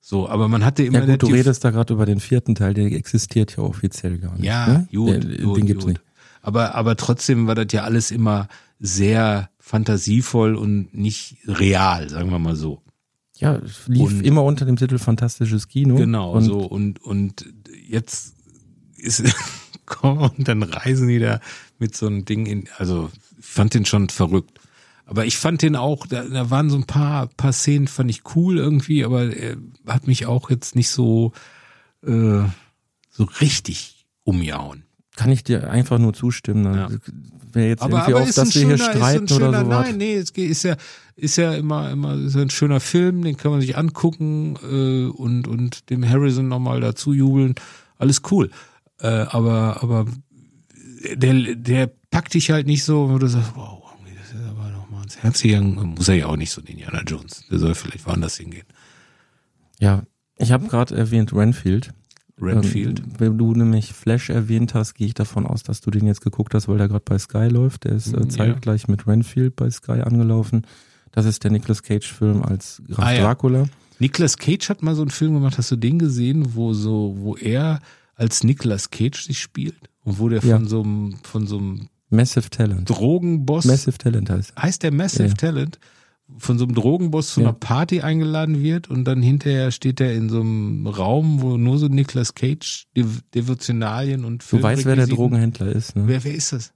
So, 0.00 0.28
aber 0.28 0.48
man 0.48 0.64
hatte 0.64 0.84
immer 0.84 1.00
ja 1.00 1.06
gut, 1.06 1.22
du 1.22 1.26
redest 1.26 1.64
da 1.64 1.70
gerade 1.70 1.92
über 1.94 2.06
den 2.06 2.20
vierten 2.20 2.54
Teil, 2.54 2.74
der 2.74 2.86
existiert 2.92 3.56
ja 3.56 3.64
offiziell 3.64 4.18
gar 4.18 4.34
nicht. 4.34 4.44
ja, 4.44 4.68
ne? 4.68 4.88
gut, 4.92 5.24
den, 5.24 5.44
gut, 5.44 5.56
den 5.56 5.66
gibt's 5.66 5.84
gut. 5.84 5.94
nicht. 5.94 6.02
Aber, 6.42 6.76
aber 6.76 6.94
trotzdem 6.96 7.48
war 7.48 7.56
das 7.56 7.66
ja 7.72 7.82
alles 7.82 8.12
immer 8.12 8.46
sehr 8.78 9.50
fantasievoll 9.58 10.54
und 10.54 10.94
nicht 10.94 11.36
real, 11.46 12.08
sagen 12.08 12.30
wir 12.30 12.38
mal 12.38 12.56
so. 12.56 12.82
Ja, 13.38 13.56
es 13.56 13.86
lief 13.86 14.02
Und- 14.02 14.24
immer 14.24 14.44
unter 14.44 14.64
dem 14.64 14.76
Titel 14.76 14.98
Fantastisches 14.98 15.68
Kino. 15.68 15.96
Genau, 15.96 16.32
und 16.32 16.44
so 16.44 16.58
und 16.60 17.02
und 17.02 17.44
jetzt 17.88 18.34
ist 18.96 19.22
komm, 19.86 20.18
und 20.18 20.48
dann 20.48 20.62
reisen 20.62 21.08
die 21.08 21.18
da 21.18 21.40
mit 21.78 21.94
so 21.96 22.06
einem 22.06 22.24
Ding 22.24 22.46
in, 22.46 22.68
also 22.78 23.10
fand 23.40 23.74
den 23.74 23.84
schon 23.84 24.08
verrückt. 24.08 24.58
Aber 25.04 25.24
ich 25.26 25.36
fand 25.36 25.62
den 25.62 25.76
auch, 25.76 26.06
da, 26.06 26.24
da 26.24 26.50
waren 26.50 26.70
so 26.70 26.76
ein 26.76 26.86
paar 26.86 27.28
paar 27.28 27.52
Szenen 27.52 27.86
fand 27.86 28.10
ich 28.10 28.22
cool 28.34 28.56
irgendwie, 28.58 29.04
aber 29.04 29.36
er 29.36 29.56
hat 29.86 30.06
mich 30.06 30.26
auch 30.26 30.50
jetzt 30.50 30.74
nicht 30.74 30.88
so 30.88 31.32
äh, 32.04 32.42
so 33.10 33.24
richtig 33.40 34.06
umjauen. 34.24 34.82
Kann 35.14 35.30
ich 35.30 35.44
dir 35.44 35.70
einfach 35.70 35.98
nur 35.98 36.12
zustimmen. 36.14 36.74
Ja. 36.74 36.88
Wäre 37.56 37.68
jetzt 37.68 37.82
Aber, 37.82 37.96
irgendwie 37.96 38.12
aber 38.12 38.22
auf, 38.22 38.28
ist 38.28 38.38
ein 38.38 38.44
dass 38.44 38.54
wir 38.54 38.60
schöner, 38.60 38.76
hier 38.76 38.84
ein 38.84 38.96
streiten 38.96 39.28
schöner, 39.28 39.48
oder 39.48 39.60
so. 39.60 39.66
nein, 39.66 39.96
nee, 39.96 40.14
es 40.16 40.30
ist 40.30 40.62
ja, 40.62 40.76
ist 41.16 41.36
ja 41.36 41.54
immer, 41.54 41.90
immer, 41.90 42.14
ja 42.14 42.40
ein 42.42 42.50
schöner 42.50 42.80
Film, 42.80 43.22
den 43.24 43.38
kann 43.38 43.50
man 43.50 43.62
sich 43.62 43.78
angucken 43.78 44.56
äh, 44.62 45.06
und 45.06 45.48
und 45.48 45.88
dem 45.88 46.06
Harrison 46.06 46.48
nochmal 46.48 46.82
dazu 46.82 47.14
jubeln, 47.14 47.54
alles 47.96 48.20
cool. 48.30 48.50
Äh, 49.00 49.06
aber 49.06 49.82
aber 49.82 50.04
der 51.14 51.54
der 51.54 51.90
packt 52.10 52.34
dich 52.34 52.50
halt 52.50 52.66
nicht 52.66 52.84
so, 52.84 53.08
wo 53.10 53.16
du 53.16 53.26
sagst, 53.26 53.52
wow, 53.54 53.82
das 54.04 54.38
ist 54.38 54.46
aber 54.46 54.68
nochmal 54.68 55.00
ans 55.00 55.16
Herz 55.16 55.40
gegangen. 55.40 55.94
Muss 55.96 56.08
er 56.08 56.16
ja 56.16 56.26
auch 56.26 56.36
nicht 56.36 56.50
so, 56.50 56.60
den 56.60 56.72
Indiana 56.72 57.02
Jones. 57.06 57.44
Der 57.50 57.58
soll 57.58 57.74
vielleicht 57.74 58.06
woanders 58.06 58.36
hingehen. 58.36 58.66
Ja, 59.80 60.02
ich 60.36 60.52
habe 60.52 60.68
gerade 60.68 60.94
erwähnt 60.94 61.32
Renfield. 61.32 61.94
Renfield. 62.40 63.00
Ähm, 63.00 63.06
wenn 63.18 63.38
du 63.38 63.54
nämlich 63.54 63.92
Flash 63.92 64.30
erwähnt 64.30 64.74
hast, 64.74 64.94
gehe 64.94 65.06
ich 65.06 65.14
davon 65.14 65.46
aus, 65.46 65.62
dass 65.62 65.80
du 65.80 65.90
den 65.90 66.06
jetzt 66.06 66.20
geguckt 66.20 66.54
hast, 66.54 66.68
weil 66.68 66.78
der 66.78 66.88
gerade 66.88 67.04
bei 67.04 67.18
Sky 67.18 67.48
läuft. 67.48 67.84
Der 67.84 67.92
ist 67.92 68.12
Ja. 68.12 68.20
äh, 68.20 68.28
zeitgleich 68.28 68.88
mit 68.88 69.06
Renfield 69.06 69.56
bei 69.56 69.70
Sky 69.70 70.02
angelaufen. 70.02 70.66
Das 71.12 71.24
ist 71.24 71.44
der 71.44 71.50
Nicolas 71.50 71.82
Cage-Film 71.82 72.42
als 72.42 72.82
Graf 72.88 73.06
Ah, 73.06 73.12
ja. 73.12 73.22
Dracula. 73.22 73.64
Nicolas 73.98 74.36
Cage 74.36 74.68
hat 74.68 74.82
mal 74.82 74.94
so 74.94 75.00
einen 75.02 75.10
Film 75.10 75.32
gemacht, 75.34 75.56
hast 75.56 75.70
du 75.70 75.76
den 75.76 75.98
gesehen, 75.98 76.54
wo 76.54 76.74
so, 76.74 77.14
wo 77.18 77.36
er 77.36 77.80
als 78.14 78.44
Nicolas 78.44 78.90
Cage 78.90 79.22
sich 79.24 79.40
spielt 79.40 79.76
und 80.04 80.18
wo 80.18 80.28
der 80.28 80.42
Ja. 80.44 80.56
von 80.58 80.68
so 80.68 80.82
einem, 80.82 81.14
von 81.22 81.46
so 81.46 81.56
einem 81.56 81.88
Massive 82.10 82.50
Talent. 82.50 82.88
Drogenboss, 82.90 83.64
Massive 83.64 83.96
Talent 83.98 84.28
heißt 84.30 84.54
heißt 84.60 84.82
der 84.82 84.92
Massive 84.92 85.28
Ja. 85.28 85.34
Talent, 85.34 85.78
von 86.38 86.58
so 86.58 86.64
einem 86.64 86.74
Drogenboss 86.74 87.34
zu 87.34 87.40
Ja. 87.40 87.48
einer 87.48 87.52
Party 87.54 88.00
eingeladen 88.00 88.62
wird 88.62 88.88
und 88.90 89.04
dann 89.04 89.22
hinterher 89.22 89.70
steht 89.70 90.00
er 90.00 90.12
in 90.14 90.28
so 90.28 90.40
einem 90.40 90.86
Raum, 90.86 91.40
wo 91.40 91.56
nur 91.56 91.78
so 91.78 91.86
Nicolas 91.88 92.34
Cage 92.34 92.86
Dev 92.96 93.20
Devotionalien 93.34 94.24
und 94.24 94.44
Du 94.50 94.62
weißt, 94.62 94.84
wer 94.84 94.96
der 94.96 95.06
Drogenhändler 95.06 95.68
ist, 95.68 95.94
ne? 95.96 96.04
Wer, 96.06 96.24
wer 96.24 96.34
ist 96.34 96.52
das? 96.52 96.72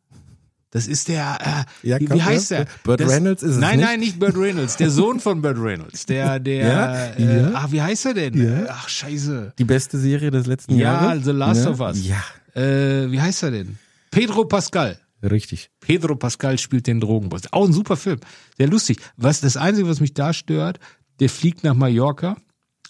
Das 0.72 0.86
ist 0.86 1.08
der, 1.08 1.66
äh, 1.82 1.88
Ja, 1.88 1.98
wie, 1.98 2.08
wie 2.08 2.22
heißt 2.22 2.52
ja. 2.52 2.58
der? 2.58 2.66
Burt 2.84 3.00
das, 3.00 3.10
Reynolds 3.10 3.42
ist 3.42 3.54
es 3.54 3.58
Nein, 3.58 3.78
nicht? 3.78 3.86
nein, 3.88 3.98
nicht 3.98 4.20
Burt 4.20 4.36
Reynolds. 4.36 4.76
Der 4.76 4.88
Sohn 4.90 5.18
von 5.18 5.42
Burt 5.42 5.58
Reynolds. 5.58 6.06
Der, 6.06 6.38
der, 6.38 6.64
Ja? 6.68 6.94
äh, 7.06 7.40
Ja? 7.40 7.50
ach, 7.54 7.72
wie 7.72 7.82
heißt 7.82 8.06
er 8.06 8.14
denn? 8.14 8.40
Ja? 8.40 8.66
Ach, 8.68 8.88
scheiße. 8.88 9.54
Die 9.58 9.64
beste 9.64 9.98
Serie 9.98 10.30
des 10.30 10.46
letzten 10.46 10.76
Ja, 10.76 11.06
Jahres? 11.06 11.24
The 11.24 11.32
Last 11.32 11.66
of 11.66 11.80
Us. 11.80 12.06
Ja, 12.06 12.22
Äh, 12.54 13.10
wie 13.10 13.20
heißt 13.20 13.42
er 13.42 13.50
denn? 13.50 13.78
Pedro 14.12 14.44
Pascal. 14.44 14.96
Richtig. 15.22 15.70
Pedro 15.80 16.16
Pascal 16.16 16.59
spielt 16.59 16.87
den 16.87 17.00
Drogenboss. 17.00 17.52
Auch 17.52 17.66
ein 17.66 17.72
super 17.72 17.96
Film. 17.96 18.20
Sehr 18.56 18.68
lustig. 18.68 18.98
Was, 19.16 19.40
das 19.40 19.56
Einzige, 19.56 19.88
was 19.88 20.00
mich 20.00 20.14
da 20.14 20.33
stört, 20.33 20.78
der 21.20 21.28
fliegt 21.28 21.64
nach 21.64 21.74
Mallorca. 21.74 22.37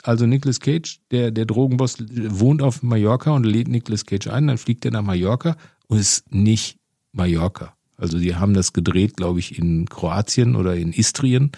Also 0.03 0.27
Nicolas 0.27 0.61
Cage, 0.61 1.01
der, 1.11 1.31
der 1.31 1.45
Drogenboss 1.45 1.97
wohnt 2.09 2.63
auf 2.63 2.83
Mallorca 2.83 3.33
und 3.33 3.45
lädt 3.45 3.69
Nicolas 3.69 4.07
Cage 4.07 4.29
ein, 4.29 4.47
dann 4.47 4.59
fliegt 4.59 4.85
er 4.85 4.93
nach 4.93 5.03
Mallorca 5.03 5.57
und 5.89 5.99
ist 5.99 6.33
nicht 6.33 6.79
Mallorca. 7.13 7.75
Also 7.97 8.19
die 8.19 8.35
haben 8.35 8.55
das 8.55 8.73
gedreht, 8.73 9.17
glaube 9.17 9.41
ich, 9.41 9.59
in 9.59 9.87
Kroatien 9.89 10.57
oder 10.57 10.75
in 10.75 10.93
Istrien. 10.93 11.53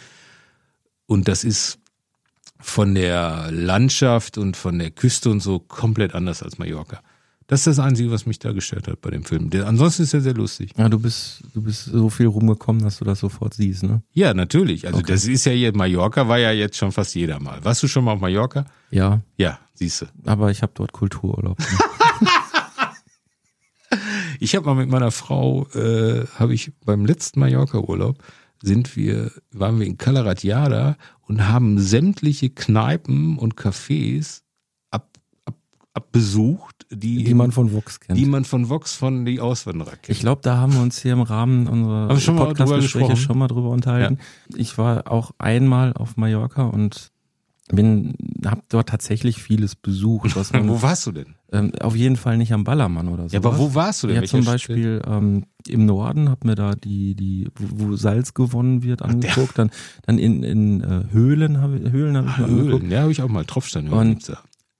Und 1.06 1.28
das 1.28 1.44
ist 1.44 1.78
von 2.58 2.94
der 2.94 3.50
Landschaft 3.52 4.38
und 4.38 4.56
von 4.56 4.78
der 4.78 4.90
Küste 4.90 5.30
und 5.30 5.40
so 5.40 5.60
komplett 5.60 6.14
anders 6.14 6.42
als 6.42 6.58
Mallorca. 6.58 7.00
Das 7.52 7.66
ist 7.66 7.76
das 7.76 7.84
Einzige, 7.84 8.10
was 8.10 8.24
mich 8.24 8.38
da 8.38 8.52
gestört 8.52 8.88
hat 8.88 9.02
bei 9.02 9.10
dem 9.10 9.24
Film. 9.26 9.50
Der, 9.50 9.66
ansonsten 9.66 10.04
ist 10.04 10.14
er 10.14 10.22
sehr 10.22 10.32
lustig. 10.32 10.70
Ja, 10.78 10.88
du 10.88 10.98
bist, 10.98 11.42
du 11.52 11.60
bist 11.60 11.84
so 11.84 12.08
viel 12.08 12.24
rumgekommen, 12.24 12.80
dass 12.82 12.96
du 12.98 13.04
das 13.04 13.20
sofort 13.20 13.52
siehst, 13.52 13.82
ne? 13.82 14.02
Ja, 14.14 14.32
natürlich. 14.32 14.86
Also 14.86 15.00
Okay. 15.00 15.12
das 15.12 15.26
ist 15.26 15.44
ja 15.44 15.52
jetzt, 15.52 15.76
Mallorca 15.76 16.26
war 16.28 16.38
ja 16.38 16.50
jetzt 16.50 16.78
schon 16.78 16.92
fast 16.92 17.14
jeder 17.14 17.38
mal. 17.40 17.62
Warst 17.62 17.82
du 17.82 17.88
schon 17.88 18.04
mal 18.04 18.12
auf 18.14 18.20
Mallorca? 18.22 18.64
Ja, 18.90 19.20
Ja, 19.36 19.58
siehst 19.74 20.00
du. 20.00 20.06
aber 20.24 20.50
ich 20.50 20.62
habe 20.62 20.72
dort 20.74 20.92
Kultururlaub. 20.92 21.58
Ich 24.40 24.56
habe 24.56 24.64
mal 24.66 24.74
mit 24.74 24.88
meiner 24.88 25.10
Frau, 25.10 25.66
äh, 25.74 26.26
habe 26.36 26.54
ich 26.54 26.72
beim 26.86 27.04
letzten 27.04 27.40
Mallorca-Urlaub, 27.40 28.16
sind 28.62 28.96
wir, 28.96 29.30
waren 29.52 29.78
wir 29.78 29.86
in 29.86 29.98
Calaratiada 29.98 30.96
und 31.20 31.46
haben 31.48 31.78
sämtliche 31.78 32.48
Kneipen 32.50 33.36
und 33.38 33.54
Cafés 33.56 34.40
ab, 34.90 35.18
ab, 35.94 36.10
besucht, 36.10 36.71
die, 36.92 37.24
Die 37.24 37.34
man 37.34 37.52
von 37.52 37.72
Vox 37.72 38.00
kennt. 38.00 38.18
die 38.18 38.26
man 38.26 38.44
von 38.44 38.68
Vox 38.68 38.94
von 38.94 39.24
die 39.24 39.40
Auswanderer 39.40 39.92
kennt. 39.92 40.08
Ich 40.10 40.20
glaube, 40.20 40.40
da 40.42 40.56
haben 40.58 40.74
wir 40.74 40.82
uns 40.82 41.00
hier 41.00 41.12
im 41.12 41.22
Rahmen 41.22 41.66
unserer 41.66 42.08
mal 42.34 42.46
Podcast-Gespräche 42.46 43.16
schon 43.16 43.38
mal 43.38 43.48
drüber 43.48 43.70
unterhalten. 43.70 44.18
Ich 44.56 44.78
war 44.78 45.10
auch 45.10 45.32
einmal 45.38 45.92
auf 45.94 46.16
Mallorca 46.16 46.64
und 46.64 47.10
bin, 47.70 48.14
habe 48.44 48.60
dort 48.68 48.88
tatsächlich 48.90 49.42
vieles 49.42 49.74
besucht, 49.76 50.34
man 50.52 50.68
wo 50.68 50.82
warst 50.82 51.06
du 51.06 51.12
denn? 51.12 51.36
ähm, 51.52 51.72
auf 51.80 51.96
jeden 51.96 52.16
Fall 52.16 52.36
nicht 52.36 52.52
am 52.52 52.64
Ballermann 52.64 53.08
oder 53.08 53.28
so. 53.28 53.34
Ja, 53.34 53.38
aber 53.40 53.58
wo 53.58 53.74
warst 53.74 54.02
du 54.02 54.08
denn? 54.08 54.16
Ja, 54.16 54.24
zum 54.24 54.44
Beispiel 54.44 55.00
ähm, 55.06 55.44
im 55.68 55.86
Norden 55.86 56.28
hab 56.28 56.44
mir 56.44 56.54
da 56.54 56.74
die, 56.74 57.14
die, 57.14 57.48
wo 57.58 57.94
Salz 57.96 58.34
gewonnen 58.34 58.82
wird, 58.82 59.00
angeguckt. 59.02 59.58
Dann, 59.58 59.70
dann 60.04 60.18
in, 60.18 60.42
in 60.42 60.80
äh, 60.82 61.04
Höhlen 61.12 61.60
habe 61.62 61.90
Höhlen 61.90 62.16
hab 62.16 62.26
ich 62.26 62.36
mir 62.38 62.44
Ah, 62.44 62.46
angeguckt. 62.48 62.82
Höhlen. 62.82 62.90
Ja, 62.90 63.00
habe 63.02 63.12
ich 63.12 63.22
auch 63.22 63.28
mal 63.28 63.44
Tropfstein 63.44 63.88
Und 63.88 64.32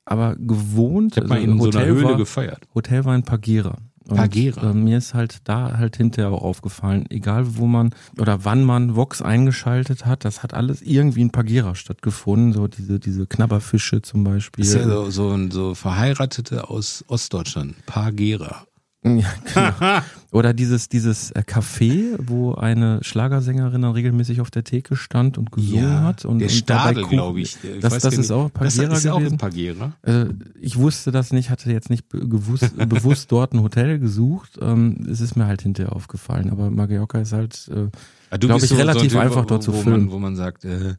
Aber 0.04 0.34
gewohnt, 0.36 1.12
Ich 1.12 1.16
habe 1.18 1.28
mal 1.28 1.34
also 1.36 1.50
in 1.50 1.58
so 1.58 1.64
einer 1.64 1.72
Hotel 1.80 1.86
Höhle 1.94 2.04
war, 2.04 2.16
gefeiert. 2.16 2.60
Hotel 2.74 3.04
war 3.04 3.14
in 3.14 3.22
Pagera. 3.22 3.78
Und, 4.08 4.16
Pagera. 4.16 4.70
Äh, 4.70 4.74
mir 4.74 4.98
ist 4.98 5.14
halt 5.14 5.38
da 5.44 5.78
halt 5.78 5.96
hinterher 5.96 6.32
auch 6.32 6.42
aufgefallen, 6.42 7.06
egal 7.08 7.56
wo 7.56 7.66
man 7.66 7.94
oder 8.18 8.44
wann 8.44 8.64
man 8.64 8.96
Vox 8.96 9.22
eingeschaltet 9.22 10.04
hat, 10.04 10.24
das 10.24 10.42
hat 10.42 10.54
alles 10.54 10.82
irgendwie 10.82 11.20
in 11.20 11.30
Pagera 11.30 11.76
stattgefunden. 11.76 12.52
So 12.52 12.66
diese, 12.66 12.98
diese 12.98 13.26
Knabberfische 13.28 14.02
zum 14.02 14.24
Beispiel. 14.24 14.64
Ist 14.64 14.74
ja 14.74 14.82
so, 14.88 15.08
so, 15.10 15.30
ein- 15.30 15.52
so 15.52 15.76
Verheiratete 15.76 16.68
aus 16.68 17.04
Ostdeutschland. 17.06 17.76
Pagera. 17.86 18.66
Ja, 19.04 19.32
genau. 19.52 20.02
Oder 20.30 20.54
dieses, 20.54 20.88
dieses 20.88 21.30
äh, 21.32 21.40
Café, 21.44 22.14
wo 22.18 22.54
eine 22.54 23.00
Schlagersängerin 23.02 23.82
dann 23.82 23.90
regelmäßig 23.92 24.40
auf 24.40 24.50
der 24.50 24.62
Theke 24.64 24.94
stand 24.96 25.36
und 25.38 25.50
gesungen 25.52 26.00
hat. 26.02 26.24
Und, 26.24 26.38
der 26.38 26.48
und 26.48 26.54
Stadel, 26.54 27.04
glaube 27.06 27.40
ich. 27.40 27.58
Ich 27.64 27.80
Das, 27.80 27.98
das 27.98 28.16
ist 28.16 28.30
auch 28.30 28.44
nicht. 28.44 28.60
Das 28.60 28.76
Pagera 28.76 28.94
ist 28.96 29.06
auch 29.08 29.18
gewesen. 29.18 29.34
ein 29.34 29.38
Pagera. 29.38 29.92
Äh, 30.02 30.26
ich 30.60 30.76
wusste 30.78 31.10
das 31.10 31.32
nicht, 31.32 31.50
hatte 31.50 31.70
jetzt 31.72 31.90
nicht 31.90 32.08
gewusst, 32.10 32.72
bewusst 32.88 33.30
dort 33.32 33.52
ein 33.52 33.60
Hotel 33.62 33.98
gesucht. 33.98 34.58
Ähm, 34.62 35.04
es 35.10 35.20
ist 35.20 35.34
mir 35.36 35.46
halt 35.46 35.62
hinterher 35.62 35.94
aufgefallen. 35.96 36.50
Aber 36.50 36.70
Mallorca 36.70 37.18
ist 37.20 37.32
halt, 37.32 37.68
äh, 37.74 37.88
Ah, 38.30 38.38
du 38.38 38.46
Glaub 38.46 38.60
bist 38.60 38.72
ich, 38.72 38.78
relativ 38.78 39.12
Typ, 39.12 39.20
einfach 39.20 39.42
wo- 39.42 39.48
dort 39.48 39.62
zu 39.64 39.74
wo 39.74 39.80
filmen. 39.82 40.04
Man, 40.04 40.10
wo 40.12 40.18
man 40.20 40.36
sagt, 40.36 40.64
äh, 40.64 40.94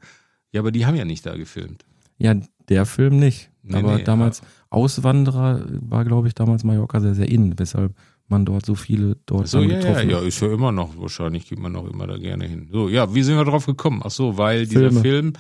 ja, 0.51 0.60
aber 0.62 0.72
die 0.72 0.86
haben 0.86 0.95
ja 0.95 1.06
nicht 1.06 1.26
da 1.26 1.36
gefilmt. 1.38 1.86
ja, 2.18 2.36
der 2.70 2.86
Film 2.86 3.18
nicht. 3.18 3.49
Nee, 3.64 3.78
aber 3.78 3.95
nee, 3.95 4.04
damals 4.04 4.41
Auswanderer 4.74 5.65
war, 5.82 6.05
glaube 6.05 6.28
ich, 6.28 6.36
damals 6.36 6.63
Mallorca 6.63 6.99
sehr, 6.99 7.15
sehr 7.15 7.30
in, 7.30 7.57
weshalb 7.57 7.93
man 8.28 8.45
dort 8.45 8.65
so 8.65 8.76
viele 8.76 9.17
dort 9.26 9.47
So, 9.47 9.59
ja, 9.59 9.67
ja, 9.67 9.80
getroffen 9.80 10.09
ja, 10.09 10.17
hat. 10.17 10.24
ist 10.24 10.41
ja 10.41 10.51
immer 10.51 10.71
noch, 10.71 10.97
wahrscheinlich 10.97 11.47
geht 11.47 11.59
man 11.59 11.71
noch 11.71 11.89
immer 11.89 12.07
da 12.07 12.17
gerne 12.17 12.45
hin. 12.45 12.69
So, 12.71 12.89
ja, 12.89 13.13
wie 13.13 13.24
sind 13.24 13.36
wir 13.36 13.45
drauf 13.45 13.65
gekommen? 13.65 14.01
Ach 14.03 14.11
so, 14.11 14.38
weil 14.38 14.65
dieser 14.65 14.91
Filme. 14.91 15.01
Film 15.01 15.34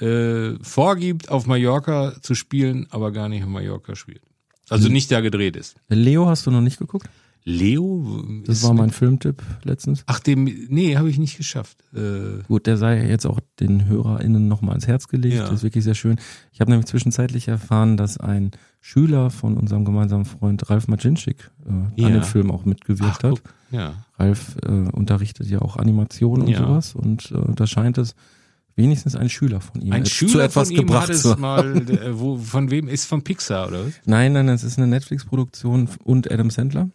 äh, 0.00 0.58
vorgibt, 0.62 1.30
auf 1.30 1.46
Mallorca 1.46 2.14
zu 2.22 2.34
spielen, 2.34 2.86
aber 2.90 3.12
gar 3.12 3.28
nicht 3.28 3.42
auf 3.42 3.48
Mallorca 3.48 3.94
spielt. 3.94 4.22
Also 4.68 4.88
nicht 4.88 5.10
da 5.10 5.20
gedreht 5.20 5.56
ist. 5.56 5.76
Leo 5.88 6.26
hast 6.26 6.46
du 6.46 6.50
noch 6.50 6.62
nicht 6.62 6.78
geguckt? 6.78 7.08
Leo? 7.44 8.24
Das 8.46 8.62
war 8.62 8.72
mein 8.74 8.90
Filmtipp 8.90 9.42
letztens. 9.64 10.04
Ach, 10.06 10.20
dem, 10.20 10.44
nee, 10.68 10.96
habe 10.96 11.10
ich 11.10 11.18
nicht 11.18 11.36
geschafft. 11.36 11.78
Äh, 11.94 12.42
Gut, 12.46 12.66
der 12.66 12.76
sei 12.76 13.06
jetzt 13.08 13.26
auch 13.26 13.40
den 13.58 13.86
HörerInnen 13.86 14.46
nochmal 14.48 14.72
ans 14.74 14.86
Herz 14.86 15.08
gelegt. 15.08 15.34
Ja. 15.34 15.42
Das 15.44 15.54
ist 15.54 15.62
wirklich 15.62 15.84
sehr 15.84 15.94
schön. 15.94 16.16
Ich 16.52 16.60
habe 16.60 16.70
nämlich 16.70 16.86
zwischenzeitlich 16.86 17.48
erfahren, 17.48 17.96
dass 17.96 18.18
ein 18.18 18.52
Schüler 18.80 19.30
von 19.30 19.56
unserem 19.56 19.84
gemeinsamen 19.84 20.24
Freund 20.24 20.68
Ralf 20.70 20.88
Macinczyk 20.88 21.50
äh, 21.66 22.00
Ja. 22.00 22.06
an 22.08 22.12
dem 22.14 22.22
Film 22.22 22.50
auch 22.50 22.64
mitgewirkt 22.64 23.18
ach, 23.18 23.22
hat. 23.24 23.30
guck, 23.30 23.42
ja. 23.70 23.94
Ralf 24.18 24.56
äh, 24.64 24.68
unterrichtet 24.70 25.48
ja 25.48 25.60
auch 25.62 25.76
Animation 25.76 26.42
und 26.42 26.48
Ja. 26.48 26.58
sowas 26.58 26.94
und 26.94 27.32
äh, 27.32 27.54
da 27.54 27.66
scheint 27.66 27.98
es 27.98 28.14
wenigstens 28.74 29.16
ein 29.16 29.28
Schüler 29.28 29.60
von 29.60 29.80
ihm 29.82 29.92
Ein 29.92 30.06
Schüler 30.06 30.30
zu 30.32 30.40
etwas 30.40 30.68
von 30.68 30.76
ihm 30.76 30.86
gebracht 30.86 31.02
hat 31.08 31.10
es 31.10 31.22
zu 31.22 31.36
mal, 31.38 31.76
äh, 31.90 32.18
wo, 32.18 32.38
von 32.38 32.70
wem 32.70 32.88
ist 32.88 33.04
von 33.06 33.22
Pixar 33.22 33.68
oder 33.68 33.84
was? 33.86 33.92
Nein, 34.06 34.32
nein, 34.32 34.48
es 34.48 34.64
ist 34.64 34.78
eine 34.78 34.86
Netflix-Produktion 34.86 35.88
und 36.04 36.30
Adam 36.30 36.50
Sandler. 36.50 36.90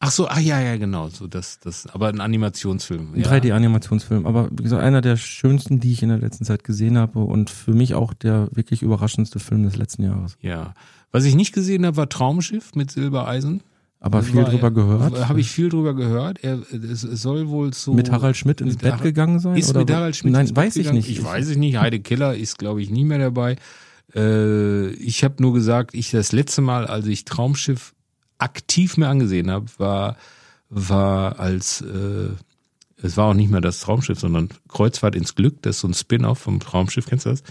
Ach 0.00 0.12
so, 0.12 0.28
ah 0.28 0.38
ja, 0.38 0.60
ja, 0.60 0.76
genau, 0.76 1.08
so 1.08 1.26
das, 1.26 1.58
das, 1.58 1.86
aber 1.88 2.08
ein 2.08 2.20
Animationsfilm. 2.20 3.14
Ein 3.14 3.20
Ja. 3.20 3.26
3D-Animationsfilm. 3.32 4.26
Aber 4.26 4.48
wie 4.52 4.62
gesagt, 4.62 4.82
einer 4.82 5.00
der 5.00 5.16
schönsten, 5.16 5.80
die 5.80 5.90
ich 5.92 6.02
in 6.04 6.08
der 6.10 6.18
letzten 6.18 6.44
Zeit 6.44 6.62
gesehen 6.62 6.96
habe 6.96 7.18
und 7.18 7.50
für 7.50 7.72
mich 7.72 7.94
auch 7.94 8.14
der 8.14 8.48
wirklich 8.52 8.82
überraschendste 8.82 9.40
Film 9.40 9.64
des 9.64 9.76
letzten 9.76 10.04
Jahres. 10.04 10.36
Ja. 10.40 10.74
Was 11.10 11.24
ich 11.24 11.34
nicht 11.34 11.52
gesehen 11.52 11.84
habe, 11.84 11.96
war 11.96 12.08
Traumschiff 12.08 12.74
mit 12.76 12.90
Silbereisen. 12.92 13.62
Aber 14.00 14.22
viel 14.22 14.36
War- 14.36 14.44
drüber 14.50 14.70
gehört. 14.70 15.28
Habe 15.28 15.40
ich 15.40 15.50
viel 15.50 15.68
drüber 15.68 15.92
gehört. 15.94 16.44
Er, 16.44 16.60
es, 16.70 17.02
es 17.02 17.20
soll 17.20 17.48
wohl 17.48 17.74
so. 17.74 17.92
mit 17.92 18.12
Harald 18.12 18.36
Schmidt 18.36 18.60
ins 18.60 18.76
Bett 18.76 18.92
Harald- 18.92 19.02
gegangen 19.02 19.40
sein? 19.40 19.56
Ist 19.56 19.70
oder 19.70 19.80
mit 19.80 19.90
Harald 19.90 20.14
Schmidt 20.14 20.32
Nein, 20.34 20.42
ins 20.42 20.52
Bett 20.52 20.64
weiß 20.66 20.76
ich 20.76 20.82
gegangen? 20.84 20.98
nicht. 20.98 21.10
Ich 21.10 21.24
weiß 21.24 21.48
es 21.48 21.56
nicht. 21.56 21.76
Heide 21.80 21.98
Keller 21.98 22.36
ist, 22.36 22.58
glaube 22.58 22.80
ich, 22.80 22.90
nie 22.90 23.02
mehr 23.04 23.18
dabei. 23.18 23.56
Äh, 24.14 24.90
ich 24.90 25.24
habe 25.24 25.34
nur 25.42 25.52
gesagt, 25.54 25.94
ich 25.94 26.12
das 26.12 26.30
letzte 26.30 26.62
Mal, 26.62 26.86
als 26.86 27.06
ich 27.06 27.24
Traumschiff 27.24 27.94
aktiv 28.38 28.96
mir 28.96 29.08
angesehen 29.08 29.50
habe, 29.50 29.66
war, 29.78 30.16
war 30.70 31.38
als 31.38 31.80
äh, 31.82 32.30
es 33.00 33.16
war 33.16 33.26
auch 33.26 33.34
nicht 33.34 33.50
mehr 33.50 33.60
das 33.60 33.80
Traumschiff, 33.80 34.18
sondern 34.18 34.48
Kreuzfahrt 34.68 35.14
ins 35.14 35.34
Glück. 35.36 35.62
Das 35.62 35.76
ist 35.76 35.80
so 35.82 35.88
ein 35.88 35.94
Spin-off 35.94 36.38
vom 36.38 36.58
Traumschiff. 36.58 37.06
Kennst 37.06 37.26
du 37.26 37.30
das? 37.30 37.42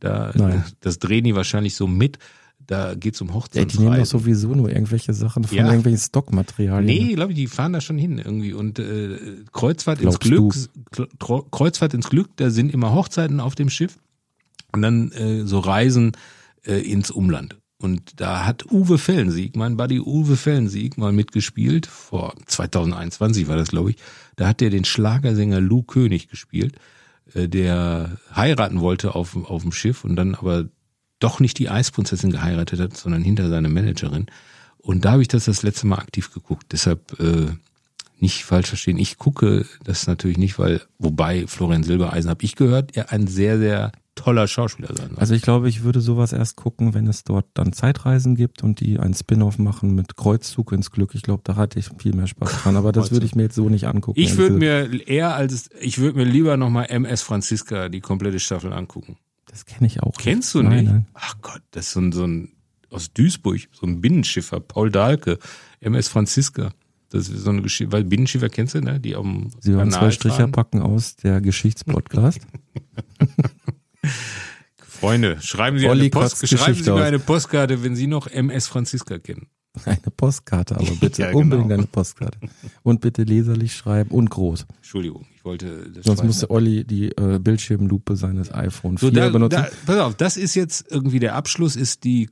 Da, 0.00 0.32
Nein. 0.34 0.64
das 0.80 0.98
drehen 0.98 1.24
die 1.24 1.34
wahrscheinlich 1.34 1.74
so 1.76 1.86
mit. 1.86 2.18
Da 2.66 2.94
geht's 2.94 3.20
um 3.20 3.28
Ja, 3.52 3.64
die 3.66 3.78
nehmen 3.78 3.98
doch 3.98 4.06
sowieso 4.06 4.54
nur 4.54 4.70
irgendwelche 4.70 5.12
Sachen 5.12 5.44
von 5.44 5.54
Ja. 5.58 5.66
irgendwelchen 5.66 6.00
Stockmaterialien. 6.00 6.86
Nee, 6.86 7.12
glaube 7.14 7.32
ich, 7.32 7.36
die 7.36 7.46
fahren 7.46 7.74
da 7.74 7.82
schon 7.82 7.98
hin 7.98 8.16
irgendwie. 8.18 8.54
Und 8.54 8.78
äh, 8.78 9.18
Kreuzfahrt 9.52 10.00
ins 10.00 10.18
Glaubst 10.18 10.70
Glück, 10.90 11.08
Kle- 11.20 11.44
Kreuzfahrt 11.50 11.92
ins 11.92 12.08
Glück, 12.08 12.30
da 12.36 12.48
sind 12.48 12.72
immer 12.72 12.94
Hochzeiten 12.94 13.40
auf 13.40 13.54
dem 13.54 13.68
Schiff 13.68 13.98
und 14.72 14.80
dann 14.80 15.12
äh, 15.12 15.44
so 15.46 15.58
Reisen 15.58 16.12
äh, 16.64 16.80
ins 16.80 17.10
Umland. 17.10 17.58
Und 17.78 18.20
da 18.20 18.46
hat 18.46 18.70
Uwe 18.70 18.98
Fellensieg, 18.98 19.56
mein 19.56 19.76
Buddy 19.76 20.00
Uwe 20.00 20.36
Fellensieg, 20.36 20.96
mal 20.96 21.12
mitgespielt. 21.12 21.86
Vor 21.86 22.34
2021 22.46 23.48
war 23.48 23.56
das, 23.56 23.68
glaube 23.68 23.90
ich. 23.90 23.96
Da 24.36 24.46
hat 24.48 24.62
er 24.62 24.70
den 24.70 24.84
Schlagersänger 24.84 25.60
Lou 25.60 25.82
König 25.82 26.28
gespielt, 26.28 26.76
äh, 27.34 27.48
der 27.48 28.18
heiraten 28.34 28.80
wollte 28.80 29.14
auf, 29.14 29.36
auf 29.36 29.62
dem 29.62 29.72
Schiff 29.72 30.04
und 30.04 30.16
dann 30.16 30.34
aber 30.34 30.66
doch 31.18 31.40
nicht 31.40 31.58
die 31.58 31.68
Eisprinzessin 31.68 32.30
geheiratet 32.30 32.80
hat, 32.80 32.96
sondern 32.96 33.22
hinter 33.22 33.48
seine 33.48 33.68
Managerin. 33.68 34.26
Und 34.78 35.04
da 35.04 35.12
habe 35.12 35.22
ich 35.22 35.28
das 35.28 35.46
das 35.46 35.62
letzte 35.62 35.86
Mal 35.86 35.98
aktiv 35.98 36.32
geguckt. 36.32 36.66
Deshalb 36.72 37.18
äh, 37.18 37.46
nicht 38.20 38.44
falsch 38.44 38.68
verstehen. 38.68 38.98
Ich 38.98 39.18
gucke 39.18 39.66
das 39.82 40.06
natürlich 40.06 40.38
nicht, 40.38 40.58
weil, 40.58 40.82
wobei 40.98 41.46
Florian 41.46 41.82
Silbereisen, 41.82 42.30
habe 42.30 42.44
ich 42.44 42.56
gehört, 42.56 42.96
er 42.96 43.10
ein 43.10 43.26
sehr, 43.26 43.58
sehr 43.58 43.92
toller 44.14 44.46
Schauspieler 44.48 44.88
sein 44.96 45.10
soll. 45.10 45.18
Also 45.18 45.34
ich 45.34 45.42
glaube, 45.42 45.68
ich 45.68 45.82
würde 45.82 46.00
sowas 46.00 46.32
erst 46.32 46.56
gucken, 46.56 46.94
wenn 46.94 47.06
es 47.06 47.24
dort 47.24 47.46
dann 47.54 47.72
Zeitreisen 47.72 48.36
gibt 48.36 48.62
und 48.62 48.80
die 48.80 48.98
ein 48.98 49.14
Spin-off 49.14 49.58
machen 49.58 49.94
mit 49.94 50.16
Kreuzzug 50.16 50.72
ins 50.72 50.90
Glück. 50.90 51.14
Ich 51.14 51.22
glaube, 51.22 51.42
da 51.44 51.56
hatte 51.56 51.78
ich 51.78 51.90
viel 51.98 52.14
mehr 52.14 52.26
Spaß 52.26 52.62
dran. 52.62 52.76
Aber 52.76 52.92
das 52.92 53.10
würde 53.10 53.26
ich 53.26 53.34
mir 53.34 53.44
jetzt 53.44 53.54
so 53.54 53.68
nicht 53.68 53.86
angucken. 53.86 54.20
Ich 54.20 54.36
würde 54.36 54.56
mir 54.56 55.06
eher 55.06 55.34
als, 55.34 55.70
ich 55.80 55.98
würde 55.98 56.18
mir 56.18 56.24
lieber 56.24 56.56
nochmal 56.56 56.86
MS 56.88 57.22
Franziska, 57.22 57.88
die 57.88 58.00
komplette 58.00 58.40
Staffel 58.40 58.72
angucken. 58.72 59.16
Das 59.46 59.66
kenne 59.66 59.86
ich 59.86 60.02
auch. 60.02 60.14
Kennst 60.16 60.54
du 60.54 60.62
Nein, 60.62 60.76
nicht? 60.76 60.92
Nein. 60.92 61.06
Ach 61.14 61.36
Gott, 61.42 61.62
das 61.72 61.86
ist 61.86 61.92
so 61.92 62.00
ein, 62.00 62.12
so 62.12 62.26
ein, 62.26 62.52
aus 62.90 63.12
Duisburg, 63.12 63.60
so 63.72 63.86
ein 63.86 64.00
Binnenschiffer, 64.00 64.60
Paul 64.60 64.90
Dahlke, 64.90 65.38
MS 65.80 66.08
Franziska. 66.08 66.72
Das 67.10 67.28
ist 67.28 67.42
so 67.42 67.50
eine 67.50 67.62
Geschichte, 67.62 67.92
weil 67.92 68.02
Binnenschiffer 68.02 68.48
kennst 68.48 68.74
du, 68.74 68.80
ne? 68.80 68.98
Die 68.98 69.12
dem 69.12 69.50
Sie 69.60 69.72
Kanal 69.72 69.90
zwei 69.90 70.10
Stricher 70.10 70.36
fahren. 70.36 70.52
packen 70.52 70.82
aus 70.82 71.14
der 71.14 71.40
Geschichtspodcast. 71.40 72.40
Freunde, 74.88 75.38
schreiben 75.40 75.78
Sie, 75.78 75.88
Olli 75.88 76.02
eine 76.02 76.10
Post, 76.10 76.48
schreiben 76.48 76.74
Sie 76.82 76.90
mir 76.90 77.04
eine 77.04 77.18
Postkarte, 77.18 77.82
wenn 77.82 77.96
Sie 77.96 78.06
noch 78.06 78.26
MS 78.26 78.66
Franziska 78.68 79.18
kennen. 79.18 79.48
Eine 79.84 79.98
Postkarte, 80.16 80.76
aber 80.76 80.84
bitte 81.00 81.22
Ja, 81.22 81.28
genau. 81.28 81.40
unbedingt 81.40 81.72
eine 81.72 81.86
Postkarte. 81.86 82.38
Und 82.84 83.00
bitte 83.00 83.24
leserlich 83.24 83.74
schreiben 83.74 84.10
und 84.10 84.30
groß. 84.30 84.66
Entschuldigung, 84.76 85.26
ich 85.34 85.44
wollte 85.44 85.90
das 85.90 86.04
Sonst 86.04 86.22
musste 86.22 86.48
Olli 86.50 86.84
die 86.84 87.08
äh, 87.16 87.40
Bildschirmlupe 87.40 88.14
seines 88.16 88.52
iPhone 88.54 88.98
4 88.98 89.08
So, 89.08 89.14
da, 89.14 89.28
benutzen. 89.30 89.56
da, 89.56 89.68
pass 89.84 89.98
auf, 89.98 90.14
das 90.14 90.36
ist 90.36 90.54
jetzt 90.54 90.86
irgendwie 90.90 91.18
der 91.18 91.34
Abschluss, 91.34 91.74
ist 91.74 92.04
die, 92.04 92.30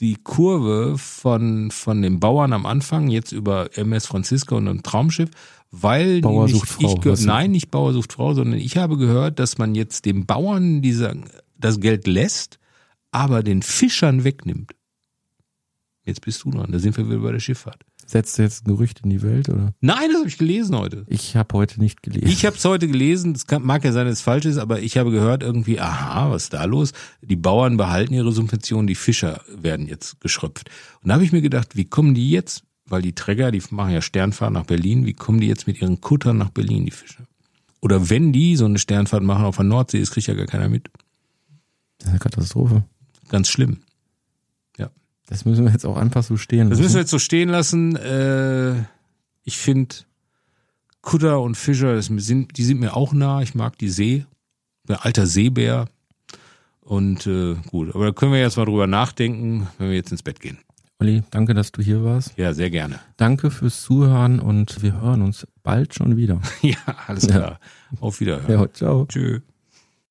die 0.00 0.16
Kurve 0.16 0.96
von, 0.98 1.70
von 1.70 2.02
den 2.02 2.18
Bauern 2.20 2.52
am 2.52 2.66
Anfang, 2.66 3.08
jetzt 3.08 3.32
über 3.32 3.76
MS 3.76 4.06
Franziska 4.06 4.56
und 4.56 4.66
ein 4.68 4.82
Traumschiff, 4.82 5.30
weil 5.70 6.20
Bauer 6.20 6.48
sucht 6.48 6.68
Frau, 6.68 6.94
ich 6.94 7.00
du- 7.00 7.26
nein, 7.26 7.50
nicht 7.52 7.70
Bauer 7.70 7.92
sucht 7.92 8.12
Frau, 8.12 8.34
sondern 8.34 8.58
ich 8.58 8.76
habe 8.76 8.96
gehört, 8.96 9.38
dass 9.38 9.58
man 9.58 9.74
jetzt 9.74 10.04
dem 10.04 10.26
Bauern 10.26 10.82
dieser, 10.82 11.14
das 11.58 11.80
Geld 11.80 12.06
lässt, 12.06 12.58
aber 13.12 13.42
den 13.42 13.62
Fischern 13.62 14.24
wegnimmt. 14.24 14.72
Jetzt 16.04 16.20
bist 16.20 16.44
du 16.44 16.50
dran, 16.50 16.70
da 16.72 16.78
sind 16.78 16.96
wir 16.96 17.08
wieder 17.08 17.20
bei 17.20 17.32
der 17.32 17.40
Schifffahrt. 17.40 17.82
Setzt 18.06 18.38
du 18.38 18.42
jetzt 18.42 18.66
ein 18.66 18.70
Gerücht 18.70 19.00
in 19.02 19.10
die 19.10 19.22
Welt 19.22 19.48
oder? 19.48 19.74
Nein, 19.80 20.08
das 20.08 20.18
habe 20.18 20.28
ich 20.28 20.38
gelesen 20.38 20.76
heute. 20.76 21.04
Ich 21.08 21.36
habe 21.36 21.56
heute 21.56 21.80
nicht 21.80 22.02
gelesen. 22.02 22.28
Ich 22.28 22.44
habe 22.44 22.56
es 22.56 22.64
heute 22.64 22.86
gelesen, 22.86 23.32
es 23.32 23.46
mag 23.60 23.84
ja 23.84 23.92
sein, 23.92 24.06
dass 24.06 24.18
es 24.18 24.22
falsch 24.22 24.44
ist, 24.44 24.58
aber 24.58 24.80
ich 24.80 24.98
habe 24.98 25.10
gehört 25.10 25.42
irgendwie, 25.42 25.80
aha, 25.80 26.30
was 26.30 26.44
ist 26.44 26.52
da 26.52 26.64
los? 26.64 26.92
Die 27.22 27.36
Bauern 27.36 27.76
behalten 27.76 28.14
ihre 28.14 28.32
Subventionen, 28.32 28.86
die 28.86 28.94
Fischer 28.94 29.40
werden 29.48 29.86
jetzt 29.86 30.20
geschröpft. 30.20 30.70
Und 31.02 31.08
da 31.08 31.14
habe 31.14 31.24
ich 31.24 31.32
mir 31.32 31.42
gedacht, 31.42 31.76
wie 31.76 31.86
kommen 31.86 32.14
die 32.14 32.30
jetzt, 32.30 32.64
weil 32.86 33.02
die 33.02 33.14
Träger, 33.14 33.50
die 33.50 33.62
machen 33.70 33.92
ja 33.92 34.02
Sternfahrt 34.02 34.52
nach 34.52 34.66
Berlin, 34.66 35.06
wie 35.06 35.14
kommen 35.14 35.40
die 35.40 35.48
jetzt 35.48 35.66
mit 35.66 35.80
ihren 35.80 36.00
Kuttern 36.00 36.36
nach 36.36 36.50
Berlin, 36.50 36.84
die 36.84 36.90
Fischer? 36.90 37.24
Oder 37.80 38.10
wenn 38.10 38.32
die 38.32 38.56
so 38.56 38.64
eine 38.64 38.78
Sternfahrt 38.78 39.22
machen 39.22 39.44
auf 39.44 39.56
der 39.56 39.64
Nordsee, 39.64 40.00
das 40.00 40.10
kriegt 40.10 40.26
ja 40.26 40.34
gar 40.34 40.46
keiner 40.46 40.68
mit. 40.68 40.90
das 41.98 42.06
ist 42.06 42.10
eine 42.10 42.18
Katastrophe. 42.18 42.84
Ganz 43.28 43.48
schlimm. 43.48 43.78
Ja. 45.24 45.30
Das 45.30 45.44
müssen 45.44 45.64
wir 45.64 45.72
jetzt 45.72 45.86
auch 45.86 45.96
einfach 45.96 46.22
so 46.22 46.36
stehen 46.36 46.68
Das 46.70 46.78
lassen. 46.78 46.82
müssen 46.82 46.94
wir 46.94 47.00
jetzt 47.00 47.10
so 47.10 47.18
stehen 47.18 47.48
lassen. 47.48 47.96
Äh, 47.96 48.74
ich 49.44 49.58
finde 49.58 49.94
Kutter 51.02 51.40
und 51.40 51.56
Fischer, 51.56 51.94
das 51.94 52.06
sind, 52.06 52.56
die 52.56 52.64
sind 52.64 52.80
mir 52.80 52.96
auch 52.96 53.12
nah. 53.12 53.42
Ich 53.42 53.54
mag 53.54 53.76
die 53.78 53.88
See. 53.90 54.24
Ein 54.88 54.96
alter 54.96 55.26
Seebär. 55.26 55.86
Und 56.80 57.26
äh, 57.26 57.54
gut, 57.70 57.94
aber 57.94 58.06
da 58.06 58.12
können 58.12 58.32
wir 58.32 58.40
jetzt 58.40 58.56
mal 58.58 58.66
drüber 58.66 58.86
nachdenken, 58.86 59.66
wenn 59.78 59.88
wir 59.88 59.96
jetzt 59.96 60.12
ins 60.12 60.22
Bett 60.22 60.40
gehen. 60.40 60.58
Olli, 61.00 61.22
danke, 61.30 61.54
dass 61.54 61.72
du 61.72 61.82
hier 61.82 62.04
warst. 62.04 62.36
Ja, 62.36 62.52
sehr 62.52 62.70
gerne. 62.70 63.00
Danke 63.16 63.50
fürs 63.50 63.82
Zuhören 63.82 64.38
und 64.38 64.82
wir 64.82 65.00
hören 65.00 65.22
uns 65.22 65.46
bald 65.62 65.94
schon 65.94 66.16
wieder. 66.16 66.40
Ja, 66.62 66.76
alles 67.06 67.26
klar. 67.26 67.58
Auf 68.00 68.20
Wiederhören. 68.20 68.50
Ja, 68.60 68.72
ciao. 68.72 69.06
Tschö. 69.06 69.40